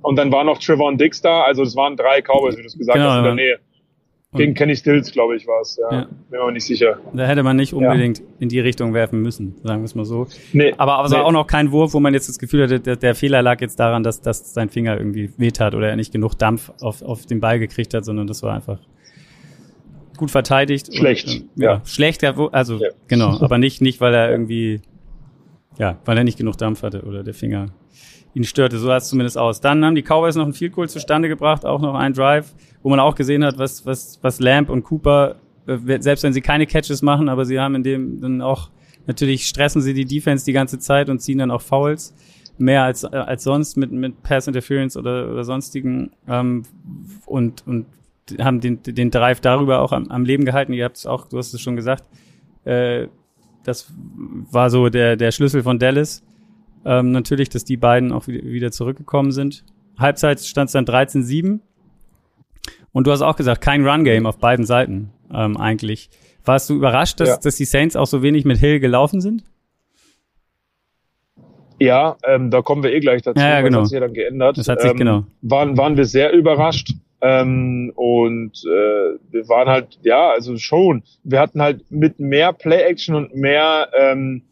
Und 0.00 0.16
dann 0.16 0.32
war 0.32 0.44
noch 0.44 0.58
Trevon 0.58 0.98
Dix 0.98 1.20
da, 1.22 1.42
also 1.42 1.62
es 1.62 1.76
waren 1.76 1.96
drei 1.96 2.22
Cowboys, 2.22 2.56
wie 2.56 2.62
du 2.62 2.66
es 2.66 2.76
gesagt 2.76 2.98
genau, 2.98 3.10
hast, 3.10 3.18
in 3.18 3.24
der 3.24 3.34
Nähe. 3.34 3.58
Gegen 4.34 4.54
Kenny 4.54 4.74
Stills, 4.74 5.12
glaube 5.12 5.36
ich, 5.36 5.46
war 5.46 5.60
es. 5.60 5.78
Ja. 5.78 5.92
ja. 5.92 6.06
Bin 6.30 6.40
mir 6.40 6.52
nicht 6.52 6.64
sicher. 6.64 6.98
Da 7.12 7.26
hätte 7.26 7.42
man 7.42 7.56
nicht 7.56 7.74
unbedingt 7.74 8.18
ja. 8.18 8.24
in 8.40 8.48
die 8.48 8.60
Richtung 8.60 8.94
werfen 8.94 9.20
müssen, 9.20 9.56
sagen 9.62 9.82
wir 9.82 9.84
es 9.84 9.94
mal 9.94 10.06
so. 10.06 10.26
Nee. 10.54 10.72
Aber, 10.78 11.04
es 11.04 11.10
nee. 11.10 11.18
war 11.18 11.26
auch 11.26 11.32
noch 11.32 11.46
kein 11.46 11.70
Wurf, 11.70 11.92
wo 11.92 12.00
man 12.00 12.14
jetzt 12.14 12.30
das 12.30 12.38
Gefühl 12.38 12.62
hatte, 12.62 12.80
der, 12.80 12.96
der 12.96 13.14
Fehler 13.14 13.42
lag 13.42 13.60
jetzt 13.60 13.78
daran, 13.78 14.02
dass, 14.02 14.22
dass 14.22 14.54
sein 14.54 14.70
Finger 14.70 14.96
irgendwie 14.96 15.30
weht 15.36 15.60
hat 15.60 15.74
oder 15.74 15.90
er 15.90 15.96
nicht 15.96 16.12
genug 16.12 16.34
Dampf 16.38 16.72
auf, 16.80 17.02
auf 17.02 17.26
den 17.26 17.40
Ball 17.40 17.58
gekriegt 17.58 17.92
hat, 17.92 18.06
sondern 18.06 18.26
das 18.26 18.42
war 18.42 18.54
einfach 18.54 18.78
gut 20.16 20.30
verteidigt. 20.30 20.96
Schlecht. 20.96 21.28
Und, 21.28 21.34
äh, 21.34 21.64
ja. 21.64 21.72
ja. 21.74 21.82
Schlecht, 21.84 22.24
also 22.24 22.78
ja. 22.78 22.88
genau, 23.08 23.38
aber 23.40 23.58
nicht, 23.58 23.82
nicht, 23.82 24.00
weil 24.00 24.14
er 24.14 24.30
irgendwie, 24.30 24.80
ja, 25.78 25.98
weil 26.04 26.18
er 26.18 26.24
nicht 26.24 26.38
genug 26.38 26.56
Dampf 26.58 26.82
hatte 26.82 27.02
oder 27.02 27.22
der 27.22 27.34
Finger 27.34 27.66
ihn 28.34 28.44
störte. 28.44 28.78
So 28.78 28.86
sah 28.86 28.96
es 28.96 29.08
zumindest 29.08 29.36
aus. 29.38 29.60
Dann 29.60 29.84
haben 29.84 29.94
die 29.94 30.02
Cowboys 30.02 30.36
noch 30.36 30.46
ein 30.46 30.52
Field 30.52 30.72
Goal 30.72 30.88
zustande 30.88 31.28
gebracht, 31.28 31.64
auch 31.66 31.80
noch 31.80 31.94
ein 31.94 32.12
Drive, 32.12 32.54
wo 32.82 32.90
man 32.90 33.00
auch 33.00 33.14
gesehen 33.14 33.44
hat, 33.44 33.58
was, 33.58 33.84
was, 33.84 34.18
was 34.22 34.40
Lamb 34.40 34.70
und 34.70 34.84
Cooper, 34.84 35.36
äh, 35.66 36.00
selbst 36.00 36.24
wenn 36.24 36.32
sie 36.32 36.40
keine 36.40 36.66
Catches 36.66 37.02
machen, 37.02 37.28
aber 37.28 37.44
sie 37.44 37.60
haben 37.60 37.74
in 37.74 37.82
dem 37.82 38.20
dann 38.20 38.40
auch, 38.40 38.70
natürlich 39.06 39.46
stressen 39.46 39.82
sie 39.82 39.94
die 39.94 40.04
Defense 40.04 40.44
die 40.44 40.52
ganze 40.52 40.78
Zeit 40.78 41.08
und 41.08 41.20
ziehen 41.20 41.38
dann 41.38 41.50
auch 41.50 41.62
Fouls 41.62 42.14
mehr 42.58 42.84
als, 42.84 43.04
äh, 43.04 43.08
als 43.08 43.44
sonst 43.44 43.76
mit, 43.76 43.92
mit 43.92 44.22
Pass 44.22 44.46
Interference 44.46 44.96
oder, 44.96 45.30
oder 45.30 45.44
sonstigen 45.44 46.12
ähm, 46.28 46.64
und, 47.26 47.66
und 47.66 47.86
haben 48.38 48.60
den, 48.60 48.82
den 48.82 49.10
Drive 49.10 49.40
darüber 49.40 49.80
auch 49.80 49.92
am, 49.92 50.08
am 50.08 50.24
Leben 50.24 50.44
gehalten. 50.44 50.72
Ihr 50.72 50.84
habt 50.84 50.96
es 50.96 51.06
auch, 51.06 51.28
du 51.28 51.38
hast 51.38 51.52
es 51.52 51.60
schon 51.60 51.76
gesagt, 51.76 52.04
äh, 52.64 53.08
das 53.64 53.92
war 54.50 54.70
so 54.70 54.88
der, 54.88 55.16
der 55.16 55.32
Schlüssel 55.32 55.62
von 55.62 55.78
Dallas. 55.78 56.22
Ähm, 56.84 57.12
natürlich, 57.12 57.48
dass 57.48 57.64
die 57.64 57.76
beiden 57.76 58.12
auch 58.12 58.26
wieder 58.26 58.72
zurückgekommen 58.72 59.30
sind. 59.30 59.64
Halbzeit 59.98 60.40
stand 60.40 60.68
es 60.68 60.72
dann 60.72 60.84
13-7. 60.84 61.60
Und 62.92 63.06
du 63.06 63.12
hast 63.12 63.22
auch 63.22 63.36
gesagt, 63.36 63.60
kein 63.60 63.86
Run-Game 63.86 64.26
auf 64.26 64.38
beiden 64.38 64.66
Seiten 64.66 65.10
ähm, 65.32 65.56
eigentlich. 65.56 66.10
Warst 66.44 66.68
du 66.68 66.74
überrascht, 66.74 67.20
dass, 67.20 67.28
ja. 67.28 67.36
dass 67.36 67.56
die 67.56 67.64
Saints 67.64 67.96
auch 67.96 68.06
so 68.06 68.22
wenig 68.22 68.44
mit 68.44 68.58
Hill 68.58 68.80
gelaufen 68.80 69.20
sind? 69.20 69.44
Ja, 71.78 72.16
ähm, 72.24 72.50
da 72.50 72.62
kommen 72.62 72.82
wir 72.82 72.92
eh 72.92 73.00
gleich 73.00 73.22
dazu. 73.22 73.40
Ja, 73.40 73.50
ja 73.50 73.60
genau. 73.60 73.80
Das 73.80 73.84
hat 73.84 73.88
sich 73.88 73.94
ja 73.94 74.00
dann 74.00 74.14
geändert. 74.14 74.58
Das 74.58 74.68
hat 74.68 74.80
sich, 74.80 74.90
ähm, 74.90 74.96
genau. 74.96 75.24
Waren, 75.42 75.76
waren 75.76 75.96
wir 75.96 76.04
sehr 76.04 76.32
überrascht. 76.32 76.94
Ähm, 77.24 77.92
und 77.94 78.64
äh, 78.64 79.16
wir 79.30 79.48
waren 79.48 79.68
halt, 79.68 80.00
ja, 80.02 80.30
also 80.30 80.56
schon. 80.56 81.04
Wir 81.22 81.38
hatten 81.38 81.62
halt 81.62 81.88
mit 81.88 82.18
mehr 82.18 82.52
Play-Action 82.52 83.14
und 83.14 83.36
mehr 83.36 83.88
ähm, 83.96 84.42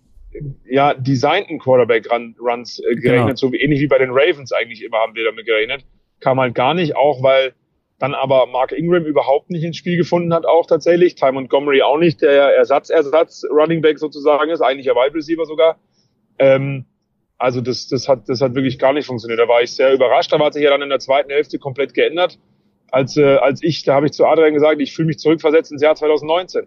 ja, 0.69 0.95
designten 0.95 1.59
Quarterback-Runs 1.59 2.79
äh, 2.79 2.95
gerechnet, 2.95 3.27
genau. 3.27 3.35
so 3.35 3.53
wie, 3.53 3.57
ähnlich 3.57 3.81
wie 3.81 3.89
bei 3.89 3.99
den 3.99 4.11
Ravens 4.13 4.53
eigentlich 4.53 4.85
immer 4.85 4.99
haben 4.99 5.17
wir 5.17 5.25
damit 5.25 5.47
gerechnet. 5.47 5.85
Kam 6.21 6.39
halt 6.39 6.55
gar 6.55 6.75
nicht, 6.75 6.95
auch 6.95 7.25
weil 7.25 7.55
dann 7.99 8.15
aber 8.15 8.47
Mark 8.47 8.71
Ingram 8.71 9.05
überhaupt 9.05 9.51
nicht 9.51 9.65
ins 9.65 9.77
Spiel 9.77 9.97
gefunden 9.97 10.33
hat, 10.33 10.47
auch 10.47 10.67
tatsächlich. 10.67 11.17
Ty 11.17 11.33
Montgomery 11.33 11.83
auch 11.83 11.99
nicht, 11.99 12.23
der 12.23 12.55
Ersatz-Ersatz 12.55 13.45
Running 13.51 13.83
Back 13.83 13.99
sozusagen 13.99 14.49
ist, 14.49 14.61
eigentlich 14.61 14.89
ein 14.89 14.97
Wide 14.97 15.15
Receiver 15.15 15.45
sogar. 15.45 15.77
Ähm, 16.39 16.87
also 17.37 17.61
das, 17.61 17.89
das 17.89 18.09
hat, 18.09 18.29
das 18.29 18.41
hat 18.41 18.55
wirklich 18.55 18.79
gar 18.79 18.93
nicht 18.93 19.07
funktioniert. 19.07 19.41
Da 19.41 19.49
war 19.49 19.61
ich 19.61 19.73
sehr 19.73 19.93
überrascht. 19.93 20.33
Da 20.33 20.39
war 20.39 20.53
sich 20.53 20.63
ja 20.63 20.71
dann 20.71 20.83
in 20.83 20.89
der 20.89 21.01
zweiten 21.01 21.31
Hälfte 21.31 21.59
komplett 21.59 21.95
geändert. 21.95 22.39
Als, 22.93 23.17
äh, 23.17 23.37
als 23.37 23.63
ich, 23.63 23.85
da 23.85 23.95
habe 23.95 24.07
ich 24.07 24.13
zu 24.13 24.27
Adrian 24.27 24.55
gesagt, 24.55 24.81
ich 24.81 24.93
fühle 24.93 25.07
mich 25.07 25.19
zurückversetzt 25.19 25.73
ins 25.73 25.83
Jahr 25.83 25.95
2019 25.95 26.67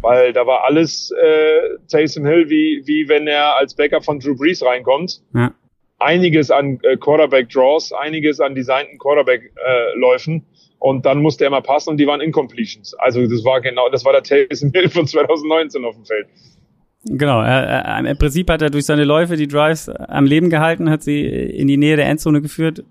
weil 0.00 0.32
da 0.32 0.46
war 0.46 0.64
alles 0.64 1.10
äh, 1.10 1.76
Taysom 1.88 2.24
Hill 2.24 2.48
wie 2.48 2.82
wie 2.86 3.08
wenn 3.08 3.26
er 3.26 3.56
als 3.56 3.74
Backup 3.74 4.04
von 4.04 4.18
Drew 4.18 4.36
Brees 4.36 4.64
reinkommt. 4.64 5.20
Ja. 5.34 5.52
Einiges 5.98 6.50
an 6.50 6.78
äh, 6.82 6.96
Quarterback 6.96 7.50
Draws, 7.50 7.92
einiges 7.92 8.40
an 8.40 8.54
designten 8.54 8.98
Quarterback 8.98 9.42
äh, 9.42 9.98
Läufen 9.98 10.46
und 10.78 11.04
dann 11.04 11.20
musste 11.20 11.44
er 11.44 11.50
mal 11.50 11.60
passen 11.60 11.90
und 11.90 11.96
die 11.98 12.06
waren 12.06 12.22
Incompletions. 12.22 12.94
Also 12.94 13.26
das 13.26 13.44
war 13.44 13.60
genau, 13.60 13.90
das 13.90 14.04
war 14.04 14.12
der 14.12 14.22
Taysom 14.22 14.72
Hill 14.72 14.88
von 14.88 15.06
2019 15.06 15.84
auf 15.84 15.94
dem 15.94 16.04
Feld. 16.06 16.26
Genau, 17.04 17.40
er, 17.40 17.64
er, 17.64 17.98
im 17.98 18.18
Prinzip 18.18 18.50
hat 18.50 18.60
er 18.60 18.68
durch 18.68 18.84
seine 18.84 19.04
Läufe 19.04 19.36
die 19.36 19.48
Drives 19.48 19.88
am 19.88 20.26
Leben 20.26 20.50
gehalten, 20.50 20.90
hat 20.90 21.02
sie 21.02 21.26
in 21.26 21.66
die 21.66 21.78
Nähe 21.78 21.96
der 21.96 22.06
Endzone 22.06 22.42
geführt 22.42 22.84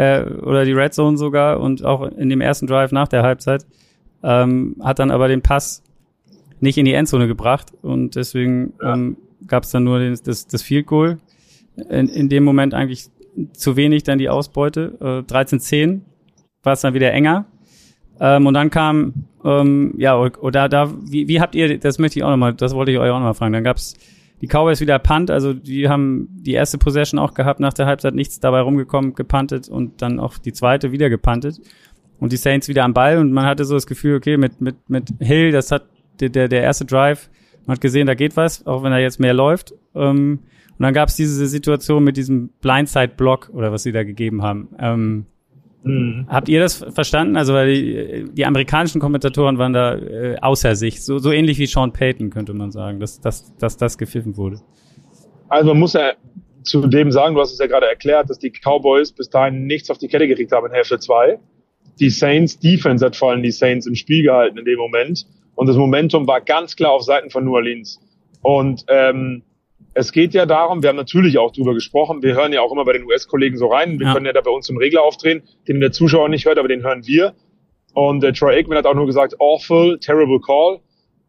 äh, 0.00 0.24
oder 0.24 0.64
die 0.64 0.72
Red 0.72 0.94
Zone 0.94 1.18
sogar 1.18 1.60
und 1.60 1.84
auch 1.84 2.02
in 2.02 2.30
dem 2.30 2.40
ersten 2.40 2.66
Drive 2.66 2.90
nach 2.90 3.08
der 3.08 3.22
Halbzeit 3.22 3.66
ähm, 4.22 4.76
hat 4.80 4.98
dann 4.98 5.10
aber 5.10 5.28
den 5.28 5.42
Pass 5.42 5.82
nicht 6.60 6.78
in 6.78 6.86
die 6.86 6.94
Endzone 6.94 7.26
gebracht 7.26 7.72
und 7.82 8.16
deswegen 8.16 8.72
ja. 8.82 8.94
ähm, 8.94 9.18
gab 9.46 9.64
es 9.64 9.70
dann 9.70 9.84
nur 9.84 9.98
den, 9.98 10.18
das, 10.24 10.46
das 10.46 10.62
Field 10.62 10.86
Goal. 10.86 11.18
In, 11.88 12.08
in 12.08 12.28
dem 12.28 12.44
Moment 12.44 12.74
eigentlich 12.74 13.08
zu 13.52 13.76
wenig 13.76 14.02
dann 14.02 14.18
die 14.18 14.28
Ausbeute. 14.28 14.96
Äh, 15.00 15.32
13-10 15.32 16.00
war 16.62 16.74
es 16.74 16.80
dann 16.80 16.94
wieder 16.94 17.12
enger. 17.12 17.46
Ähm, 18.18 18.46
und 18.46 18.54
dann 18.54 18.70
kam, 18.70 19.14
ähm, 19.44 19.94
ja, 19.96 20.18
oder 20.18 20.68
da, 20.68 20.92
wie, 21.04 21.28
wie 21.28 21.40
habt 21.40 21.54
ihr, 21.54 21.78
das 21.78 21.98
möchte 21.98 22.18
ich 22.18 22.24
auch 22.24 22.30
nochmal, 22.30 22.52
das 22.54 22.74
wollte 22.74 22.92
ich 22.92 22.98
euch 22.98 23.10
auch 23.10 23.18
nochmal 23.18 23.34
fragen. 23.34 23.54
Dann 23.54 23.64
gab's 23.64 23.94
die 24.40 24.46
Cowboys 24.46 24.80
wieder 24.80 24.98
Punt, 24.98 25.30
also 25.30 25.52
die 25.52 25.88
haben 25.88 26.28
die 26.30 26.52
erste 26.52 26.78
Possession 26.78 27.18
auch 27.18 27.34
gehabt, 27.34 27.60
nach 27.60 27.72
der 27.72 27.86
Halbzeit 27.86 28.14
nichts 28.14 28.40
dabei 28.40 28.60
rumgekommen, 28.60 29.14
gepuntet 29.14 29.68
und 29.68 30.00
dann 30.02 30.18
auch 30.18 30.38
die 30.38 30.52
zweite 30.52 30.92
wieder 30.92 31.10
gepuntet. 31.10 31.60
Und 32.18 32.32
die 32.32 32.36
Saints 32.36 32.68
wieder 32.68 32.84
am 32.84 32.92
Ball 32.92 33.18
und 33.18 33.32
man 33.32 33.46
hatte 33.46 33.64
so 33.64 33.74
das 33.74 33.86
Gefühl, 33.86 34.16
okay, 34.16 34.36
mit, 34.36 34.60
mit, 34.60 34.76
mit 34.88 35.08
Hill, 35.20 35.52
das 35.52 35.72
hat 35.72 35.86
der, 36.20 36.28
der, 36.28 36.48
der 36.48 36.62
erste 36.62 36.84
Drive, 36.84 37.30
man 37.66 37.76
hat 37.76 37.80
gesehen, 37.80 38.06
da 38.06 38.14
geht 38.14 38.36
was, 38.36 38.66
auch 38.66 38.82
wenn 38.82 38.92
er 38.92 38.98
jetzt 38.98 39.20
mehr 39.20 39.34
läuft. 39.34 39.74
Ähm, 39.94 40.40
und 40.78 40.84
dann 40.84 40.94
gab 40.94 41.08
es 41.08 41.16
diese 41.16 41.46
Situation 41.46 42.02
mit 42.04 42.16
diesem 42.16 42.48
Blindside-Block 42.62 43.50
oder 43.52 43.70
was 43.70 43.82
sie 43.82 43.92
da 43.92 44.02
gegeben 44.02 44.42
haben. 44.42 44.68
Ähm, 44.78 45.26
mhm. 45.82 46.26
Habt 46.28 46.48
ihr 46.48 46.60
das 46.60 46.84
verstanden? 46.92 47.36
Also 47.36 47.54
weil 47.54 47.74
die, 47.74 48.24
die 48.32 48.44
amerikanischen 48.44 49.00
Kommentatoren 49.00 49.58
waren 49.58 49.72
da 49.72 49.96
äh, 49.96 50.36
außer 50.40 50.74
sich, 50.74 51.02
so, 51.02 51.18
so 51.18 51.30
ähnlich 51.30 51.58
wie 51.58 51.66
Sean 51.66 51.92
Payton 51.92 52.30
könnte 52.30 52.52
man 52.54 52.70
sagen, 52.70 53.00
dass, 53.00 53.20
dass, 53.20 53.54
dass 53.56 53.76
das 53.76 53.98
gepfiffen 53.98 54.36
wurde. 54.36 54.60
Also 55.48 55.70
man 55.70 55.80
muss 55.80 55.94
ja 55.94 56.12
zu 56.62 56.86
dem 56.86 57.10
sagen, 57.10 57.34
du 57.34 57.40
hast 57.40 57.52
es 57.52 57.58
ja 57.58 57.66
gerade 57.66 57.86
erklärt, 57.86 58.30
dass 58.30 58.38
die 58.38 58.50
Cowboys 58.50 59.12
bis 59.12 59.30
dahin 59.30 59.66
nichts 59.66 59.90
auf 59.90 59.98
die 59.98 60.08
Kette 60.08 60.28
gekriegt 60.28 60.52
haben 60.52 60.66
in 60.66 60.72
Hälfte 60.72 60.98
2. 60.98 61.38
Die 61.98 62.10
Saints 62.10 62.58
Defense 62.58 63.04
hat 63.04 63.16
vor 63.16 63.30
allem 63.30 63.42
die 63.42 63.50
Saints 63.50 63.86
im 63.86 63.94
Spiel 63.94 64.22
gehalten 64.22 64.58
in 64.58 64.64
dem 64.64 64.78
Moment. 64.78 65.26
Und 65.54 65.68
das 65.68 65.76
Momentum 65.76 66.26
war 66.26 66.40
ganz 66.40 66.76
klar 66.76 66.92
auf 66.92 67.02
Seiten 67.02 67.30
von 67.30 67.44
New 67.44 67.54
Orleans. 67.54 68.00
Und 68.42 68.84
ähm, 68.88 69.42
es 70.00 70.12
geht 70.12 70.34
ja 70.34 70.46
darum, 70.46 70.82
wir 70.82 70.88
haben 70.88 70.96
natürlich 70.96 71.38
auch 71.38 71.52
drüber 71.52 71.74
gesprochen, 71.74 72.22
wir 72.22 72.34
hören 72.34 72.52
ja 72.52 72.62
auch 72.62 72.72
immer 72.72 72.84
bei 72.84 72.94
den 72.94 73.04
US-Kollegen 73.04 73.56
so 73.56 73.68
rein, 73.68 73.98
wir 73.98 74.06
ja. 74.06 74.14
können 74.14 74.26
ja 74.26 74.32
da 74.32 74.40
bei 74.40 74.50
uns 74.50 74.66
zum 74.66 74.78
Regler 74.78 75.02
aufdrehen, 75.02 75.42
den 75.68 75.80
der 75.80 75.92
Zuschauer 75.92 76.28
nicht 76.28 76.46
hört, 76.46 76.58
aber 76.58 76.68
den 76.68 76.82
hören 76.82 77.06
wir. 77.06 77.34
Und 77.92 78.24
äh, 78.24 78.32
Troy 78.32 78.56
Aikman 78.56 78.78
hat 78.78 78.86
auch 78.86 78.94
nur 78.94 79.06
gesagt, 79.06 79.40
awful, 79.40 79.98
terrible 79.98 80.40
call. 80.40 80.80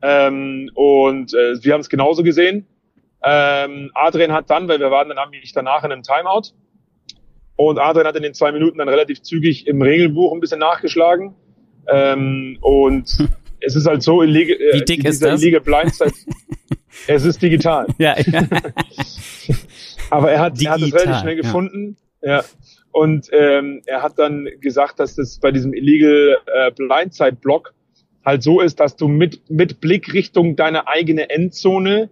Ähm, 0.01 0.69
und 0.73 1.33
äh, 1.33 1.63
wir 1.63 1.73
haben 1.73 1.81
es 1.81 1.89
genauso 1.89 2.23
gesehen. 2.23 2.65
Ähm, 3.23 3.91
Adrian 3.93 4.31
hat 4.31 4.49
dann, 4.49 4.67
weil 4.67 4.79
wir 4.79 4.89
waren 4.89 5.09
dann 5.09 5.29
nämlich 5.29 5.53
danach 5.53 5.83
in 5.83 5.91
einem 5.91 6.03
Timeout. 6.03 6.53
Und 7.55 7.77
Adrian 7.77 8.07
hat 8.07 8.15
in 8.15 8.23
den 8.23 8.33
zwei 8.33 8.51
Minuten 8.51 8.77
dann 8.79 8.89
relativ 8.89 9.21
zügig 9.21 9.67
im 9.67 9.81
Regelbuch 9.81 10.33
ein 10.33 10.39
bisschen 10.39 10.59
nachgeschlagen. 10.59 11.35
Ähm, 11.87 12.57
und 12.61 13.17
es 13.61 13.75
ist 13.75 13.87
halt 13.87 14.03
so 14.03 14.21
illegal. 14.21 14.57
Äh, 14.57 14.79
Wie 14.79 14.85
dick 14.85 15.05
ist 15.05 15.23
das? 15.23 15.41
Illegal 15.41 15.61
Blindside. 15.61 16.13
es 17.07 17.25
ist 17.25 17.41
digital. 17.41 17.87
ja, 17.97 18.15
ja. 18.19 18.47
Aber 20.09 20.31
er 20.31 20.41
hat, 20.41 20.53
digital, 20.53 20.79
er 20.79 20.81
hat 20.81 20.87
es 20.87 20.93
relativ 20.93 21.21
schnell 21.21 21.35
gefunden. 21.37 21.97
Ja. 22.21 22.43
Und 22.91 23.29
ähm, 23.31 23.81
er 23.85 24.01
hat 24.01 24.19
dann 24.19 24.49
gesagt, 24.59 24.99
dass 24.99 25.15
das 25.15 25.39
bei 25.39 25.51
diesem 25.51 25.73
Illegal 25.73 26.37
äh, 26.45 26.71
Blindside 26.71 27.37
Block 27.37 27.73
halt 28.25 28.43
so 28.43 28.61
ist, 28.61 28.79
dass 28.79 28.95
du 28.95 29.07
mit, 29.07 29.49
mit 29.49 29.79
Blick 29.79 30.13
Richtung 30.13 30.55
deine 30.55 30.87
eigene 30.87 31.29
Endzone 31.29 32.09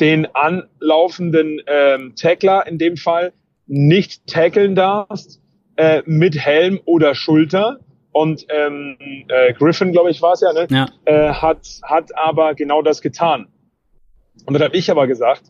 den 0.00 0.26
anlaufenden 0.34 1.60
ähm, 1.66 2.14
Tackler 2.16 2.66
in 2.66 2.78
dem 2.78 2.96
Fall 2.96 3.32
nicht 3.66 4.26
tackeln 4.26 4.74
darfst 4.74 5.40
äh, 5.76 6.02
mit 6.06 6.36
Helm 6.36 6.80
oder 6.84 7.14
Schulter, 7.14 7.80
und 8.12 8.46
ähm, 8.50 8.96
äh, 9.28 9.52
Griffin, 9.54 9.92
glaube 9.92 10.10
ich, 10.10 10.20
war 10.20 10.32
es 10.32 10.40
ja, 10.40 10.52
ne? 10.52 10.66
ja. 10.70 10.88
Äh, 11.04 11.32
hat, 11.32 11.66
hat 11.82 12.16
aber 12.16 12.54
genau 12.54 12.82
das 12.82 13.00
getan. 13.00 13.46
Und 14.46 14.54
dann 14.54 14.62
habe 14.62 14.76
ich 14.76 14.90
aber 14.90 15.06
gesagt, 15.06 15.42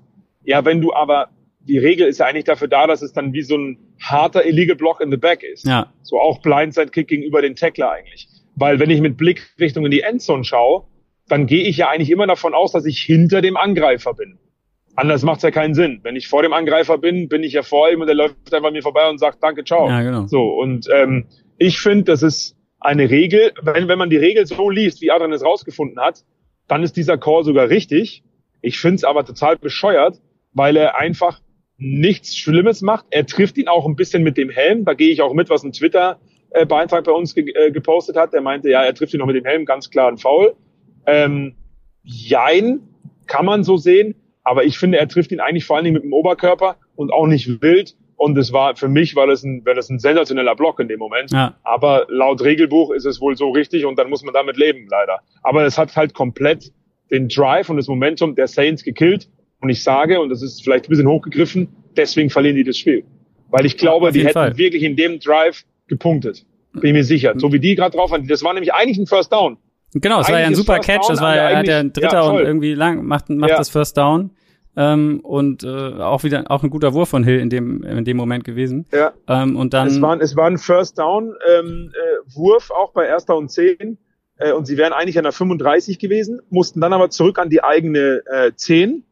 ja, 0.45 0.65
wenn 0.65 0.81
du 0.81 0.93
aber, 0.93 1.29
die 1.61 1.79
Regel 1.79 2.09
ist 2.09 2.19
ja 2.19 2.27
eigentlich 2.27 2.45
dafür 2.45 2.69
da, 2.69 2.87
dass 2.87 3.03
es 3.03 3.13
dann 3.13 3.33
wie 3.33 3.43
so 3.43 3.57
ein 3.57 3.79
harter 4.03 4.45
illegal 4.45 4.77
Block 4.77 5.01
in 5.01 5.11
the 5.11 5.17
back 5.17 5.43
ist. 5.43 5.67
Ja. 5.67 5.93
So 6.03 6.19
auch 6.21 6.41
Blindside-Kick 6.43 7.09
gegenüber 7.09 7.43
den 7.43 7.57
Tackler 7.57 7.91
eigentlich. 7.91 8.29
Weil 8.57 8.79
wenn 8.79 8.91
ich 8.91 9.01
mit 9.01 9.17
Blick 9.17 9.43
Richtung 9.59 9.85
in 9.85 9.91
die 9.91 10.01
Endzone 10.03 10.45
schaue, 10.45 10.85
dann 11.29 11.47
gehe 11.47 11.63
ich 11.63 11.77
ja 11.77 11.89
eigentlich 11.89 12.11
immer 12.11 12.27
davon 12.27 12.55
aus, 12.55 12.73
dass 12.73 12.85
ich 12.85 13.01
hinter 13.01 13.41
dem 13.41 13.57
Angreifer 13.57 14.15
bin. 14.15 14.39
Anders 14.97 15.23
macht's 15.23 15.43
ja 15.43 15.51
keinen 15.51 15.75
Sinn. 15.75 16.01
Wenn 16.03 16.17
ich 16.17 16.29
vor 16.29 16.43
dem 16.43 16.53
Angreifer 16.53 16.99
bin, 16.99 17.29
bin 17.29 17.43
ich 17.43 17.53
ja 17.53 17.63
vor 17.63 17.91
ihm 17.91 18.01
und 18.01 18.09
er 18.09 18.15
läuft 18.15 18.53
einfach 18.53 18.73
mir 18.73 18.83
vorbei 18.83 19.09
und 19.09 19.19
sagt 19.19 19.43
Danke, 19.43 19.65
ciao. 19.65 19.89
Ja, 19.89 20.03
genau. 20.03 20.27
So 20.27 20.43
und 20.43 20.89
ähm, 20.93 21.27
ich 21.61 21.79
finde, 21.79 22.05
das 22.05 22.23
ist 22.23 22.57
eine 22.81 23.11
Regel, 23.11 23.53
wenn, 23.63 23.87
wenn 23.87 23.99
man 23.99 24.09
die 24.09 24.17
Regel 24.17 24.47
so 24.47 24.71
liest, 24.71 25.03
wie 25.03 25.11
Adrian 25.11 25.33
es 25.33 25.45
rausgefunden 25.45 26.01
hat, 26.01 26.25
dann 26.67 26.83
ist 26.83 26.97
dieser 26.97 27.19
Call 27.19 27.45
sogar 27.45 27.69
richtig. 27.69 28.25
Ich 28.63 28.81
finde 28.81 28.97
es 28.97 29.05
aber 29.05 29.27
total 29.27 29.59
bescheuert, 29.59 30.21
weil 30.55 30.77
er 30.77 30.99
einfach 30.99 31.43
nichts 31.77 32.37
Schlimmes 32.37 32.81
macht. 32.81 33.05
Er 33.11 33.27
trifft 33.27 33.59
ihn 33.59 33.69
auch 33.69 33.87
ein 33.87 33.95
bisschen 33.95 34.23
mit 34.23 34.39
dem 34.39 34.49
Helm. 34.49 34.87
Da 34.87 34.95
gehe 34.95 35.11
ich 35.11 35.21
auch 35.21 35.35
mit, 35.35 35.51
was 35.51 35.63
ein 35.63 35.73
Twitter-Beitrag 35.73 37.05
bei 37.05 37.13
uns 37.13 37.35
ge 37.35 37.53
äh, 37.55 37.71
gepostet 37.71 38.17
hat. 38.17 38.33
Der 38.33 38.41
meinte, 38.41 38.71
ja, 38.71 38.83
er 38.83 38.95
trifft 38.95 39.13
ihn 39.13 39.21
noch 39.21 39.27
mit 39.27 39.37
dem 39.37 39.45
Helm, 39.45 39.67
ganz 39.67 39.91
klar 39.91 40.09
ein 40.09 40.17
Foul. 40.17 40.55
Ähm, 41.05 41.57
jein, 42.03 42.81
kann 43.27 43.45
man 43.45 43.65
so 43.65 43.77
sehen. 43.77 44.15
Aber 44.45 44.65
ich 44.65 44.79
finde, 44.79 44.97
er 44.97 45.09
trifft 45.09 45.31
ihn 45.31 45.41
eigentlich 45.41 45.67
vor 45.67 45.77
allen 45.77 45.85
Dingen 45.85 45.95
mit 45.95 46.05
dem 46.05 46.15
Oberkörper 46.15 46.77
und 46.97 47.13
auch 47.13 47.27
nicht 47.27 47.61
wild 47.61 47.97
Und 48.21 48.37
es 48.37 48.53
war, 48.53 48.77
für 48.77 48.89
mich 48.89 49.17
war 49.17 49.27
das 49.27 49.45
ein, 49.45 49.65
wäre 49.65 49.77
das 49.77 49.89
ein 49.89 49.99
sensationeller 49.99 50.55
Block 50.55 50.79
in 50.79 50.89
dem 50.89 50.99
Moment. 50.99 51.33
Ja. 51.33 51.55
Aber 51.63 52.05
laut 52.11 52.43
Regelbuch 52.43 52.91
ist 52.91 53.07
es 53.07 53.19
wohl 53.19 53.35
so 53.35 53.49
richtig 53.49 53.87
und 53.87 53.99
dann 53.99 54.11
muss 54.11 54.23
man 54.23 54.35
damit 54.35 54.59
leben, 54.59 54.89
leider. 54.91 55.21
Aber 55.43 55.65
es 55.65 55.79
hat 55.79 55.97
halt 55.97 56.13
komplett 56.13 56.71
den 57.11 57.29
Drive 57.29 57.71
und 57.71 57.79
das 57.79 57.89
Momentum 57.89 58.35
der 58.35 58.47
Saints 58.47 58.85
gekillt. 58.85 59.31
Und 59.63 59.71
ich 59.71 59.83
sage, 59.83 60.21
und 60.21 60.29
das 60.29 60.43
ist 60.43 60.63
vielleicht 60.63 60.85
ein 60.85 60.91
bisschen 60.91 61.09
hochgegriffen, 61.09 61.69
deswegen 61.97 62.29
verlieren 62.29 62.57
die 62.57 62.65
das 62.65 62.77
Spiel. 62.77 63.05
Weil 63.49 63.65
ich 63.65 63.79
glaube, 63.79 64.09
ja, 64.09 64.13
die 64.13 64.21
hätten 64.21 64.33
Fall. 64.35 64.59
wirklich 64.59 64.83
in 64.83 64.97
dem 64.97 65.19
Drive 65.19 65.65
gepunktet. 65.89 66.45
Bin 66.75 66.89
ich 66.89 66.93
mir 66.93 67.05
sicher. 67.05 67.33
So 67.39 67.55
wie 67.55 67.59
die 67.59 67.75
gerade 67.75 67.97
drauf 67.97 68.11
waren. 68.11 68.29
Das 68.29 68.45
war 68.45 68.53
nämlich 68.53 68.75
eigentlich 68.75 68.99
ein 68.99 69.07
First 69.07 69.33
Down. 69.33 69.57
Genau, 69.95 70.21
es 70.21 70.29
war 70.29 70.39
ja 70.39 70.47
ein 70.47 70.55
super 70.55 70.79
Catch. 70.79 71.09
Das 71.09 71.23
war 71.23 71.35
ja, 71.35 71.57
hat 71.57 71.67
ja 71.67 71.79
ein 71.79 71.95
Dritter 71.95 72.13
ja, 72.13 72.29
und 72.29 72.41
irgendwie 72.41 72.75
lang, 72.75 73.03
macht, 73.07 73.31
macht 73.31 73.53
das 73.53 73.71
First 73.71 73.97
Down. 73.97 74.33
Ähm, 74.81 75.21
und 75.21 75.63
äh, 75.63 75.69
auch 75.69 76.25
wieder 76.25 76.45
auch 76.49 76.63
ein 76.63 76.71
guter 76.71 76.95
Wurf 76.95 77.11
von 77.11 77.23
Hill 77.23 77.39
in 77.39 77.51
dem 77.51 77.83
in 77.83 78.07
dem 78.07 78.17
Moment 78.17 78.45
gewesen. 78.45 78.87
Ja. 78.93 79.13
Ähm, 79.29 79.57
und 79.57 79.75
dann 79.75 79.89
es 79.89 80.01
war 80.01 80.19
es 80.19 80.37
war 80.37 80.47
ein 80.47 80.57
First 80.57 80.99
Down 80.99 81.35
ähm, 81.47 81.93
äh, 81.93 82.35
Wurf 82.35 82.71
auch 82.71 82.93
bei 82.93 83.05
erster 83.05 83.37
und 83.37 83.51
zehn 83.51 83.99
äh, 84.39 84.53
und 84.53 84.65
sie 84.65 84.79
wären 84.79 84.95
eigentlich 84.95 85.19
an 85.19 85.25
der 85.25 85.33
35 85.33 85.99
gewesen, 85.99 86.41
mussten 86.49 86.81
dann 86.81 86.95
aber 86.95 87.11
zurück 87.11 87.39
an 87.39 87.51
die 87.51 87.63
eigene 87.63 88.23
äh, 88.25 88.53
10 88.57 89.05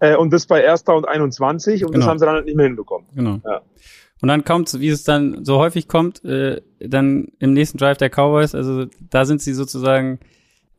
äh, 0.00 0.16
und 0.16 0.34
das 0.34 0.44
bei 0.44 0.60
erster 0.60 0.94
und 0.94 1.08
21 1.08 1.86
und 1.86 1.92
genau. 1.92 2.00
das 2.00 2.10
haben 2.10 2.18
sie 2.18 2.26
dann 2.26 2.34
halt 2.34 2.44
nicht 2.44 2.56
mehr 2.56 2.66
hinbekommen. 2.66 3.08
Genau. 3.14 3.40
Ja. 3.42 3.62
Und 4.20 4.28
dann 4.28 4.44
kommt, 4.44 4.78
wie 4.80 4.88
es 4.88 5.02
dann 5.02 5.46
so 5.46 5.56
häufig 5.56 5.88
kommt, 5.88 6.22
äh, 6.26 6.60
dann 6.78 7.28
im 7.38 7.54
nächsten 7.54 7.78
Drive 7.78 7.96
der 7.96 8.10
Cowboys, 8.10 8.54
also 8.54 8.84
da 9.08 9.24
sind 9.24 9.40
sie 9.40 9.54
sozusagen, 9.54 10.20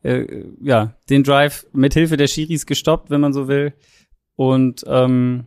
äh, 0.04 0.44
ja, 0.60 0.94
den 1.10 1.24
Drive 1.24 1.66
mit 1.72 1.94
Hilfe 1.94 2.16
der 2.16 2.28
Schiris 2.28 2.66
gestoppt, 2.66 3.10
wenn 3.10 3.20
man 3.20 3.32
so 3.32 3.48
will. 3.48 3.72
Und 4.36 4.84
ähm, 4.86 5.44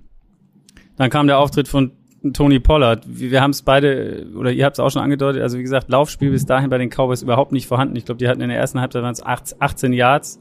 dann 0.98 1.10
kam 1.10 1.28
der 1.28 1.40
Auftritt 1.40 1.68
von 1.68 1.92
Tony 2.34 2.60
Pollard. 2.60 3.04
Wir, 3.08 3.42
haben 3.42 3.52
es 3.52 3.62
beide, 3.62 4.28
oder 4.36 4.52
ihr 4.52 4.66
habt 4.66 4.78
es 4.78 4.80
auch 4.80 4.90
schon 4.90 5.02
angedeutet, 5.02 5.42
also 5.42 5.58
wie 5.58 5.64
gesagt, 5.64 5.90
Laufspiel 5.90 6.32
bis 6.32 6.46
dahin 6.46 6.70
bei 6.70 6.78
den 6.78 6.90
Cowboys 6.90 7.22
überhaupt 7.22 7.52
nicht 7.52 7.68
vorhanden. 7.68 7.96
Ich 7.96 8.06
glaube, 8.06 8.18
die 8.18 8.28
hatten 8.28 8.42
in 8.42 8.50
der 8.50 8.58
ersten 8.58 8.80
Halbzeit 8.80 9.04
waren 9.04 9.14
es 9.14 9.24
18 9.60 9.94
Yards 9.94 10.40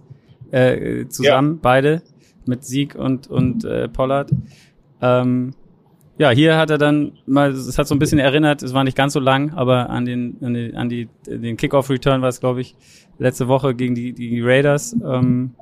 äh, 0.51 1.07
zusammen, 1.09 1.55
ja. 1.55 1.59
beide, 1.63 2.03
mit 2.47 2.65
Sieg 2.65 2.95
und, 2.95 3.27
und 3.27 3.65
äh, 3.65 3.89
Pollard. 3.89 4.31
Ähm, 5.01 5.55
ja, 6.17 6.31
hier 6.31 6.57
hat 6.57 6.71
er 6.71 6.79
dann 6.79 7.13
mal, 7.27 7.51
es 7.51 7.77
hat 7.77 7.89
so 7.89 7.95
ein 7.95 7.99
bisschen 7.99 8.21
erinnert, 8.21 8.63
es 8.63 8.73
war 8.73 8.85
nicht 8.85 8.97
ganz 8.97 9.13
so 9.13 9.21
lang, 9.21 9.53
aber 9.55 9.91
an 9.91 10.05
den, 10.05 10.37
an, 10.43 10.55
die, 10.55 10.75
an 10.75 10.89
die, 10.89 11.09
den 11.27 11.57
Kickoff-Return 11.57 12.23
war 12.23 12.29
es, 12.29 12.41
glaube 12.41 12.61
ich, 12.61 12.77
letzte 13.19 13.49
Woche 13.49 13.75
gegen 13.75 13.95
die, 13.95 14.13
die 14.13 14.41
Raiders, 14.41 14.97
ähm, 15.05 15.55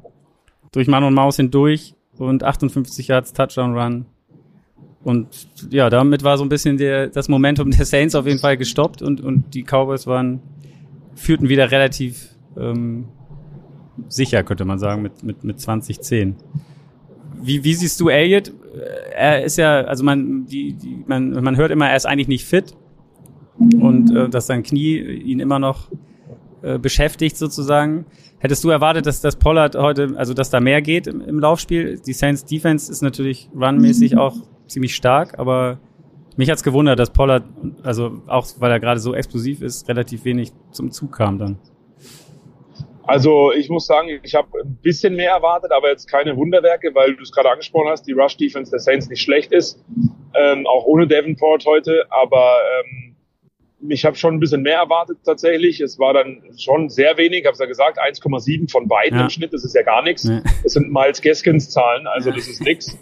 durch 0.73 0.89
Mann 0.89 1.05
und 1.05 1.15
Maus 1.15 1.37
hindurch 1.37 1.95
und 2.19 2.45
58 2.45 3.09
Yards 3.09 3.33
Touchdown 3.33 3.77
Run. 3.77 4.07
Und 5.05 5.49
ja, 5.71 5.91
damit 5.91 6.23
war 6.23 6.39
so 6.39 6.45
ein 6.45 6.49
bisschen 6.49 6.77
der, 6.77 7.09
das 7.09 7.29
Momentum 7.29 7.71
der 7.71 7.85
Saints 7.85 8.15
auf 8.15 8.27
jeden 8.27 8.39
Fall 8.39 8.57
gestoppt 8.57 9.03
und, 9.03 9.21
und 9.21 9.55
die 9.55 9.65
Cowboys 9.65 10.07
waren, 10.07 10.41
führten 11.15 11.49
wieder 11.49 11.71
relativ 11.71 12.29
ähm, 12.57 13.07
sicher, 14.09 14.45
könnte 14.45 14.65
man 14.65 14.79
sagen, 14.79 15.03
mit, 15.03 15.23
mit, 15.23 15.45
mit 15.45 15.61
2010. 15.61 16.37
Wie, 17.43 17.65
wie 17.65 17.75
siehst 17.75 18.01
du 18.01 18.09
Elliott? 18.09 18.53
Er 19.15 19.43
ist 19.43 19.57
ja, 19.57 19.81
also 19.83 20.05
man, 20.05 20.47
die, 20.47 20.75
die, 20.75 21.05
man, 21.07 21.31
man 21.43 21.57
hört 21.57 21.73
immer, 21.73 21.89
er 21.89 21.97
ist 21.97 22.07
eigentlich 22.07 22.29
nicht 22.29 22.45
fit 22.45 22.77
und 23.59 24.15
äh, 24.15 24.29
dass 24.29 24.47
sein 24.47 24.63
Knie 24.63 24.99
ihn 24.99 25.41
immer 25.41 25.59
noch 25.59 25.89
äh, 26.63 26.79
beschäftigt 26.79 27.37
sozusagen. 27.37 28.07
Hättest 28.39 28.65
du 28.65 28.71
erwartet, 28.71 29.07
dass 29.07 29.21
das 29.21 29.37
Pollard 29.37 29.75
heute, 29.77 30.15
also 30.17 30.35
dass 30.35 30.51
da 30.51 30.61
mehr 30.61 30.83
geht 30.83 31.07
im, 31.07 31.21
im 31.21 31.39
Laufspiel? 31.39 32.01
Die 32.05 32.13
Saints 32.13 32.45
Defense 32.45 32.91
ist 32.91 33.03
natürlich 33.03 33.49
runmäßig 33.55 34.17
auch 34.17 34.35
ziemlich 34.67 34.95
stark, 34.95 35.39
aber 35.39 35.79
mich 36.37 36.51
hat's 36.51 36.63
gewundert, 36.63 36.99
dass 36.99 37.11
Pollard, 37.11 37.45
also 37.83 38.23
auch 38.27 38.47
weil 38.59 38.71
er 38.71 38.81
gerade 38.81 39.01
so 39.01 39.15
explosiv 39.15 39.63
ist, 39.63 39.89
relativ 39.89 40.25
wenig 40.25 40.53
zum 40.71 40.91
Zug 40.91 41.13
kam 41.13 41.39
dann. 41.39 41.59
Also 43.05 43.53
ich 43.53 43.69
muss 43.69 43.87
sagen, 43.87 44.09
ich 44.23 44.35
habe 44.35 44.61
ein 44.61 44.77
bisschen 44.81 45.17
mehr 45.17 45.33
erwartet, 45.33 45.73
aber 45.73 45.89
jetzt 45.91 46.07
keine 46.07 46.37
Wunderwerke, 46.37 46.95
weil 46.95 47.15
du 47.17 47.23
es 47.23 47.33
gerade 47.33 47.51
angesprochen 47.51 47.89
hast, 47.89 48.07
die 48.07 48.13
Rush-Defense 48.13 48.71
der 48.71 48.79
Saints 48.79 49.09
nicht 49.09 49.21
schlecht 49.21 49.53
ist, 49.53 49.85
ähm, 50.35 50.67
auch 50.67 50.85
ohne 50.85 51.07
Davenport 51.07 51.67
heute, 51.67 52.07
aber 52.11 52.59
ähm, 52.81 53.12
ich 53.89 54.05
habe 54.05 54.17
schon 54.17 54.35
ein 54.35 54.41
bisschen 54.41 54.63
mehr 54.63 54.79
erwartet 54.79 55.19
tatsächlich. 55.25 55.81
Es 55.81 55.99
war 55.99 56.15
dann 56.15 56.43
schon 56.57 56.89
sehr 56.89 57.17
wenig, 57.17 57.45
habe 57.45 57.55
es 57.55 57.59
ja 57.59 57.67
gesagt, 57.67 57.99
1,7 58.01 58.71
von 58.71 58.89
beiden 58.89 59.19
ja. 59.19 59.25
im 59.25 59.31
Schnitt, 59.31 59.53
das 59.53 59.65
ist 59.65 59.75
ja 59.75 59.83
gar 59.83 60.03
nichts. 60.03 60.25
Ja. 60.25 60.43
Das 60.63 60.73
sind 60.73 60.93
Miles 60.93 61.21
Gaskins 61.21 61.71
Zahlen, 61.71 62.07
also 62.07 62.31
das 62.31 62.49
ist 62.49 62.63
nix. 62.63 62.97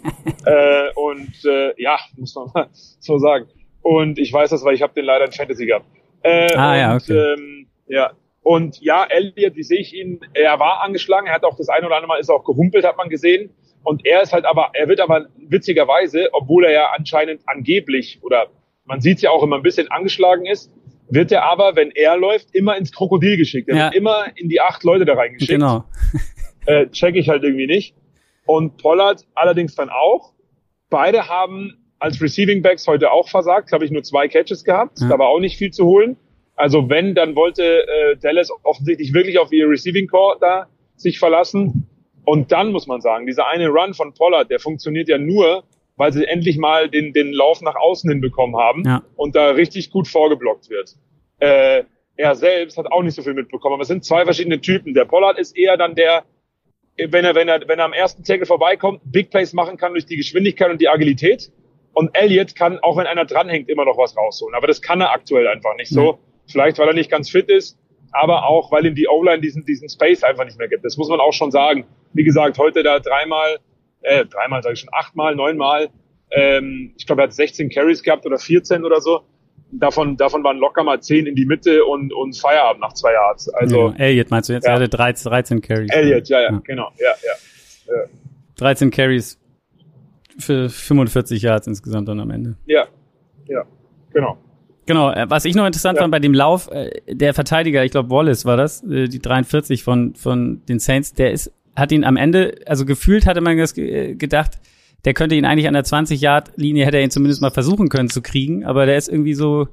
äh, 0.45 0.91
und 0.95 1.33
äh, 1.45 1.73
ja, 1.81 1.97
muss 2.17 2.35
man 2.35 2.47
mal 2.53 2.69
so 2.99 3.17
sagen. 3.17 3.47
Und 3.81 4.19
ich 4.19 4.31
weiß 4.31 4.49
das, 4.49 4.63
weil 4.63 4.75
ich 4.75 4.81
habe 4.81 4.93
den 4.93 5.05
leider 5.05 5.25
in 5.25 5.31
Fantasy 5.31 5.65
gehabt. 5.65 5.85
Äh, 6.23 6.53
ah, 6.55 6.71
und, 6.71 6.79
ja, 6.79 6.95
okay. 6.95 7.33
ähm, 7.33 7.67
ja, 7.87 8.11
und 8.43 8.81
ja, 8.81 9.05
Elliot, 9.07 9.55
wie 9.55 9.63
sehe 9.63 9.79
ich 9.79 9.93
ihn? 9.93 10.19
Er 10.33 10.59
war 10.59 10.81
angeschlagen, 10.81 11.27
er 11.27 11.33
hat 11.33 11.43
auch 11.43 11.57
das 11.57 11.69
eine 11.69 11.85
oder 11.85 11.95
andere 11.95 12.07
Mal 12.07 12.19
ist 12.19 12.29
auch 12.29 12.43
gehumpelt, 12.43 12.85
hat 12.85 12.97
man 12.97 13.09
gesehen. 13.09 13.51
Und 13.83 14.05
er 14.05 14.21
ist 14.21 14.33
halt 14.33 14.45
aber, 14.45 14.71
er 14.73 14.87
wird 14.87 14.99
aber 14.99 15.27
witzigerweise, 15.37 16.29
obwohl 16.33 16.65
er 16.65 16.71
ja 16.71 16.91
anscheinend 16.95 17.41
angeblich 17.47 18.19
oder 18.21 18.47
man 18.91 18.99
sieht 18.99 19.21
ja 19.21 19.29
auch 19.29 19.41
immer 19.41 19.55
ein 19.55 19.61
bisschen 19.61 19.89
angeschlagen 19.89 20.45
ist, 20.45 20.69
wird 21.07 21.31
er 21.31 21.49
aber, 21.49 21.77
wenn 21.77 21.91
er 21.91 22.17
läuft, 22.17 22.53
immer 22.53 22.75
ins 22.75 22.91
Krokodil 22.91 23.37
geschickt. 23.37 23.69
Er 23.69 23.75
ja. 23.77 23.83
wird 23.85 23.95
immer 23.95 24.25
in 24.35 24.49
die 24.49 24.59
acht 24.59 24.83
Leute 24.83 25.05
da 25.05 25.13
reingeschickt. 25.13 25.49
Genau. 25.49 25.85
äh, 26.65 26.87
check 26.87 27.15
ich 27.15 27.29
halt 27.29 27.41
irgendwie 27.41 27.67
nicht. 27.67 27.95
Und 28.45 28.75
Pollard 28.75 29.25
allerdings 29.33 29.75
dann 29.75 29.89
auch. 29.89 30.33
Beide 30.89 31.29
haben 31.29 31.77
als 31.99 32.21
Receiving 32.21 32.61
Backs 32.61 32.85
heute 32.85 33.13
auch 33.13 33.29
versagt, 33.29 33.69
glaube 33.69 33.85
ich, 33.85 33.91
nur 33.91 34.03
zwei 34.03 34.27
Catches 34.27 34.65
gehabt. 34.65 34.99
Ja. 34.99 35.07
Da 35.07 35.19
war 35.19 35.29
auch 35.29 35.39
nicht 35.39 35.57
viel 35.57 35.71
zu 35.71 35.85
holen. 35.85 36.17
Also 36.57 36.89
wenn, 36.89 37.15
dann 37.15 37.37
wollte 37.37 37.63
äh, 37.63 38.17
Dallas 38.17 38.49
offensichtlich 38.63 39.13
wirklich 39.13 39.39
auf 39.39 39.53
ihr 39.53 39.69
Receiving 39.69 40.09
Core 40.09 40.35
da 40.41 40.67
sich 40.97 41.17
verlassen. 41.17 41.87
Und 42.25 42.51
dann 42.51 42.73
muss 42.73 42.87
man 42.87 42.99
sagen, 42.99 43.25
dieser 43.25 43.47
eine 43.47 43.69
Run 43.69 43.93
von 43.93 44.13
Pollard, 44.13 44.51
der 44.51 44.59
funktioniert 44.59 45.07
ja 45.07 45.17
nur, 45.17 45.63
weil 46.01 46.11
sie 46.11 46.25
endlich 46.25 46.57
mal 46.57 46.89
den, 46.89 47.13
den 47.13 47.31
Lauf 47.31 47.61
nach 47.61 47.75
außen 47.75 48.09
hinbekommen 48.09 48.59
haben 48.59 48.83
ja. 48.83 49.03
und 49.17 49.35
da 49.35 49.51
richtig 49.51 49.91
gut 49.91 50.07
vorgeblockt 50.07 50.67
wird. 50.71 50.95
Äh, 51.37 51.83
er 52.15 52.33
selbst 52.33 52.79
hat 52.79 52.91
auch 52.91 53.03
nicht 53.03 53.13
so 53.13 53.21
viel 53.21 53.35
mitbekommen, 53.35 53.75
aber 53.75 53.83
es 53.83 53.87
sind 53.87 54.03
zwei 54.03 54.23
verschiedene 54.23 54.59
Typen. 54.59 54.95
Der 54.95 55.05
Pollard 55.05 55.37
ist 55.37 55.55
eher 55.55 55.77
dann 55.77 55.93
der, 55.93 56.23
wenn 56.97 57.23
er, 57.23 57.35
wenn 57.35 57.47
er, 57.47 57.67
wenn 57.67 57.77
er 57.77 57.85
am 57.85 57.93
ersten 57.93 58.23
Tackle 58.23 58.47
vorbeikommt, 58.47 59.01
Big 59.05 59.29
Plays 59.29 59.53
machen 59.53 59.77
kann 59.77 59.91
durch 59.91 60.07
die 60.07 60.17
Geschwindigkeit 60.17 60.71
und 60.71 60.81
die 60.81 60.89
Agilität. 60.89 61.51
Und 61.93 62.09
Elliott 62.13 62.55
kann, 62.55 62.79
auch 62.79 62.97
wenn 62.97 63.05
einer 63.05 63.25
dranhängt, 63.25 63.69
immer 63.69 63.85
noch 63.85 63.99
was 63.99 64.17
rausholen. 64.17 64.55
Aber 64.55 64.65
das 64.65 64.81
kann 64.81 65.01
er 65.01 65.11
aktuell 65.11 65.47
einfach 65.47 65.75
nicht 65.75 65.89
so. 65.89 66.13
Mhm. 66.13 66.17
Vielleicht, 66.47 66.79
weil 66.79 66.87
er 66.87 66.95
nicht 66.95 67.11
ganz 67.11 67.29
fit 67.29 67.47
ist, 67.47 67.77
aber 68.11 68.47
auch, 68.47 68.71
weil 68.71 68.87
ihm 68.87 68.95
die 68.95 69.07
O-Line 69.07 69.39
diesen, 69.39 69.65
diesen 69.65 69.87
Space 69.87 70.23
einfach 70.23 70.45
nicht 70.45 70.57
mehr 70.57 70.67
gibt. 70.67 70.83
Das 70.83 70.97
muss 70.97 71.09
man 71.09 71.19
auch 71.19 71.33
schon 71.33 71.51
sagen. 71.51 71.85
Wie 72.13 72.23
gesagt, 72.23 72.57
heute 72.57 72.81
da 72.81 72.97
dreimal, 72.97 73.59
äh, 74.01 74.25
dreimal 74.25 74.63
sage 74.63 74.73
ich 74.73 74.79
schon, 74.79 74.93
achtmal, 74.93 75.35
neunmal. 75.35 75.89
Ähm, 76.31 76.93
ich 76.97 77.05
glaube, 77.05 77.21
er 77.21 77.25
hat 77.25 77.33
16 77.33 77.69
Carries 77.69 78.03
gehabt 78.03 78.25
oder 78.25 78.37
14 78.37 78.83
oder 78.85 79.01
so. 79.01 79.21
Davon, 79.73 80.17
davon 80.17 80.43
waren 80.43 80.57
locker 80.57 80.83
mal 80.83 81.01
10 81.01 81.27
in 81.27 81.35
die 81.35 81.45
Mitte 81.45 81.85
und, 81.85 82.13
und 82.13 82.37
Feierabend 82.37 82.81
nach 82.81 82.93
zwei 82.93 83.13
Yards. 83.13 83.49
Also, 83.49 83.89
ja, 83.89 83.95
Elliot 83.95 84.29
meinst 84.29 84.49
du 84.49 84.53
jetzt? 84.53 84.65
Ja. 84.65 84.71
Er 84.71 84.75
hatte 84.75 84.89
13, 84.89 85.29
13 85.29 85.61
Carries. 85.61 85.89
Elliot, 85.91 86.27
ja, 86.27 86.41
ja, 86.41 86.51
ja, 86.51 86.61
genau, 86.63 86.91
ja, 86.97 87.11
ja. 87.23 87.95
ja. 87.95 88.03
13 88.57 88.91
Carries 88.91 89.39
für 90.37 90.69
45 90.69 91.41
Yards 91.41 91.67
insgesamt 91.67 92.07
dann 92.07 92.19
am 92.19 92.31
Ende. 92.31 92.57
Ja, 92.65 92.87
ja, 93.47 93.63
genau. 94.13 94.37
Genau, 94.85 95.11
äh, 95.11 95.29
was 95.29 95.45
ich 95.45 95.55
noch 95.55 95.65
interessant 95.65 95.97
ja. 95.97 96.03
fand 96.03 96.11
bei 96.11 96.19
dem 96.19 96.33
Lauf, 96.33 96.69
äh, 96.71 96.89
der 97.07 97.33
Verteidiger, 97.33 97.83
ich 97.85 97.91
glaube 97.91 98.09
Wallace 98.09 98.45
war 98.45 98.57
das, 98.57 98.83
äh, 98.83 99.07
die 99.07 99.19
43 99.19 99.83
von, 99.83 100.15
von 100.15 100.65
den 100.65 100.79
Saints, 100.79 101.13
der 101.13 101.31
ist, 101.31 101.53
hat 101.75 101.91
ihn 101.91 102.03
am 102.03 102.17
Ende, 102.17 102.55
also 102.65 102.85
gefühlt 102.85 103.25
hatte 103.25 103.41
man 103.41 103.57
das 103.57 103.73
gedacht, 103.73 104.59
der 105.05 105.13
könnte 105.13 105.35
ihn 105.35 105.45
eigentlich 105.45 105.67
an 105.67 105.73
der 105.73 105.83
20-Yard-Linie, 105.83 106.85
hätte 106.85 106.97
er 106.97 107.03
ihn 107.03 107.11
zumindest 107.11 107.41
mal 107.41 107.49
versuchen 107.49 107.89
können 107.89 108.09
zu 108.09 108.21
kriegen, 108.21 108.65
aber 108.65 108.85
der 108.85 108.97
ist 108.97 109.09
irgendwie 109.09 109.33
so 109.33 109.67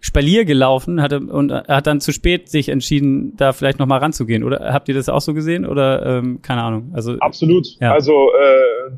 Spalier 0.00 0.44
gelaufen 0.44 1.02
hatte, 1.02 1.20
und 1.20 1.52
hat 1.52 1.86
dann 1.86 2.00
zu 2.00 2.12
spät 2.12 2.48
sich 2.48 2.68
entschieden, 2.68 3.36
da 3.36 3.52
vielleicht 3.52 3.78
noch 3.78 3.86
mal 3.86 3.98
ranzugehen. 3.98 4.44
Oder 4.44 4.72
habt 4.72 4.88
ihr 4.88 4.94
das 4.94 5.08
auch 5.08 5.20
so 5.20 5.34
gesehen? 5.34 5.66
Oder 5.66 6.06
ähm, 6.06 6.40
keine 6.40 6.62
Ahnung. 6.62 6.92
Also 6.94 7.18
absolut. 7.18 7.66
Ja. 7.80 7.92
Also 7.92 8.12
äh, 8.32 8.92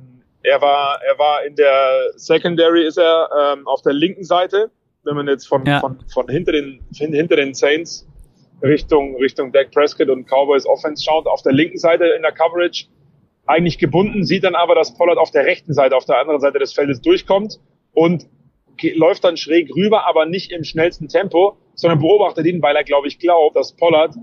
er 0.45 0.61
war 0.61 1.01
er 1.03 1.19
war 1.19 1.45
in 1.45 1.57
der 1.57 2.13
Secondary 2.15 2.87
ist 2.87 2.99
er 2.99 3.29
ähm, 3.57 3.67
auf 3.67 3.83
der 3.83 3.95
linken 3.95 4.23
Seite 4.23 4.71
wenn 5.05 5.17
man 5.17 5.29
jetzt 5.29 5.47
von, 5.47 5.65
ja. 5.67 5.81
von, 5.81 5.99
von 6.13 6.29
hinter 6.29 6.53
den, 6.53 6.81
hinter 6.93 7.37
den 7.37 7.55
Saints 7.55 8.07
Richtung, 8.63 9.17
Richtung 9.17 9.53
Dak 9.53 9.71
Prescott 9.73 10.09
und 10.09 10.27
Cowboys 10.27 10.67
Offense 10.67 11.03
schaut, 11.05 11.27
auf 11.27 11.43
der 11.43 11.53
linken 11.53 11.79
Seite 11.79 12.05
in 12.07 12.23
der 12.23 12.33
Coverage 12.33 12.87
eigentlich 13.47 13.79
gebunden, 13.79 14.25
sieht 14.25 14.45
dann 14.45 14.55
aber, 14.55 14.75
dass 14.75 14.95
Pollard 14.95 15.19
auf 15.19 15.31
der 15.31 15.45
rechten 15.45 15.73
Seite, 15.73 15.97
auf 15.97 16.05
der 16.05 16.19
anderen 16.19 16.41
Seite 16.41 16.59
des 16.59 16.73
Feldes 16.73 17.01
durchkommt 17.01 17.59
und 17.93 18.27
läuft 18.95 19.25
dann 19.25 19.37
schräg 19.37 19.75
rüber, 19.75 20.07
aber 20.07 20.27
nicht 20.27 20.53
im 20.53 20.65
schnellsten 20.65 21.09
Tempo, 21.09 21.57
sondern 21.75 22.01
beobachtet 22.01 22.47
ihn, 22.47 22.63
weil 22.63 22.77
er, 22.77 22.85
glaube 22.85 23.09
ich, 23.09 23.19
glaubt, 23.19 23.57
dass 23.57 23.75
Pollard 23.77 24.15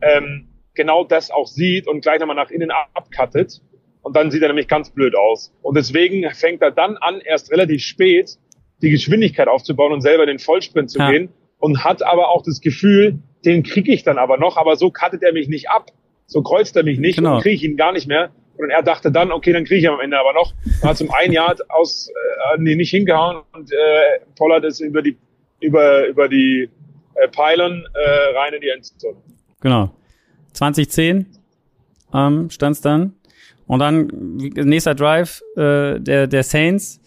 ähm, 0.00 0.48
genau 0.74 1.04
das 1.04 1.30
auch 1.30 1.46
sieht 1.46 1.86
und 1.86 2.00
gleich 2.00 2.20
nochmal 2.20 2.36
nach 2.36 2.50
innen 2.50 2.70
abcuttet. 2.70 3.60
Und 4.02 4.16
dann 4.16 4.30
sieht 4.30 4.42
er 4.42 4.48
nämlich 4.48 4.68
ganz 4.68 4.90
blöd 4.90 5.14
aus. 5.16 5.52
Und 5.60 5.76
deswegen 5.76 6.28
fängt 6.30 6.62
er 6.62 6.70
dann 6.70 6.96
an, 6.96 7.20
erst 7.20 7.50
relativ 7.50 7.82
spät, 7.82 8.38
die 8.80 8.90
Geschwindigkeit 8.90 9.48
aufzubauen 9.48 9.92
und 9.92 10.00
selber 10.00 10.22
in 10.22 10.28
den 10.28 10.38
Vollsprint 10.38 10.90
zu 10.90 10.98
ja. 10.98 11.10
gehen 11.10 11.32
und 11.58 11.84
hat 11.84 12.02
aber 12.02 12.28
auch 12.28 12.42
das 12.42 12.60
Gefühl, 12.60 13.18
den 13.44 13.62
kriege 13.62 13.92
ich 13.92 14.02
dann 14.02 14.18
aber 14.18 14.36
noch, 14.36 14.56
aber 14.56 14.76
so 14.76 14.90
cuttet 14.90 15.22
er 15.22 15.32
mich 15.32 15.48
nicht 15.48 15.70
ab. 15.70 15.90
So 16.26 16.42
kreuzt 16.42 16.76
er 16.76 16.84
mich 16.84 16.98
nicht 16.98 17.16
genau. 17.16 17.36
und 17.36 17.42
kriege 17.42 17.54
ich 17.54 17.64
ihn 17.64 17.76
gar 17.76 17.92
nicht 17.92 18.06
mehr. 18.06 18.30
Und 18.58 18.70
er 18.70 18.82
dachte 18.82 19.12
dann, 19.12 19.30
okay, 19.30 19.52
dann 19.52 19.64
kriege 19.64 19.78
ich 19.78 19.84
ihn 19.84 19.90
am 19.90 20.00
Ende 20.00 20.18
aber 20.18 20.32
noch. 20.32 20.52
Er 20.82 20.90
hat 20.90 20.96
zum 20.96 21.10
einen 21.12 21.32
Jahr 21.32 21.54
aus, 21.68 22.08
äh, 22.08 22.58
nee, 22.58 22.74
nicht 22.74 22.90
hingehauen 22.90 23.42
und 23.52 23.72
äh, 23.72 23.76
Pollard 24.36 24.64
ist 24.64 24.80
über 24.80 25.00
die, 25.00 25.16
über, 25.60 26.06
über 26.06 26.28
die 26.28 26.68
äh, 27.14 27.28
Pylon 27.28 27.86
äh, 27.94 28.36
rein 28.36 28.54
in 28.54 28.60
die 28.60 28.68
Endzone. 28.68 29.16
Genau. 29.60 29.90
2010 30.52 31.26
ähm, 32.12 32.50
stand 32.50 32.76
es 32.76 32.80
dann. 32.80 33.14
Und 33.66 33.80
dann 33.80 34.06
nächster 34.36 34.94
Drive 34.94 35.42
äh, 35.56 36.00
der, 36.00 36.26
der 36.26 36.42
Saints. 36.42 37.00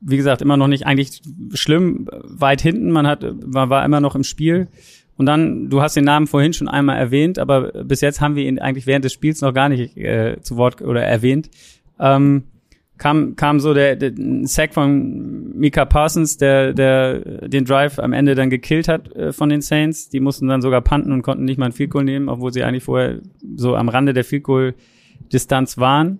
Wie 0.00 0.16
gesagt, 0.16 0.42
immer 0.42 0.56
noch 0.56 0.68
nicht 0.68 0.86
eigentlich 0.86 1.22
schlimm, 1.54 2.08
weit 2.24 2.60
hinten. 2.60 2.90
Man 2.90 3.06
hat, 3.06 3.24
man 3.46 3.70
war 3.70 3.84
immer 3.84 4.00
noch 4.00 4.14
im 4.14 4.24
Spiel. 4.24 4.68
Und 5.16 5.26
dann, 5.26 5.68
du 5.68 5.82
hast 5.82 5.96
den 5.96 6.04
Namen 6.04 6.26
vorhin 6.26 6.54
schon 6.54 6.68
einmal 6.68 6.96
erwähnt, 6.96 7.38
aber 7.38 7.84
bis 7.84 8.00
jetzt 8.00 8.22
haben 8.22 8.36
wir 8.36 8.46
ihn 8.46 8.58
eigentlich 8.58 8.86
während 8.86 9.04
des 9.04 9.12
Spiels 9.12 9.42
noch 9.42 9.52
gar 9.52 9.68
nicht 9.68 9.96
äh, 9.96 10.38
zu 10.40 10.56
Wort 10.56 10.80
oder 10.80 11.02
erwähnt. 11.02 11.50
Ähm, 11.98 12.44
kam, 12.96 13.34
kam 13.34 13.60
so 13.60 13.74
der, 13.74 13.96
der 13.96 14.12
Sack 14.44 14.74
von 14.74 15.58
Mika 15.58 15.84
Parsons, 15.84 16.36
der, 16.36 16.72
der 16.72 17.48
den 17.48 17.64
Drive 17.64 17.98
am 17.98 18.12
Ende 18.12 18.34
dann 18.34 18.50
gekillt 18.50 18.88
hat 18.88 19.14
äh, 19.14 19.32
von 19.32 19.48
den 19.48 19.60
Saints. 19.62 20.08
Die 20.08 20.20
mussten 20.20 20.48
dann 20.48 20.62
sogar 20.62 20.80
panten 20.80 21.12
und 21.12 21.22
konnten 21.22 21.44
nicht 21.44 21.58
mal 21.58 21.66
ein 21.66 21.72
Field 21.72 21.90
Goal 21.90 22.04
nehmen, 22.04 22.28
obwohl 22.28 22.52
sie 22.52 22.62
eigentlich 22.62 22.84
vorher 22.84 23.20
so 23.56 23.74
am 23.74 23.88
Rande 23.88 24.14
der 24.14 24.24
Field 24.24 24.44
Goal 24.44 24.74
Distanz 25.32 25.78
waren. 25.78 26.18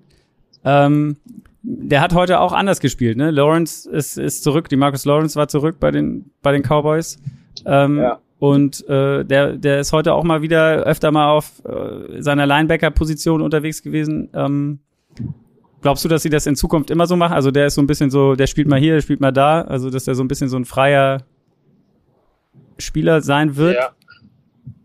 Ähm, 0.65 1.17
der 1.63 2.01
hat 2.01 2.15
heute 2.15 2.41
auch 2.41 2.53
anders 2.53 2.81
gespielt, 2.81 3.17
ne? 3.17 3.31
Lawrence 3.31 3.89
ist, 3.89 4.17
ist 4.17 4.43
zurück, 4.43 4.69
die 4.69 4.77
Marcus 4.77 5.05
Lawrence 5.05 5.37
war 5.37 5.49
zurück 5.49 5.77
bei 5.79 5.91
den, 5.91 6.31
bei 6.43 6.53
den 6.53 6.63
Cowboys. 6.63 7.19
Ähm, 7.67 7.99
ja. 7.99 8.21
Und 8.39 8.89
äh, 8.89 9.23
der, 9.25 9.53
der 9.53 9.81
ist 9.81 9.93
heute 9.93 10.15
auch 10.15 10.25
mal 10.25 10.41
wieder 10.41 10.85
öfter 10.85 11.13
mal 11.13 11.29
auf 11.29 11.63
äh, 11.67 12.23
seiner 12.23 12.47
Linebacker-Position 12.47 13.43
unterwegs 13.43 13.83
gewesen. 13.83 14.31
Ähm, 14.33 14.79
glaubst 15.83 16.05
du, 16.07 16.09
dass 16.09 16.23
sie 16.23 16.31
das 16.31 16.47
in 16.47 16.57
Zukunft 16.57 16.91
immer 16.91 17.07
so 17.07 17.17
machen? 17.17 17.35
Also 17.35 17.51
der 17.51 17.67
ist 17.67 17.75
so 17.75 17.83
ein 17.83 17.87
bisschen 17.87 18.11
so, 18.11 18.37
der 18.37 18.47
spielt 18.47 18.67
mal 18.67 18.81
hier, 18.81 18.95
der 18.95 19.03
spielt 19.03 19.21
mal 19.21 19.33
da. 19.33 19.61
Also 19.61 19.91
dass 19.91 20.09
er 20.09 20.15
so 20.15 20.25
ein 20.25 20.29
bisschen 20.29 20.49
so 20.49 20.57
ein 20.57 20.65
freier 20.65 21.19
Spieler 22.79 23.21
sein 23.21 23.57
wird? 23.57 23.75
Ja. 23.75 23.91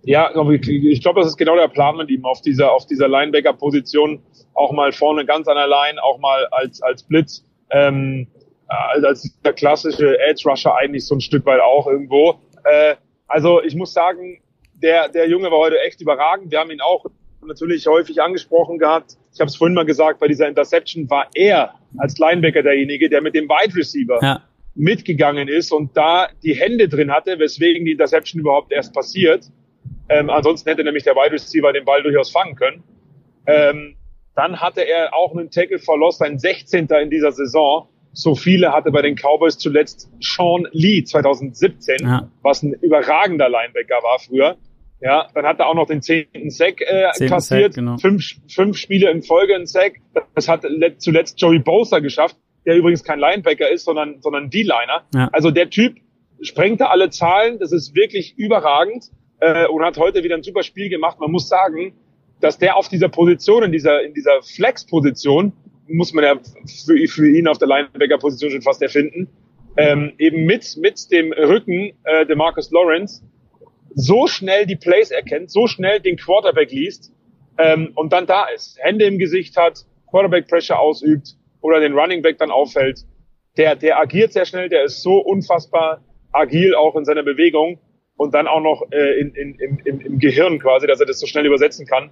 Ja, 0.07 0.29
ich 0.29 1.01
glaube, 1.01 1.21
das 1.21 1.29
ist 1.29 1.37
genau 1.37 1.55
der 1.55 1.67
Plan 1.67 1.97
mit 1.97 2.11
ihm 2.11 2.25
auf 2.25 2.39
dieser, 2.41 2.71
auf 2.71 2.85
dieser 2.85 3.07
Linebacker-Position. 3.07 4.19
Auch 4.55 4.71
mal 4.71 4.91
vorne 4.91 5.25
ganz 5.25 5.47
an 5.47 5.55
der 5.55 5.67
Line, 5.67 6.01
auch 6.01 6.17
mal 6.17 6.47
als, 6.47 6.81
als 6.81 7.03
Blitz. 7.03 7.43
Ähm, 7.69 8.27
als 8.67 9.39
der 9.43 9.53
klassische 9.53 10.19
Edge 10.19 10.49
Rusher 10.49 10.75
eigentlich 10.75 11.05
so 11.05 11.15
ein 11.15 11.21
Stück 11.21 11.45
weit 11.45 11.61
auch 11.61 11.87
irgendwo. 11.87 12.39
Äh, 12.63 12.95
also 13.27 13.61
ich 13.61 13.75
muss 13.75 13.93
sagen, 13.93 14.41
der, 14.81 15.09
der 15.09 15.27
Junge 15.29 15.51
war 15.51 15.59
heute 15.59 15.79
echt 15.81 16.01
überragend. 16.01 16.51
Wir 16.51 16.59
haben 16.59 16.71
ihn 16.71 16.81
auch 16.81 17.05
natürlich 17.45 17.85
häufig 17.87 18.21
angesprochen 18.21 18.79
gehabt. 18.79 19.17
Ich 19.33 19.39
habe 19.39 19.49
es 19.49 19.55
vorhin 19.55 19.75
mal 19.75 19.85
gesagt, 19.85 20.19
bei 20.19 20.27
dieser 20.27 20.47
Interception 20.47 21.09
war 21.09 21.27
er 21.35 21.75
als 21.97 22.17
Linebacker 22.17 22.63
derjenige, 22.63 23.09
der 23.09 23.21
mit 23.21 23.35
dem 23.35 23.47
Wide 23.47 23.75
Receiver 23.75 24.19
ja. 24.21 24.41
mitgegangen 24.73 25.47
ist 25.47 25.71
und 25.71 25.95
da 25.95 26.29
die 26.43 26.55
Hände 26.55 26.89
drin 26.89 27.11
hatte, 27.11 27.37
weswegen 27.37 27.85
die 27.85 27.91
Interception 27.91 28.39
überhaupt 28.41 28.71
erst 28.71 28.93
passiert. 28.93 29.45
Ähm, 30.09 30.29
ansonsten 30.29 30.69
hätte 30.69 30.83
nämlich 30.83 31.03
der 31.03 31.15
Wide 31.15 31.33
Receiver 31.33 31.71
den 31.71 31.85
Ball 31.85 32.01
durchaus 32.01 32.31
fangen 32.31 32.55
können. 32.55 32.83
Ähm, 33.47 33.95
dann 34.35 34.59
hatte 34.59 34.81
er 34.81 35.13
auch 35.13 35.35
einen 35.35 35.49
Tackle 35.49 35.79
for 35.79 35.97
Loss, 35.97 36.17
sein 36.17 36.37
16. 36.37 36.87
in 36.87 37.09
dieser 37.09 37.31
Saison. 37.31 37.87
So 38.13 38.35
viele 38.35 38.71
hatte 38.71 38.91
bei 38.91 39.01
den 39.01 39.15
Cowboys 39.15 39.57
zuletzt 39.57 40.09
Sean 40.21 40.67
Lee 40.71 41.03
2017, 41.03 41.97
ja. 42.01 42.29
was 42.41 42.63
ein 42.63 42.73
überragender 42.73 43.49
Linebacker 43.49 43.95
war 44.03 44.19
früher. 44.19 44.57
Ja, 45.01 45.27
dann 45.33 45.45
hat 45.45 45.59
er 45.59 45.67
auch 45.67 45.75
noch 45.75 45.87
den 45.87 46.01
zehnten 46.01 46.49
Sack 46.49 46.81
äh, 46.81 47.11
kassiert. 47.27 47.73
Sack, 47.73 47.75
genau. 47.75 47.97
fünf, 47.97 48.23
fünf 48.47 48.77
Spiele 48.77 49.11
in 49.11 49.21
Folge 49.21 49.53
in 49.53 49.65
Sack. 49.65 49.99
Das 50.33 50.47
hat 50.47 50.63
zuletzt 50.97 51.39
Joey 51.41 51.59
Bosa 51.59 51.99
geschafft, 51.99 52.37
der 52.65 52.75
übrigens 52.75 53.03
kein 53.03 53.19
Linebacker 53.19 53.69
ist, 53.69 53.83
sondern, 53.83 54.21
sondern 54.21 54.49
D-Liner. 54.49 55.03
Ja. 55.13 55.29
Also 55.33 55.51
der 55.51 55.69
Typ 55.69 55.97
sprengte 56.41 56.89
alle 56.89 57.09
Zahlen. 57.09 57.59
Das 57.59 57.73
ist 57.73 57.95
wirklich 57.95 58.37
überragend 58.37 59.11
äh, 59.39 59.67
und 59.67 59.83
hat 59.83 59.97
heute 59.97 60.23
wieder 60.23 60.35
ein 60.35 60.43
super 60.43 60.63
Spiel 60.63 60.89
gemacht. 60.89 61.19
Man 61.19 61.31
muss 61.31 61.49
sagen, 61.49 61.93
dass 62.41 62.57
der 62.57 62.77
auf 62.77 62.89
dieser 62.89 63.09
Position, 63.09 63.63
in 63.63 63.71
dieser, 63.71 64.03
in 64.03 64.13
dieser 64.13 64.41
Flex-Position, 64.41 65.53
muss 65.87 66.13
man 66.13 66.23
ja 66.23 66.35
für, 66.85 67.07
für 67.07 67.29
ihn 67.29 67.47
auf 67.47 67.57
der 67.57 67.67
Linebacker-Position 67.67 68.51
schon 68.51 68.61
fast 68.61 68.81
erfinden, 68.81 69.27
ähm, 69.77 70.13
eben 70.17 70.45
mit, 70.45 70.77
mit 70.77 71.11
dem 71.11 71.31
Rücken 71.33 71.91
äh, 72.03 72.25
der 72.25 72.35
Marcus 72.35 72.71
Lawrence 72.71 73.21
so 73.93 74.27
schnell 74.27 74.65
die 74.65 74.75
Plays 74.75 75.11
erkennt, 75.11 75.51
so 75.51 75.67
schnell 75.67 75.99
den 75.99 76.17
Quarterback 76.17 76.71
liest 76.71 77.13
ähm, 77.57 77.91
und 77.95 78.11
dann 78.11 78.25
da 78.25 78.45
ist, 78.53 78.77
Hände 78.81 79.05
im 79.05 79.17
Gesicht 79.17 79.55
hat, 79.57 79.85
Quarterback 80.09 80.47
Pressure 80.47 80.79
ausübt 80.79 81.35
oder 81.61 81.79
den 81.79 81.93
Running 81.93 82.21
Back 82.21 82.37
dann 82.37 82.51
auffällt. 82.51 83.05
Der, 83.57 83.75
der 83.75 83.99
agiert 83.99 84.33
sehr 84.33 84.45
schnell, 84.45 84.69
der 84.69 84.83
ist 84.83 85.01
so 85.01 85.17
unfassbar 85.17 86.03
agil 86.31 86.75
auch 86.75 86.95
in 86.95 87.05
seiner 87.05 87.23
Bewegung 87.23 87.79
und 88.17 88.33
dann 88.33 88.47
auch 88.47 88.61
noch 88.61 88.83
äh, 88.91 89.19
in, 89.19 89.33
in, 89.33 89.55
im, 89.55 89.99
im 90.01 90.19
Gehirn 90.19 90.59
quasi, 90.59 90.87
dass 90.87 90.99
er 90.99 91.05
das 91.05 91.19
so 91.19 91.27
schnell 91.27 91.45
übersetzen 91.45 91.85
kann. 91.85 92.11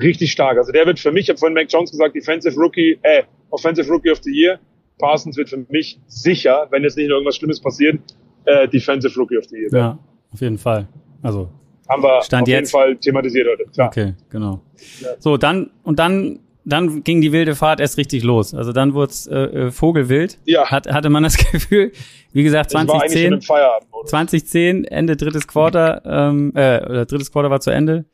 Richtig 0.00 0.32
stark. 0.32 0.58
Also 0.58 0.72
der 0.72 0.86
wird 0.86 0.98
für 0.98 1.12
mich, 1.12 1.24
ich 1.24 1.28
habe 1.30 1.38
vorhin 1.38 1.54
Mac 1.54 1.66
Jones 1.70 1.90
gesagt, 1.90 2.14
Defensive 2.14 2.54
Rookie, 2.56 2.98
äh, 3.02 3.22
Offensive 3.50 3.88
Rookie 3.90 4.10
of 4.10 4.18
the 4.22 4.30
Year. 4.30 4.58
Parsons 4.98 5.36
wird 5.36 5.48
für 5.50 5.64
mich 5.68 6.00
sicher, 6.06 6.66
wenn 6.70 6.82
jetzt 6.82 6.96
nicht 6.96 7.08
irgendwas 7.08 7.36
Schlimmes 7.36 7.60
passiert, 7.60 8.00
äh, 8.44 8.68
Defensive 8.68 9.18
Rookie 9.18 9.36
of 9.36 9.44
the 9.46 9.56
Year. 9.56 9.70
Ja, 9.72 9.98
auf 10.32 10.40
jeden 10.40 10.58
Fall. 10.58 10.88
Also 11.22 11.50
haben 11.88 12.02
wir 12.02 12.22
Stand 12.22 12.42
auf 12.42 12.48
jetzt. 12.48 12.72
jeden 12.72 12.82
Fall 12.82 12.96
thematisiert 12.96 13.48
heute. 13.48 13.64
Klar. 13.72 13.88
Okay, 13.88 14.14
genau. 14.30 14.60
Ja. 15.00 15.08
So, 15.18 15.36
dann 15.36 15.70
und 15.82 15.98
dann 15.98 16.40
dann 16.66 17.04
ging 17.04 17.20
die 17.20 17.30
wilde 17.30 17.54
Fahrt 17.54 17.78
erst 17.78 17.96
richtig 17.96 18.24
los. 18.24 18.52
Also 18.52 18.72
dann 18.72 18.92
wurde 18.92 19.12
es 19.12 19.28
äh, 19.28 19.36
äh, 19.36 19.70
Vogelwild. 19.70 20.38
Ja. 20.44 20.68
Hat, 20.68 20.92
hatte 20.92 21.10
man 21.10 21.22
das 21.22 21.36
Gefühl. 21.52 21.92
Wie 22.32 22.42
gesagt, 22.42 22.70
2010, 22.70 23.40
2010, 23.40 24.84
Ende 24.84 25.16
drittes 25.16 25.46
Quarter, 25.46 26.02
ähm, 26.04 26.52
äh, 26.56 26.84
oder 26.84 27.06
drittes 27.06 27.30
Quarter 27.30 27.50
war 27.50 27.60
zu 27.60 27.70
Ende. 27.70 28.04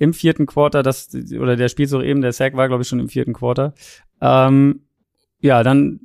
Im 0.00 0.14
vierten 0.14 0.46
Quarter, 0.46 0.82
das, 0.82 1.10
oder 1.38 1.56
der 1.56 1.68
Spielzug 1.68 2.02
eben, 2.02 2.22
der 2.22 2.32
Sack 2.32 2.56
war, 2.56 2.68
glaube 2.68 2.82
ich, 2.82 2.88
schon 2.88 3.00
im 3.00 3.10
vierten 3.10 3.34
Quarter. 3.34 3.74
Ähm, 4.20 4.80
ja, 5.40 5.62
dann 5.62 6.00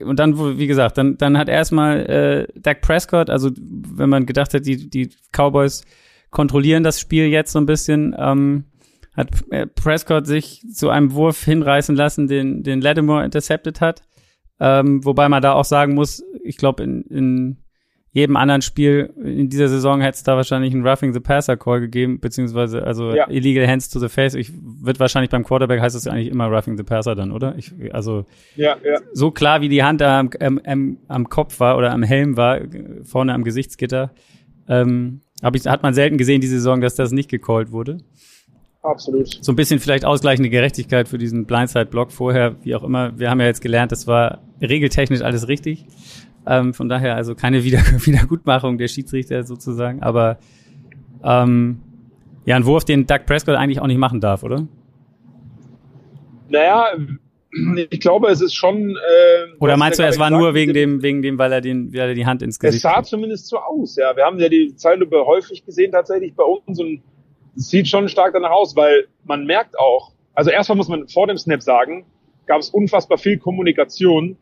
und 0.00 0.18
dann, 0.18 0.58
wie 0.58 0.66
gesagt, 0.66 0.98
dann, 0.98 1.18
dann 1.18 1.38
hat 1.38 1.48
erstmal 1.48 2.06
äh, 2.06 2.60
Dak 2.60 2.80
Prescott, 2.80 3.30
also 3.30 3.50
wenn 3.56 4.08
man 4.08 4.26
gedacht 4.26 4.54
hat, 4.54 4.66
die, 4.66 4.88
die 4.88 5.10
Cowboys 5.32 5.84
kontrollieren 6.30 6.82
das 6.82 6.98
Spiel 6.98 7.26
jetzt 7.26 7.52
so 7.52 7.58
ein 7.58 7.66
bisschen, 7.66 8.14
ähm, 8.18 8.64
hat 9.14 9.28
äh, 9.50 9.66
Prescott 9.66 10.26
sich 10.26 10.64
zu 10.72 10.88
einem 10.88 11.12
Wurf 11.12 11.44
hinreißen 11.44 11.94
lassen, 11.94 12.26
den, 12.26 12.62
den 12.62 12.80
Lattimore 12.80 13.24
intercepted 13.24 13.82
hat. 13.82 14.02
Ähm, 14.60 15.04
wobei 15.04 15.28
man 15.28 15.42
da 15.42 15.52
auch 15.52 15.64
sagen 15.64 15.94
muss, 15.94 16.24
ich 16.42 16.56
glaube, 16.56 16.82
in, 16.82 17.02
in 17.02 17.56
jedem 18.16 18.36
anderen 18.36 18.62
Spiel 18.62 19.12
in 19.22 19.50
dieser 19.50 19.68
Saison 19.68 20.00
hätte 20.00 20.16
es 20.16 20.22
da 20.22 20.36
wahrscheinlich 20.36 20.72
einen 20.72 20.86
Roughing 20.86 21.12
the 21.12 21.20
Passer 21.20 21.58
Call 21.58 21.80
gegeben, 21.80 22.18
beziehungsweise 22.18 22.82
also 22.82 23.14
ja. 23.14 23.28
illegal 23.28 23.68
hands 23.68 23.90
to 23.90 24.00
the 24.00 24.08
face. 24.08 24.32
Ich 24.32 24.52
wird 24.54 24.98
wahrscheinlich 24.98 25.28
beim 25.28 25.44
Quarterback 25.44 25.82
heißt 25.82 25.94
es 25.94 26.06
eigentlich 26.06 26.28
immer 26.28 26.46
Roughing 26.46 26.78
the 26.78 26.82
Passer 26.82 27.14
dann, 27.14 27.30
oder? 27.30 27.56
Ich, 27.58 27.74
also 27.92 28.24
ja, 28.56 28.74
ja. 28.82 29.00
so 29.12 29.32
klar 29.32 29.60
wie 29.60 29.68
die 29.68 29.82
Hand 29.82 30.00
da 30.00 30.20
am, 30.20 30.30
am, 30.64 30.96
am 31.08 31.28
Kopf 31.28 31.60
war 31.60 31.76
oder 31.76 31.92
am 31.92 32.02
Helm 32.02 32.38
war, 32.38 32.60
vorne 33.04 33.34
am 33.34 33.44
Gesichtsgitter, 33.44 34.12
ähm, 34.66 35.20
ich, 35.52 35.66
hat 35.66 35.82
man 35.82 35.92
selten 35.92 36.16
gesehen 36.16 36.40
diese 36.40 36.54
Saison, 36.54 36.80
dass 36.80 36.94
das 36.94 37.12
nicht 37.12 37.28
gecallt 37.28 37.70
wurde. 37.70 37.98
Absolut. 38.82 39.44
So 39.44 39.52
ein 39.52 39.56
bisschen 39.56 39.78
vielleicht 39.78 40.06
ausgleichende 40.06 40.48
Gerechtigkeit 40.48 41.06
für 41.06 41.18
diesen 41.18 41.44
Blindside-Block 41.44 42.12
vorher, 42.12 42.56
wie 42.62 42.74
auch 42.74 42.82
immer. 42.82 43.18
Wir 43.18 43.28
haben 43.28 43.40
ja 43.40 43.46
jetzt 43.46 43.60
gelernt, 43.60 43.92
das 43.92 44.06
war 44.06 44.40
regeltechnisch 44.62 45.20
alles 45.20 45.48
richtig. 45.48 45.84
Ähm, 46.46 46.74
von 46.74 46.88
daher 46.88 47.16
also 47.16 47.34
keine 47.34 47.64
Wieder 47.64 47.78
Wiedergutmachung 48.04 48.78
der 48.78 48.88
Schiedsrichter 48.88 49.42
sozusagen. 49.42 50.02
Aber 50.02 50.38
ähm, 51.24 51.80
ja, 52.44 52.56
ein 52.56 52.64
Wurf, 52.64 52.84
den 52.84 53.06
Doug 53.06 53.26
Prescott 53.26 53.56
eigentlich 53.56 53.80
auch 53.80 53.86
nicht 53.86 53.98
machen 53.98 54.20
darf, 54.20 54.42
oder? 54.42 54.66
Naja, 56.48 56.92
ich 57.90 58.00
glaube, 58.00 58.28
es 58.28 58.40
ist 58.40 58.54
schon. 58.54 58.90
Äh, 58.90 59.56
Oder 59.58 59.76
meinst 59.76 59.98
du, 59.98 60.04
es 60.04 60.18
war 60.18 60.30
nur 60.30 60.54
wegen 60.54 60.72
dem, 60.72 61.02
wegen 61.02 61.22
dem, 61.22 61.38
weil 61.38 61.52
er 61.52 61.60
den, 61.60 61.92
weil 61.92 62.10
er 62.10 62.14
die 62.14 62.26
Hand 62.26 62.42
ins 62.42 62.58
Gesicht? 62.58 62.76
Es 62.76 62.82
sah 62.82 63.02
zumindest 63.02 63.48
so 63.48 63.58
aus, 63.58 63.96
ja. 63.96 64.16
Wir 64.16 64.24
haben 64.24 64.38
ja 64.38 64.48
die 64.48 64.74
Zeitlupe 64.76 65.26
häufig 65.26 65.64
gesehen 65.64 65.92
tatsächlich 65.92 66.34
bei 66.34 66.44
uns 66.44 66.78
und 66.78 67.02
es 67.56 67.70
sieht 67.70 67.88
schon 67.88 68.08
stark 68.08 68.34
danach 68.34 68.50
aus, 68.50 68.76
weil 68.76 69.08
man 69.24 69.46
merkt 69.46 69.78
auch, 69.78 70.12
also 70.34 70.50
erstmal 70.50 70.76
muss 70.76 70.88
man 70.88 71.08
vor 71.08 71.26
dem 71.26 71.38
Snap 71.38 71.62
sagen, 71.62 72.04
gab 72.46 72.60
es 72.60 72.70
unfassbar 72.70 73.18
viel 73.18 73.38
Kommunikation 73.38 74.36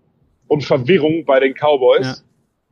und 0.48 0.64
Verwirrung 0.64 1.24
bei 1.24 1.40
den 1.40 1.54
Cowboys. 1.54 2.24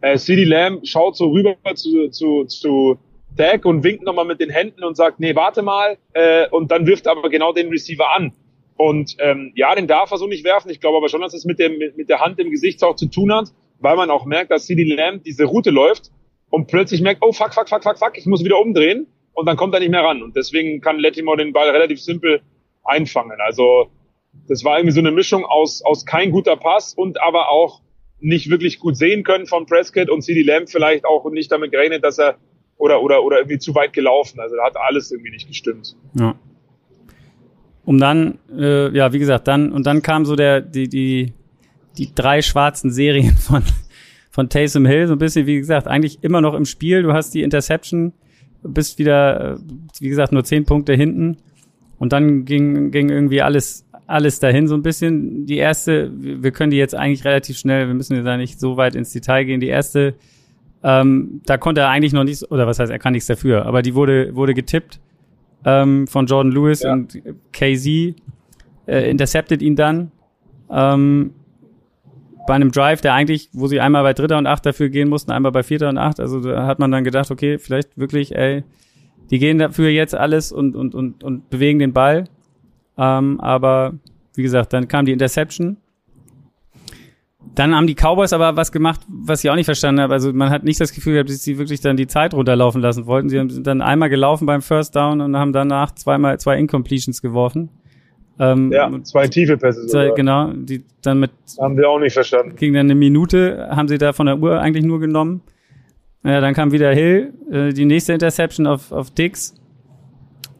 Ja. 0.02 0.12
Äh, 0.12 0.18
CD 0.18 0.44
Lamb 0.44 0.86
schaut 0.86 1.16
so 1.16 1.30
rüber 1.30 1.56
zu, 1.74 2.08
zu, 2.08 2.44
zu 2.44 2.98
Dak 3.36 3.64
und 3.64 3.84
winkt 3.84 4.04
nochmal 4.04 4.24
mit 4.24 4.40
den 4.40 4.50
Händen 4.50 4.84
und 4.84 4.96
sagt, 4.96 5.20
nee, 5.20 5.34
warte 5.34 5.62
mal, 5.62 5.96
äh, 6.12 6.48
und 6.50 6.70
dann 6.70 6.86
wirft 6.86 7.06
aber 7.06 7.30
genau 7.30 7.52
den 7.52 7.68
Receiver 7.68 8.14
an. 8.14 8.32
Und 8.76 9.16
ähm, 9.20 9.52
ja, 9.54 9.74
den 9.74 9.86
darf 9.86 10.10
er 10.10 10.18
so 10.18 10.26
nicht 10.26 10.44
werfen. 10.44 10.70
Ich 10.70 10.80
glaube 10.80 10.96
aber 10.96 11.08
schon, 11.08 11.20
dass 11.20 11.34
es 11.34 11.44
mit, 11.44 11.58
dem, 11.58 11.78
mit, 11.78 11.96
mit 11.96 12.08
der 12.08 12.20
Hand 12.20 12.38
im 12.38 12.50
Gesicht 12.50 12.82
auch 12.82 12.96
zu 12.96 13.06
tun 13.06 13.32
hat. 13.32 13.52
weil 13.78 13.96
man 13.96 14.10
auch 14.10 14.24
merkt, 14.24 14.50
dass 14.50 14.66
CD 14.66 14.84
Lamb 14.84 15.24
diese 15.24 15.44
Route 15.44 15.70
läuft 15.70 16.10
und 16.50 16.66
plötzlich 16.66 17.00
merkt, 17.00 17.22
oh 17.22 17.32
fuck, 17.32 17.54
fuck, 17.54 17.68
fuck, 17.68 17.82
fuck, 17.82 17.98
fuck, 17.98 18.18
ich 18.18 18.26
muss 18.26 18.44
wieder 18.44 18.60
umdrehen 18.60 19.06
und 19.34 19.46
dann 19.46 19.56
kommt 19.56 19.74
er 19.74 19.80
nicht 19.80 19.90
mehr 19.90 20.04
ran. 20.04 20.22
Und 20.22 20.36
deswegen 20.36 20.80
kann 20.80 20.98
Latimore 20.98 21.38
den 21.38 21.52
Ball 21.52 21.70
relativ 21.70 22.00
simpel 22.00 22.42
einfangen. 22.84 23.38
Also 23.40 23.90
das 24.48 24.64
war 24.64 24.78
irgendwie 24.78 24.94
so 24.94 25.00
eine 25.00 25.10
Mischung 25.10 25.44
aus, 25.44 25.82
aus 25.82 26.04
kein 26.04 26.30
guter 26.30 26.56
Pass 26.56 26.94
und 26.94 27.20
aber 27.20 27.50
auch 27.50 27.82
nicht 28.20 28.50
wirklich 28.50 28.78
gut 28.78 28.96
sehen 28.96 29.24
können 29.24 29.46
von 29.46 29.66
Prescott 29.66 30.08
und 30.08 30.22
CD 30.22 30.42
Lamb 30.42 30.68
vielleicht 30.70 31.04
auch 31.04 31.28
nicht 31.30 31.50
damit 31.50 31.72
gerechnet, 31.72 32.04
dass 32.04 32.18
er 32.18 32.36
oder, 32.76 33.02
oder, 33.02 33.22
oder 33.22 33.38
irgendwie 33.38 33.58
zu 33.58 33.74
weit 33.74 33.92
gelaufen. 33.92 34.40
Also 34.40 34.56
da 34.56 34.64
hat 34.64 34.76
alles 34.76 35.10
irgendwie 35.10 35.30
nicht 35.30 35.46
gestimmt. 35.46 35.96
Ja. 36.14 36.34
Um 37.84 37.98
dann, 37.98 38.38
äh, 38.56 38.94
ja, 38.96 39.12
wie 39.12 39.18
gesagt, 39.18 39.48
dann, 39.48 39.72
und 39.72 39.86
dann 39.86 40.02
kam 40.02 40.24
so 40.24 40.36
der, 40.36 40.60
die, 40.60 40.88
die, 40.88 41.32
die 41.98 42.14
drei 42.14 42.42
schwarzen 42.42 42.90
Serien 42.90 43.36
von, 43.36 43.62
von 44.30 44.48
Taysom 44.48 44.86
Hill, 44.86 45.08
so 45.08 45.14
ein 45.14 45.18
bisschen, 45.18 45.46
wie 45.46 45.58
gesagt, 45.58 45.86
eigentlich 45.86 46.22
immer 46.22 46.40
noch 46.40 46.54
im 46.54 46.64
Spiel. 46.64 47.02
Du 47.02 47.12
hast 47.12 47.34
die 47.34 47.42
Interception, 47.42 48.14
bist 48.62 48.98
wieder, 48.98 49.52
äh, 49.52 49.58
wie 50.00 50.08
gesagt, 50.08 50.32
nur 50.32 50.44
zehn 50.44 50.64
Punkte 50.64 50.94
hinten. 50.94 51.38
Und 51.98 52.12
dann 52.12 52.44
ging, 52.44 52.90
ging 52.90 53.10
irgendwie 53.10 53.42
alles, 53.42 53.86
alles 54.12 54.38
dahin 54.38 54.68
so 54.68 54.74
ein 54.74 54.82
bisschen. 54.82 55.46
Die 55.46 55.56
erste, 55.56 56.12
wir 56.14 56.50
können 56.52 56.70
die 56.70 56.76
jetzt 56.76 56.94
eigentlich 56.94 57.24
relativ 57.24 57.58
schnell, 57.58 57.88
wir 57.88 57.94
müssen 57.94 58.24
da 58.24 58.36
nicht 58.36 58.60
so 58.60 58.76
weit 58.76 58.94
ins 58.94 59.12
Detail 59.12 59.44
gehen. 59.44 59.60
Die 59.60 59.68
erste, 59.68 60.14
ähm, 60.82 61.40
da 61.46 61.56
konnte 61.58 61.80
er 61.80 61.88
eigentlich 61.88 62.12
noch 62.12 62.24
nichts, 62.24 62.48
oder 62.50 62.66
was 62.66 62.78
heißt, 62.78 62.92
er 62.92 62.98
kann 62.98 63.12
nichts 63.12 63.26
dafür, 63.26 63.66
aber 63.66 63.82
die 63.82 63.94
wurde, 63.94 64.34
wurde 64.34 64.54
getippt 64.54 65.00
ähm, 65.64 66.06
von 66.06 66.26
Jordan 66.26 66.52
Lewis 66.52 66.82
ja. 66.82 66.92
und 66.92 67.20
KZ 67.52 68.14
äh, 68.86 69.10
intercepted 69.10 69.62
ihn 69.62 69.76
dann. 69.76 70.12
Ähm, 70.70 71.32
bei 72.46 72.54
einem 72.54 72.72
Drive, 72.72 73.00
der 73.00 73.14
eigentlich, 73.14 73.50
wo 73.52 73.66
sie 73.68 73.80
einmal 73.80 74.02
bei 74.02 74.14
Dritter 74.14 74.38
und 74.38 74.46
Acht 74.46 74.66
dafür 74.66 74.88
gehen 74.88 75.08
mussten, 75.08 75.30
einmal 75.30 75.52
bei 75.52 75.62
Vierter 75.62 75.88
und 75.88 75.98
Acht, 75.98 76.18
also 76.18 76.40
da 76.40 76.66
hat 76.66 76.78
man 76.78 76.90
dann 76.90 77.04
gedacht, 77.04 77.30
okay, 77.30 77.58
vielleicht 77.58 77.96
wirklich, 77.96 78.34
ey, 78.34 78.64
die 79.30 79.38
gehen 79.38 79.58
dafür 79.58 79.88
jetzt 79.88 80.14
alles 80.14 80.52
und, 80.52 80.74
und, 80.74 80.94
und, 80.94 81.22
und 81.22 81.50
bewegen 81.50 81.78
den 81.78 81.92
Ball. 81.92 82.24
Ähm, 82.98 83.40
aber 83.40 83.94
wie 84.34 84.42
gesagt, 84.42 84.72
dann 84.72 84.88
kam 84.88 85.04
die 85.06 85.12
Interception. 85.12 85.76
Dann 87.54 87.74
haben 87.74 87.86
die 87.86 87.94
Cowboys 87.94 88.32
aber 88.32 88.56
was 88.56 88.72
gemacht, 88.72 89.00
was 89.08 89.44
ich 89.44 89.50
auch 89.50 89.56
nicht 89.56 89.66
verstanden 89.66 90.00
habe. 90.00 90.14
Also 90.14 90.32
man 90.32 90.48
hat 90.48 90.64
nicht 90.64 90.80
das 90.80 90.92
Gefühl 90.92 91.14
gehabt, 91.14 91.28
dass 91.28 91.42
sie 91.42 91.58
wirklich 91.58 91.80
dann 91.80 91.96
die 91.96 92.06
Zeit 92.06 92.32
runterlaufen 92.32 92.80
lassen 92.80 93.06
wollten. 93.06 93.28
Sie 93.28 93.36
sind 93.36 93.66
dann 93.66 93.82
einmal 93.82 94.08
gelaufen 94.08 94.46
beim 94.46 94.62
First 94.62 94.96
Down 94.96 95.20
und 95.20 95.36
haben 95.36 95.52
danach 95.52 95.92
zweimal 95.94 96.40
zwei 96.40 96.58
Incompletions 96.58 97.20
geworfen. 97.20 97.68
Ähm, 98.38 98.72
ja, 98.72 98.90
zwei 99.02 99.28
tiefe 99.28 99.58
Pässe. 99.58 99.86
Zwei, 99.86 100.10
genau, 100.16 100.50
die 100.54 100.84
dann 101.02 101.20
mit. 101.20 101.30
Haben 101.60 101.76
wir 101.76 101.90
auch 101.90 101.98
nicht 101.98 102.14
verstanden. 102.14 102.56
Ging 102.56 102.72
dann 102.72 102.86
eine 102.86 102.94
Minute, 102.94 103.68
haben 103.70 103.88
sie 103.88 103.98
da 103.98 104.14
von 104.14 104.26
der 104.26 104.38
Uhr 104.38 104.58
eigentlich 104.58 104.84
nur 104.84 105.00
genommen. 105.00 105.42
Ja, 106.24 106.40
dann 106.40 106.54
kam 106.54 106.72
wieder 106.72 106.92
Hill, 106.94 107.34
äh, 107.50 107.72
die 107.72 107.84
nächste 107.84 108.12
Interception 108.14 108.66
auf, 108.66 108.92
auf 108.92 109.10
Dix. 109.10 109.54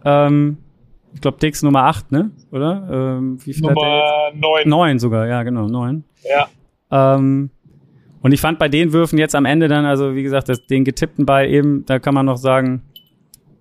Ähm, 0.05 0.59
ich 1.15 1.21
glaube 1.21 1.39
Dix 1.39 1.63
Nummer 1.63 1.85
8, 1.85 2.13
ne? 2.13 2.31
Oder? 2.51 3.19
Ähm, 3.19 3.39
wie 3.45 3.53
viel 3.53 3.63
Nummer 3.67 4.31
9. 4.35 4.69
9 4.69 4.99
sogar, 4.99 5.27
ja, 5.27 5.43
genau, 5.43 5.69
9. 5.69 6.05
Ja. 6.25 6.49
Ähm, 6.91 7.51
und 8.21 8.33
ich 8.33 8.41
fand 8.41 8.59
bei 8.59 8.69
den 8.69 8.93
Würfen 8.93 9.19
jetzt 9.19 9.35
am 9.35 9.45
Ende 9.45 9.69
dann, 9.69 9.85
also 9.85 10.15
wie 10.15 10.23
gesagt, 10.23 10.49
das, 10.49 10.67
den 10.67 10.85
getippten 10.85 11.27
Ball 11.27 11.49
eben, 11.49 11.85
da 11.87 11.99
kann 11.99 12.15
man 12.15 12.27
noch 12.27 12.37
sagen, 12.37 12.83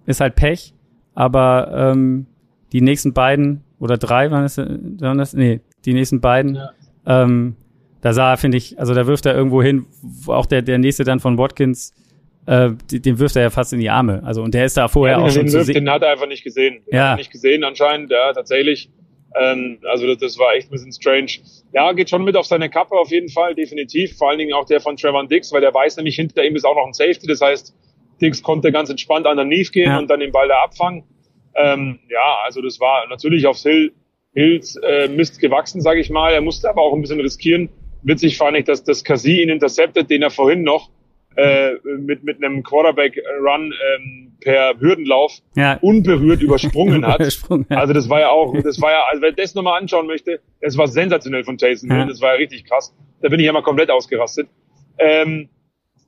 ist 0.05 0.21
halt 0.21 0.35
Pech. 0.35 0.73
Aber 1.13 1.71
ähm, 1.73 2.27
die 2.71 2.81
nächsten 2.81 3.13
beiden 3.13 3.63
oder 3.79 3.97
drei 3.97 4.31
waren 4.31 4.43
das, 4.43 4.57
waren 4.57 5.17
das? 5.17 5.33
Nee, 5.33 5.61
die 5.85 5.93
nächsten 5.93 6.21
beiden. 6.21 6.55
Ja. 6.55 6.71
Ähm, 7.05 7.55
da 8.01 8.13
sah 8.13 8.31
er, 8.31 8.37
finde 8.37 8.57
ich, 8.57 8.79
also 8.79 8.93
da 8.93 9.07
wirft 9.07 9.25
er 9.25 9.35
irgendwo 9.35 9.61
hin, 9.61 9.85
auch 10.27 10.45
der, 10.45 10.61
der 10.61 10.77
nächste 10.77 11.03
dann 11.03 11.19
von 11.19 11.37
Watkins, 11.37 11.93
äh, 12.45 12.71
den 12.91 13.19
wirft 13.19 13.35
er 13.35 13.43
ja 13.43 13.49
fast 13.49 13.73
in 13.73 13.79
die 13.79 13.89
Arme. 13.89 14.21
Also 14.23 14.41
und 14.41 14.53
der 14.53 14.65
ist 14.65 14.77
da 14.77 14.87
vorher 14.87 15.17
ja, 15.17 15.23
auch 15.23 15.29
schon 15.29 15.45
den, 15.45 15.53
wirft, 15.53 15.75
den 15.75 15.89
hat 15.89 16.01
er 16.01 16.11
einfach 16.11 16.27
nicht 16.27 16.43
gesehen. 16.43 16.83
Den 16.85 16.95
ja. 16.95 17.11
Hat 17.11 17.17
nicht 17.17 17.31
gesehen 17.31 17.63
anscheinend, 17.63 18.11
ja, 18.11 18.33
tatsächlich. 18.33 18.89
Ähm, 19.39 19.79
also 19.89 20.07
das, 20.07 20.17
das 20.17 20.39
war 20.39 20.55
echt 20.55 20.67
ein 20.67 20.71
bisschen 20.71 20.91
strange. 20.91 21.31
Ja, 21.73 21.91
geht 21.93 22.09
schon 22.09 22.23
mit 22.23 22.35
auf 22.35 22.45
seine 22.45 22.69
Kappe 22.69 22.95
auf 22.95 23.11
jeden 23.11 23.29
Fall, 23.29 23.55
definitiv. 23.55 24.17
Vor 24.17 24.29
allen 24.29 24.39
Dingen 24.39 24.53
auch 24.53 24.65
der 24.65 24.81
von 24.81 24.97
Trevor 24.97 25.25
Dix, 25.27 25.53
weil 25.53 25.61
der 25.61 25.73
weiß 25.73 25.97
nämlich, 25.97 26.15
hinter 26.15 26.43
ihm 26.43 26.55
ist 26.55 26.65
auch 26.65 26.75
noch 26.75 26.87
ein 26.87 26.93
Safety. 26.93 27.27
Das 27.27 27.41
heißt, 27.41 27.73
Dix 28.21 28.43
konnte 28.43 28.71
ganz 28.71 28.89
entspannt 28.89 29.25
an 29.25 29.37
der 29.37 29.45
underneath 29.45 29.71
gehen 29.71 29.89
ja. 29.89 29.99
und 29.99 30.09
dann 30.09 30.19
den 30.19 30.31
Ball 30.31 30.47
da 30.47 30.63
abfangen. 30.63 31.03
Ähm, 31.55 31.99
ja, 32.09 32.39
also 32.43 32.61
das 32.61 32.79
war 32.79 33.07
natürlich 33.07 33.45
aufs 33.45 33.63
Hill, 33.63 33.93
Hills 34.33 34.75
äh, 34.77 35.07
Mist 35.09 35.39
gewachsen, 35.39 35.81
sage 35.81 35.99
ich 35.99 36.09
mal. 36.09 36.33
Er 36.33 36.41
musste 36.41 36.69
aber 36.69 36.81
auch 36.81 36.93
ein 36.93 37.01
bisschen 37.01 37.19
riskieren. 37.19 37.69
Witzig 38.03 38.37
fand 38.37 38.57
ich, 38.57 38.65
dass 38.65 38.83
das 38.83 39.03
Kasi 39.03 39.41
ihn 39.41 39.49
interceptet, 39.49 40.09
den 40.09 40.21
er 40.21 40.31
vorhin 40.31 40.63
noch 40.63 40.89
äh, 41.35 41.73
mit, 41.97 42.23
mit 42.23 42.43
einem 42.43 42.63
Quarterback-Run 42.63 43.73
ähm, 43.95 44.33
per 44.41 44.79
Hürdenlauf 44.79 45.39
ja. 45.55 45.77
unberührt 45.81 46.41
übersprungen 46.41 47.05
hat. 47.05 47.21
Also 47.69 47.93
das 47.93 48.09
war 48.09 48.19
ja 48.19 48.29
auch, 48.29 48.53
das 48.61 48.81
war 48.81 48.91
ja, 48.91 49.03
also 49.09 49.21
wer 49.21 49.31
das 49.31 49.55
nochmal 49.55 49.79
anschauen 49.79 50.07
möchte, 50.07 50.41
das 50.59 50.77
war 50.77 50.87
sensationell 50.87 51.43
von 51.43 51.57
Jason 51.57 51.89
ja. 51.89 52.05
das 52.05 52.21
war 52.21 52.33
ja 52.33 52.35
richtig 52.35 52.65
krass. 52.65 52.93
Da 53.21 53.29
bin 53.29 53.39
ich 53.39 53.45
ja 53.45 53.53
mal 53.53 53.61
komplett 53.61 53.89
ausgerastet. 53.89 54.49
Ähm, 54.97 55.49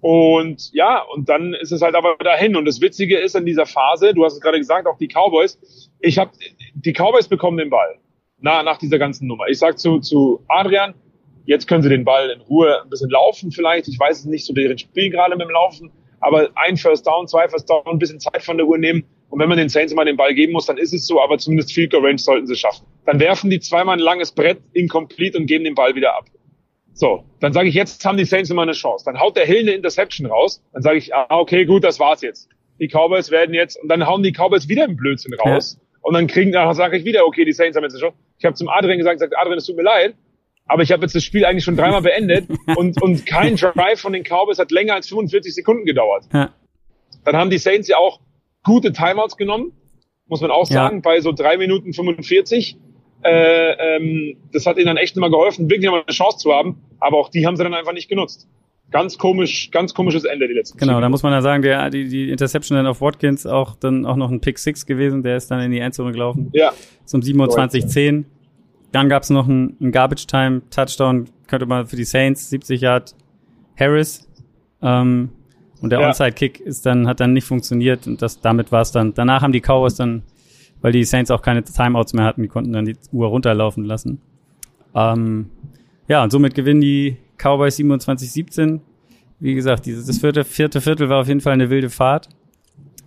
und 0.02 0.74
ja, 0.74 1.02
und 1.02 1.30
dann 1.30 1.54
ist 1.54 1.72
es 1.72 1.82
halt 1.82 1.96
aber 1.96 2.18
dahin. 2.20 2.58
Und 2.58 2.66
das 2.66 2.82
Witzige 2.82 3.18
ist 3.18 3.36
in 3.36 3.46
dieser 3.46 3.66
Phase, 3.66 4.14
du 4.14 4.26
hast 4.26 4.34
es 4.34 4.42
gerade 4.42 4.58
gesagt, 4.58 4.86
auch 4.86 4.98
die 4.98 5.08
Cowboys, 5.08 5.58
ich 6.02 6.18
habe 6.18 6.32
die 6.74 6.92
Cowboys 6.92 7.30
bekommen 7.30 7.58
den 7.58 7.70
Ball 7.70 7.98
nach, 8.42 8.64
nach 8.64 8.78
dieser 8.78 9.00
ganzen 9.00 9.28
Nummer. 9.28 9.48
Ich 9.48 9.60
sag 9.60 9.80
zu, 9.80 10.00
zu 10.00 10.44
Adrian, 10.50 10.94
jetzt 11.46 11.68
können 11.68 11.84
sie 11.84 11.90
den 11.90 12.04
Ball 12.04 12.30
in 12.30 12.42
Ruhe 12.42 12.82
ein 12.82 12.90
bisschen 12.90 13.10
laufen 13.10 13.52
vielleicht. 13.52 13.88
Ich 13.88 14.00
weiß 14.00 14.20
es 14.20 14.26
nicht, 14.26 14.46
so 14.46 14.54
deren 14.54 14.78
Spiel 14.78 15.10
gerade 15.10 15.36
mit 15.36 15.48
dem 15.48 15.52
Laufen, 15.52 15.92
aber 16.20 16.50
ein 16.56 16.78
First 16.78 17.06
Down, 17.06 17.28
zwei 17.28 17.48
First 17.48 17.70
Down, 17.70 17.86
ein 17.86 18.00
bisschen 18.00 18.20
Zeit 18.20 18.44
von 18.44 18.58
der 18.58 18.66
Uhr 18.66 18.78
nehmen. 18.78 19.04
Und 19.30 19.40
wenn 19.40 19.50
man 19.50 19.58
den 19.58 19.70
Saints 19.70 19.94
mal 19.94 20.06
den 20.06 20.16
Ball 20.16 20.34
geben 20.34 20.54
muss, 20.54 20.68
dann 20.68 20.78
ist 20.78 20.94
es 20.94 21.08
so, 21.08 21.22
aber 21.22 21.38
zumindest 21.38 21.74
Field 21.74 21.92
Goal 21.92 22.06
Range 22.06 22.20
sollten 22.20 22.46
sie 22.46 22.56
schaffen. 22.56 22.86
Dann 23.06 23.20
werfen 23.20 23.50
die 23.50 23.60
zweimal 23.60 23.98
ein 23.98 24.00
langes 24.00 24.32
Brett 24.32 24.60
incomplete 24.74 25.38
und 25.38 25.48
geben 25.48 25.64
den 25.64 25.76
Ball 25.76 25.96
wieder 25.96 26.16
ab. 26.16 26.26
So, 26.94 27.24
dann 27.40 27.52
sage 27.52 27.68
ich, 27.68 27.74
jetzt 27.74 28.06
haben 28.06 28.18
die 28.18 28.26
Saints 28.26 28.52
immer 28.52 28.62
eine 28.62 28.74
Chance. 28.74 29.06
Dann 29.06 29.20
haut 29.20 29.36
der 29.36 29.46
Hill 29.46 29.62
eine 29.62 29.72
Interception 29.72 30.28
raus. 30.28 30.64
Dann 30.74 30.84
sage 30.84 31.00
ich, 31.00 31.14
ah, 31.14 31.26
okay, 31.40 31.66
gut, 31.66 31.84
das 31.84 32.00
war's 32.00 32.22
jetzt. 32.22 32.48
Die 32.80 32.88
Cowboys 32.88 33.32
werden 33.32 33.56
jetzt, 33.56 33.82
und 33.82 33.90
dann 33.90 34.06
hauen 34.06 34.22
die 34.22 34.32
Cowboys 34.32 34.68
wieder 34.68 34.84
einen 34.84 34.96
Blödsinn 34.96 35.34
raus. 35.34 35.78
Ja. 35.80 35.88
Und 36.02 36.14
dann 36.14 36.28
kriegen, 36.28 36.52
dann 36.52 36.74
sage 36.76 36.98
ich 36.98 37.06
wieder, 37.06 37.26
okay, 37.26 37.46
die 37.46 37.54
Saints 37.54 37.76
haben 37.76 37.84
jetzt 37.84 37.94
eine 37.94 38.02
Chance. 38.02 38.18
Ich 38.38 38.46
habe 38.46 38.56
zum 38.56 38.70
Adrian 38.70 38.98
gesagt, 38.98 39.16
gesagt, 39.16 39.34
Adrian, 39.36 39.58
es 39.58 39.66
tut 39.66 39.78
mir 39.78 39.84
leid, 39.84 40.16
aber 40.66 40.84
ich 40.84 40.92
habe 40.92 41.04
jetzt 41.04 41.16
das 41.16 41.24
Spiel 41.24 41.46
eigentlich 41.46 41.64
schon 41.64 41.76
dreimal 41.76 42.02
beendet 42.04 42.48
und, 42.76 43.02
und 43.02 43.26
kein 43.26 43.56
Drive 43.56 44.00
von 44.00 44.14
den 44.14 44.24
Cowboys 44.24 44.60
hat 44.60 44.72
länger 44.72 44.96
als 44.96 45.08
45 45.08 45.54
Sekunden 45.54 45.86
gedauert. 45.86 46.26
Ja. 46.34 46.54
Dann 47.26 47.36
haben 47.36 47.50
die 47.50 47.58
Saints 47.58 47.88
ja 47.88 47.98
auch 47.98 48.20
gute 48.64 48.92
Timeouts 48.92 49.38
genommen, 49.38 49.74
muss 50.28 50.42
man 50.42 50.52
auch 50.52 50.66
sagen, 50.66 50.98
ja. 50.98 51.02
bei 51.02 51.22
so 51.22 51.32
drei 51.32 51.58
Minuten 51.58 51.94
45. 51.94 52.78
Äh, 53.24 53.96
ähm, 53.96 54.38
das 54.52 54.66
hat 54.66 54.78
ihnen 54.78 54.88
dann 54.88 54.98
echt 54.98 55.16
immer 55.16 55.30
geholfen, 55.30 55.70
wirklich 55.70 55.90
mal 55.90 56.04
eine 56.06 56.14
Chance 56.14 56.40
zu 56.40 56.52
haben. 56.52 56.82
Aber 57.00 57.18
auch 57.18 57.30
die 57.30 57.46
haben 57.46 57.56
sie 57.56 57.64
dann 57.64 57.74
einfach 57.74 57.94
nicht 57.94 58.10
genutzt. 58.10 58.48
Ganz 58.92 59.18
komisch, 59.18 59.72
ganz 59.72 59.94
komisches 59.94 60.24
Ende 60.24 60.48
die 60.48 60.54
letzten 60.54 60.78
Genau, 60.78 61.02
da 61.02 61.10
muss 61.10 61.24
man 61.24 61.34
ja 61.34 61.42
sagen, 61.42 61.64
der, 61.64 61.90
die, 61.90 62.08
die 62.08 62.30
Interception 62.30 62.76
dann 62.76 62.86
auf 62.86 63.02
Watkins 63.02 63.46
auch 63.46 63.76
dann 63.76 64.06
auch 64.06 64.18
noch 64.18 64.30
ein 64.30 64.40
Pick 64.40 64.60
Six 64.60 64.86
gewesen, 64.86 65.24
der 65.24 65.38
ist 65.38 65.50
dann 65.50 65.62
in 65.62 65.72
die 65.72 65.80
Endzone 65.80 66.12
gelaufen. 66.12 66.50
Ja. 66.54 66.74
Zum 67.06 67.22
27-10. 67.22 68.26
Dann 68.94 69.10
gab's 69.10 69.30
noch 69.30 69.50
einen, 69.50 69.76
einen 69.82 69.92
Garbage 69.92 70.26
Time 70.26 70.62
Touchdown, 70.70 71.26
könnte 71.48 71.66
man 71.66 71.86
für 71.86 71.98
die 71.98 72.06
Saints, 72.06 72.50
70 72.50 72.80
Yard 72.80 73.16
Harris. 73.78 74.30
Ähm, 74.82 75.30
und 75.82 75.90
der 75.90 76.00
ja. 76.00 76.08
Onside 76.08 76.32
Kick 76.32 76.62
ist 76.62 76.86
dann, 76.86 77.08
hat 77.08 77.20
dann 77.20 77.34
nicht 77.34 77.46
funktioniert 77.46 78.08
und 78.08 78.22
das, 78.22 78.40
damit 78.40 78.72
war's 78.72 78.94
dann. 78.94 79.14
Danach 79.14 79.42
haben 79.42 79.52
die 79.52 79.60
Cowboys 79.60 79.96
dann 79.96 80.24
weil 80.84 80.92
die 80.92 81.06
Saints 81.06 81.32
auch 81.32 81.42
keine 81.42 81.64
Timeouts 81.64 82.14
mehr 82.14 82.26
hatten, 82.26 82.44
die 82.44 82.50
konnten 82.50 82.74
dann 82.74 82.86
die 82.86 82.98
Uhr 83.14 83.28
runterlaufen 83.28 83.86
lassen. 83.86 84.22
Ähm, 84.94 85.50
ja, 86.10 86.22
und 86.22 86.30
somit 86.30 86.54
gewinnen 86.54 86.82
die 86.82 87.18
Cowboys 87.38 87.80
27-17. 87.80 88.82
Wie 89.40 89.56
gesagt, 89.56 89.86
dieses, 89.86 90.06
das 90.06 90.20
vierte, 90.20 90.44
vierte 90.44 90.82
Viertel 90.82 91.08
war 91.08 91.22
auf 91.22 91.28
jeden 91.30 91.40
Fall 91.40 91.54
eine 91.54 91.70
wilde 91.70 91.90
Fahrt. 91.90 92.28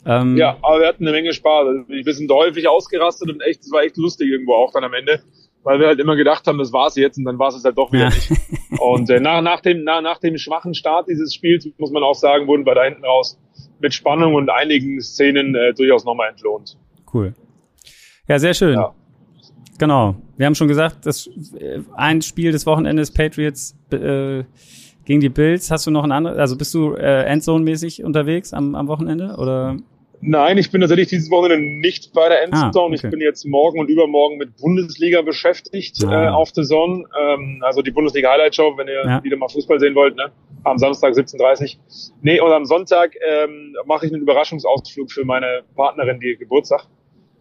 Ähm, 0.07 0.39
ja, 0.39 0.57
aber 0.63 0.81
wir 0.81 0.89
hatten 0.89 1.05
eine 1.07 1.13
Menge 1.13 1.35
Spaß. 1.35 1.69
Also 1.69 1.89
wir 1.89 2.15
sind 2.15 2.31
häufig 2.31 2.67
ausgerastet 2.67 3.31
und 3.31 3.43
echt, 3.43 3.61
es 3.61 3.71
war 3.71 3.83
echt 3.83 3.99
lustig 3.99 4.31
irgendwo 4.31 4.55
auch 4.55 4.73
dann 4.73 4.85
am 4.85 4.95
Ende, 4.95 5.23
weil 5.67 5.81
wir 5.81 5.89
halt 5.89 5.99
immer 5.99 6.15
gedacht 6.15 6.47
haben, 6.47 6.59
das 6.59 6.73
war's 6.73 6.95
jetzt 6.95 7.19
und 7.19 7.25
dann 7.25 7.41
war 7.41 7.49
es 7.49 7.65
halt 7.65 7.77
doch 7.77 7.91
wieder 7.91 8.05
ja. 8.05 8.11
nicht. 8.11 8.31
Und 8.79 9.11
äh, 9.11 9.19
nach, 9.19 9.43
nach, 9.43 9.61
dem, 9.61 9.83
nach, 9.83 10.01
nach 10.01 10.19
dem 10.19 10.39
schwachen 10.39 10.75
Start 10.75 11.09
dieses 11.09 11.35
Spiels, 11.35 11.69
muss 11.77 11.91
man 11.91 12.05
auch 12.05 12.15
sagen, 12.15 12.47
wurden 12.47 12.65
wir 12.65 12.77
da 12.77 12.85
hinten 12.85 13.05
raus 13.05 13.37
mit 13.81 13.93
Spannung 13.93 14.35
und 14.35 14.49
einigen 14.49 15.01
Szenen 15.01 15.57
äh, 15.57 15.75
durchaus 15.75 16.05
nochmal 16.05 16.31
entlohnt. 16.31 16.79
Cool. 17.13 17.35
Ja, 18.29 18.39
sehr 18.39 18.55
schön. 18.55 18.75
Ja. 18.75 18.95
Genau. 19.77 20.15
Wir 20.37 20.47
haben 20.47 20.55
schon 20.55 20.69
gesagt, 20.69 21.05
das 21.05 21.29
äh, 21.59 21.81
ein 21.97 22.23
Spiel 22.23 22.53
des 22.53 22.65
Wochenendes 22.65 23.11
Patriots 23.11 23.77
äh, 23.91 24.45
gegen 25.05 25.21
die 25.21 25.31
Bills. 25.31 25.73
Hast 25.73 25.85
du 25.85 25.91
noch 25.91 26.05
ein 26.05 26.13
anderes? 26.13 26.39
Also 26.39 26.57
bist 26.57 26.73
du 26.75 26.95
äh, 26.95 27.25
Endzone-mäßig 27.25 28.05
unterwegs 28.05 28.53
am, 28.53 28.77
am 28.77 28.87
Wochenende 28.87 29.35
oder? 29.37 29.77
Nein, 30.21 30.59
ich 30.59 30.71
bin 30.71 30.81
tatsächlich 30.81 31.09
dieses 31.09 31.31
Wochenende 31.31 31.67
nicht 31.67 32.13
bei 32.13 32.29
der 32.29 32.43
Endzone. 32.43 32.67
Ah, 32.75 32.87
okay. 32.87 32.95
Ich 32.95 33.03
bin 33.03 33.21
jetzt 33.21 33.45
morgen 33.45 33.79
und 33.79 33.89
übermorgen 33.89 34.39
mit 34.39 34.57
Bundesliga 34.57 35.23
beschäftigt 35.23 36.05
ah. 36.05 36.27
äh, 36.27 36.29
auf 36.29 36.53
der 36.53 36.65
Zone. 36.65 37.05
Ähm, 37.19 37.63
also 37.65 37.83
die 37.83 37.91
Bundesliga 37.91 38.31
Highlight 38.33 38.55
Show, 38.55 38.77
wenn 38.77 38.89
ihr 38.89 39.05
ja. 39.05 39.25
wieder 39.25 39.37
mal 39.37 39.49
Fußball 39.49 39.79
sehen 39.79 39.95
wollt, 39.95 40.17
ne? 40.17 40.33
am 40.67 40.79
Samstag 40.79 41.15
17.30 41.15 41.79
Nee, 42.23 42.41
und 42.41 42.51
am 42.51 42.65
Sonntag 42.65 43.15
ähm, 43.27 43.77
mache 43.87 44.07
ich 44.07 44.13
einen 44.13 44.23
Überraschungsausflug 44.23 45.11
für 45.13 45.25
meine 45.25 45.63
Partnerin, 45.77 46.19
die 46.19 46.37
Geburtstag. 46.37 46.87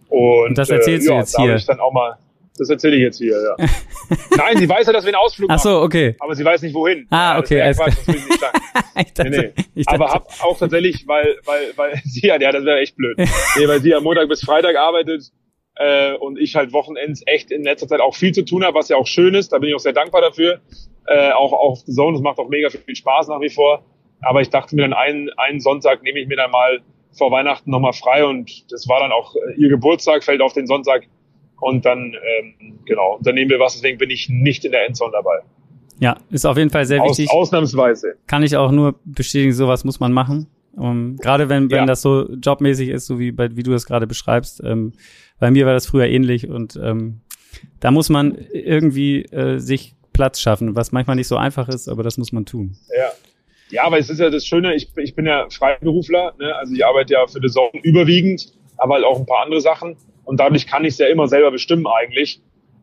Und, 0.10 0.50
und 0.50 0.58
das 0.58 0.70
erzählst 0.70 1.08
äh, 1.08 1.10
ja, 1.10 1.16
du 1.16 1.20
jetzt 1.22 1.38
hier. 1.38 1.56
Ich 1.56 1.66
dann 1.66 1.80
auch 1.80 1.92
mal, 1.92 2.18
das 2.58 2.70
erzähle 2.70 2.96
ich 2.96 3.02
jetzt 3.02 3.18
hier, 3.18 3.42
ja. 3.42 3.56
Nein, 4.38 4.58
sie 4.58 4.70
weiß 4.70 4.88
ja, 4.88 4.94
dass 4.94 5.04
wir 5.04 5.10
einen 5.10 5.24
Ausflug 5.24 5.50
Ach 5.52 5.60
so, 5.60 5.82
okay. 5.82 6.16
Aber 6.20 6.36
sie 6.36 6.46
weiß 6.46 6.62
nicht 6.62 6.74
wohin. 6.74 7.08
Ah, 7.10 7.38
okay. 7.38 7.58
Ja, 7.58 7.74
Quatsch, 7.74 7.98
das 7.98 8.08
will 8.08 8.16
ich 8.16 8.26
nicht 8.28 8.40
sagen. 8.40 8.60
ich 8.98 9.14
dachte, 9.14 9.30
nee, 9.30 9.38
nee. 9.38 9.64
Ich 9.76 9.86
dachte. 9.86 10.02
Aber 10.02 10.14
hab 10.14 10.44
auch 10.44 10.58
tatsächlich, 10.58 11.08
weil, 11.08 11.38
weil, 11.46 11.74
weil 11.76 12.02
sie 12.06 12.28
ja, 12.28 12.40
ja, 12.40 12.52
das 12.52 12.64
wäre 12.64 12.80
echt 12.80 12.96
blöd. 12.96 13.18
nee, 13.18 13.68
weil 13.68 13.82
sie 13.82 13.90
ja 13.90 14.00
Montag 14.00 14.30
bis 14.30 14.42
Freitag 14.42 14.78
arbeitet 14.78 15.32
äh, 15.76 16.14
und 16.14 16.40
ich 16.40 16.56
halt 16.56 16.72
Wochenends 16.72 17.24
echt 17.26 17.52
in 17.52 17.64
letzter 17.64 17.88
Zeit 17.88 18.00
auch 18.00 18.16
viel 18.16 18.32
zu 18.32 18.46
tun 18.46 18.64
habe, 18.64 18.78
was 18.78 18.90
ja 18.90 18.96
auch 18.96 19.08
schön 19.08 19.36
ist. 19.36 19.52
Da 19.52 19.60
bin 19.60 19.70
ich 19.70 19.76
auch 19.76 19.80
sehr 19.80 19.94
dankbar 19.94 20.22
dafür. 20.22 20.62
Äh, 21.08 21.32
auch 21.32 21.52
auf 21.52 21.80
The 21.86 21.94
Zone, 21.94 22.14
das 22.14 22.22
macht 22.22 22.40
auch 22.40 22.50
mega 22.50 22.70
viel 22.70 22.96
Spaß 22.96 23.28
nach 23.28 23.42
wie 23.42 23.50
vor. 23.50 23.84
Aber 24.22 24.42
ich 24.42 24.50
dachte 24.50 24.76
mir 24.76 24.84
dann, 24.84 24.94
einen, 24.94 25.30
einen 25.38 25.60
Sonntag 25.60 26.04
nehme 26.04 26.20
ich 26.20 26.28
mir 26.28 26.38
dann 26.38 26.52
mal 26.52 26.82
vor 27.12 27.32
Weihnachten 27.32 27.70
nochmal 27.72 27.94
frei 27.94 28.26
und 28.26 28.72
das 28.72 28.88
war 28.88 29.00
dann 29.00 29.12
auch 29.12 29.36
äh, 29.36 29.54
ihr 29.58 29.70
Geburtstag, 29.70 30.24
fällt 30.24 30.42
auf 30.42 30.54
den 30.54 30.68
Sonntag 30.68 31.04
und 31.66 31.84
dann, 31.84 32.14
ähm, 32.14 32.80
genau, 32.86 33.18
dann 33.24 33.34
nehmen 33.34 33.50
wir 33.50 33.60
was, 33.60 33.74
deswegen 33.74 33.98
bin 33.98 34.12
ich 34.12 34.30
nicht 34.30 34.64
in 34.66 34.72
der 34.72 34.86
Endzone 34.86 35.14
dabei. 35.14 35.40
Ja, 36.00 36.16
ist 36.30 36.46
auf 36.46 36.58
jeden 36.58 36.70
Fall 36.70 36.86
sehr 36.86 37.02
Aus, 37.02 37.18
wichtig. 37.18 37.34
Ausnahmsweise. 37.34 38.18
Kann 38.28 38.44
ich 38.44 38.56
auch 38.56 38.72
nur 38.72 39.00
bestätigen, 39.04 39.52
sowas 39.52 39.84
muss 39.84 40.00
man 40.00 40.14
machen. 40.14 40.48
Um, 40.74 41.16
gerade 41.18 41.50
wenn, 41.50 41.72
wenn 41.72 41.78
ja. 41.78 41.86
das 41.86 42.02
so 42.04 42.30
jobmäßig 42.34 42.90
ist, 42.90 43.08
so 43.08 43.18
wie, 43.18 43.32
bei, 43.32 43.56
wie 43.56 43.64
du 43.64 43.72
das 43.72 43.86
gerade 43.86 44.06
beschreibst. 44.06 44.62
Ähm, 44.64 44.94
bei 45.40 45.50
mir 45.50 45.66
war 45.66 45.74
das 45.74 45.88
früher 45.88 46.06
ähnlich 46.06 46.50
und 46.50 46.76
ähm, 46.76 47.22
da 47.80 47.90
muss 47.90 48.10
man 48.10 48.38
irgendwie 48.52 49.24
äh, 49.24 49.58
sich 49.58 49.96
Platz 50.14 50.42
schaffen, 50.42 50.76
was 50.76 50.92
manchmal 50.92 51.16
nicht 51.16 51.30
so 51.30 51.38
einfach 51.38 51.68
ist, 51.68 51.88
aber 51.88 52.04
das 52.04 52.18
muss 52.18 52.32
man 52.32 52.46
tun. 52.46 52.78
Ja. 52.96 53.12
Ja, 53.72 53.86
aber 53.86 53.98
es 53.98 54.12
ist 54.12 54.20
ja 54.20 54.30
das 54.30 54.46
Schöne, 54.46 54.76
ich, 54.76 54.90
ich 54.98 55.16
bin 55.16 55.26
ja 55.26 55.48
Freiberufler, 55.50 56.36
ne? 56.38 56.56
also 56.56 56.76
ich 56.76 56.86
arbeite 56.86 57.14
ja 57.14 57.26
für 57.26 57.40
die 57.40 57.50
Sorgen 57.50 57.80
überwiegend, 57.80 58.54
aber 58.78 58.96
halt 58.96 59.06
auch 59.06 59.20
ein 59.20 59.26
paar 59.26 59.44
andere 59.44 59.62
Sachen 59.62 59.98
und 60.26 60.40
dadurch 60.40 60.68
kann 60.68 60.84
ich 60.84 60.94
es 60.94 60.98
ja 60.98 61.08
immer 61.08 61.28
selber 61.28 61.52
bestimmen 61.52 61.88
eigentlich. 61.88 62.42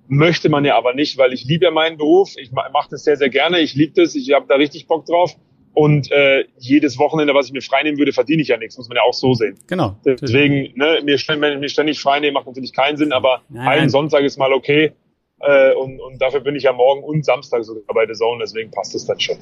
Möchte 0.09 0.49
man 0.49 0.65
ja 0.65 0.77
aber 0.77 0.95
nicht, 0.95 1.17
weil 1.19 1.33
ich 1.33 1.45
liebe 1.45 1.67
ja 1.67 1.71
meinen 1.71 1.97
Beruf, 1.97 2.35
ich 2.37 2.51
mache 2.53 2.89
das 2.91 3.05
sehr, 3.05 3.17
sehr 3.17 3.29
gerne, 3.29 3.61
ich 3.61 3.75
liebe 3.75 3.93
das, 3.95 4.15
ich 4.15 4.33
habe 4.33 4.47
da 4.49 4.57
richtig 4.57 4.87
Bock 4.87 5.07
drauf 5.07 5.37
und 5.75 6.11
äh, 6.11 6.45
jedes 6.59 6.99
Wochenende, 6.99 7.35
was 7.35 7.47
ich 7.47 7.53
mir 7.53 7.63
freinehmen 7.63 7.99
würde, 7.99 8.13
verdiene 8.13 8.43
ich 8.43 8.49
ja 8.49 8.59
nichts, 8.59 8.77
muss 8.77 8.89
man 8.89 8.97
ja 8.97 9.03
auch 9.03 9.15
so 9.15 9.33
sehen. 9.33 9.59
Genau. 9.69 9.97
Deswegen, 10.05 10.73
ne, 10.77 11.01
mir, 11.03 11.19
mir 11.59 11.69
ständig 11.69 12.01
freinehmen 12.01 12.35
macht 12.35 12.47
natürlich 12.47 12.75
keinen 12.75 12.97
Sinn, 12.97 13.13
aber 13.13 13.43
nein, 13.49 13.67
einen 13.67 13.81
nein. 13.83 13.91
Sonntag 13.91 14.23
ist 14.23 14.39
mal 14.39 14.53
okay. 14.53 14.93
Äh, 15.41 15.75
und, 15.75 15.99
und 15.99 16.21
dafür 16.21 16.41
bin 16.41 16.57
ich 16.57 16.65
ja 16.65 16.73
morgen 16.73 17.03
und 17.03 17.25
Samstag 17.25 17.65
sogar 17.65 17.83
bei 17.95 18.07
der 18.07 18.15
Zone, 18.15 18.41
deswegen 18.43 18.71
passt 18.71 18.95
es 18.95 19.07
dann 19.07 19.19
schon. 19.19 19.37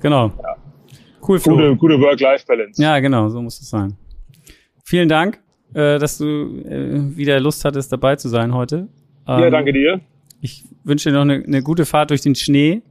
Genau. 0.00 0.32
Ja. 0.42 0.56
Cool, 1.26 1.38
Flo. 1.38 1.54
Gute, 1.54 1.76
gute 1.76 2.00
Work-Life-Balance. 2.00 2.82
Ja, 2.82 2.98
genau, 3.00 3.28
so 3.28 3.40
muss 3.40 3.60
es 3.60 3.68
sein. 3.68 3.96
Vielen 4.84 5.08
Dank, 5.08 5.40
äh, 5.74 5.98
dass 5.98 6.18
du 6.18 6.24
äh, 6.64 7.16
wieder 7.16 7.38
Lust 7.40 7.64
hattest, 7.64 7.92
dabei 7.92 8.16
zu 8.16 8.28
sein 8.28 8.54
heute. 8.54 8.88
Ähm, 9.26 9.40
ja, 9.40 9.50
danke 9.50 9.72
dir. 9.72 10.00
Ich 10.40 10.64
wünsche 10.84 11.10
dir 11.10 11.16
noch 11.16 11.22
eine, 11.22 11.44
eine 11.44 11.62
gute 11.62 11.84
Fahrt 11.84 12.10
durch 12.10 12.20
den 12.20 12.34
Schnee. 12.34 12.82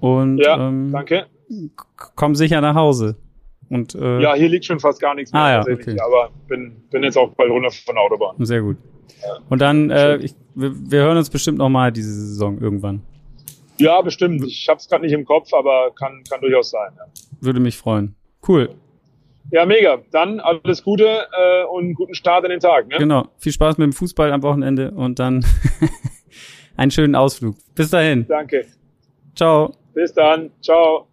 Und 0.00 0.38
ja, 0.38 0.68
ähm, 0.68 0.90
danke. 0.92 1.26
Komm 2.14 2.34
sicher 2.34 2.60
nach 2.60 2.74
Hause. 2.74 3.16
Und, 3.70 3.94
äh, 3.94 4.20
ja, 4.20 4.34
hier 4.34 4.48
liegt 4.48 4.64
schon 4.64 4.80
fast 4.80 5.00
gar 5.00 5.14
nichts 5.14 5.32
mehr, 5.32 5.42
ah, 5.42 5.50
ja, 5.50 5.60
okay. 5.60 5.96
aber 6.00 6.30
bin, 6.46 6.76
bin 6.90 7.02
jetzt 7.02 7.18
auch 7.18 7.34
bald 7.34 7.50
runter 7.50 7.70
von 7.70 7.94
der 7.94 8.02
Autobahn. 8.02 8.36
Sehr 8.44 8.62
gut. 8.62 8.78
Ja. 9.22 9.38
Und 9.50 9.60
dann, 9.60 9.90
äh, 9.90 10.16
ich, 10.16 10.34
wir, 10.54 10.72
wir 10.90 11.00
hören 11.00 11.18
uns 11.18 11.28
bestimmt 11.28 11.58
noch 11.58 11.68
mal 11.68 11.92
diese 11.92 12.12
Saison 12.12 12.58
irgendwann. 12.60 13.02
Ja, 13.78 14.00
bestimmt. 14.00 14.42
Ich 14.46 14.68
habe 14.68 14.78
es 14.78 14.88
gerade 14.88 15.04
nicht 15.04 15.12
im 15.12 15.24
Kopf, 15.24 15.52
aber 15.52 15.90
kann, 15.94 16.22
kann 16.28 16.40
durchaus 16.40 16.70
sein. 16.70 16.90
Ja. 16.96 17.04
Würde 17.40 17.60
mich 17.60 17.76
freuen. 17.76 18.14
Cool. 18.46 18.70
Ja, 19.50 19.64
mega. 19.64 19.98
Dann 20.10 20.40
alles 20.40 20.82
Gute 20.82 21.04
äh, 21.04 21.64
und 21.64 21.94
guten 21.94 22.14
Start 22.14 22.44
in 22.44 22.50
den 22.50 22.60
Tag. 22.60 22.88
Ne? 22.88 22.98
Genau. 22.98 23.28
Viel 23.38 23.52
Spaß 23.52 23.78
mit 23.78 23.86
dem 23.86 23.92
Fußball 23.92 24.32
am 24.32 24.42
Wochenende 24.42 24.90
und 24.90 25.18
dann 25.18 25.44
einen 26.76 26.90
schönen 26.90 27.14
Ausflug. 27.14 27.56
Bis 27.74 27.90
dahin. 27.90 28.26
Danke. 28.26 28.66
Ciao. 29.34 29.74
Bis 29.94 30.12
dann. 30.12 30.50
Ciao. 30.60 31.08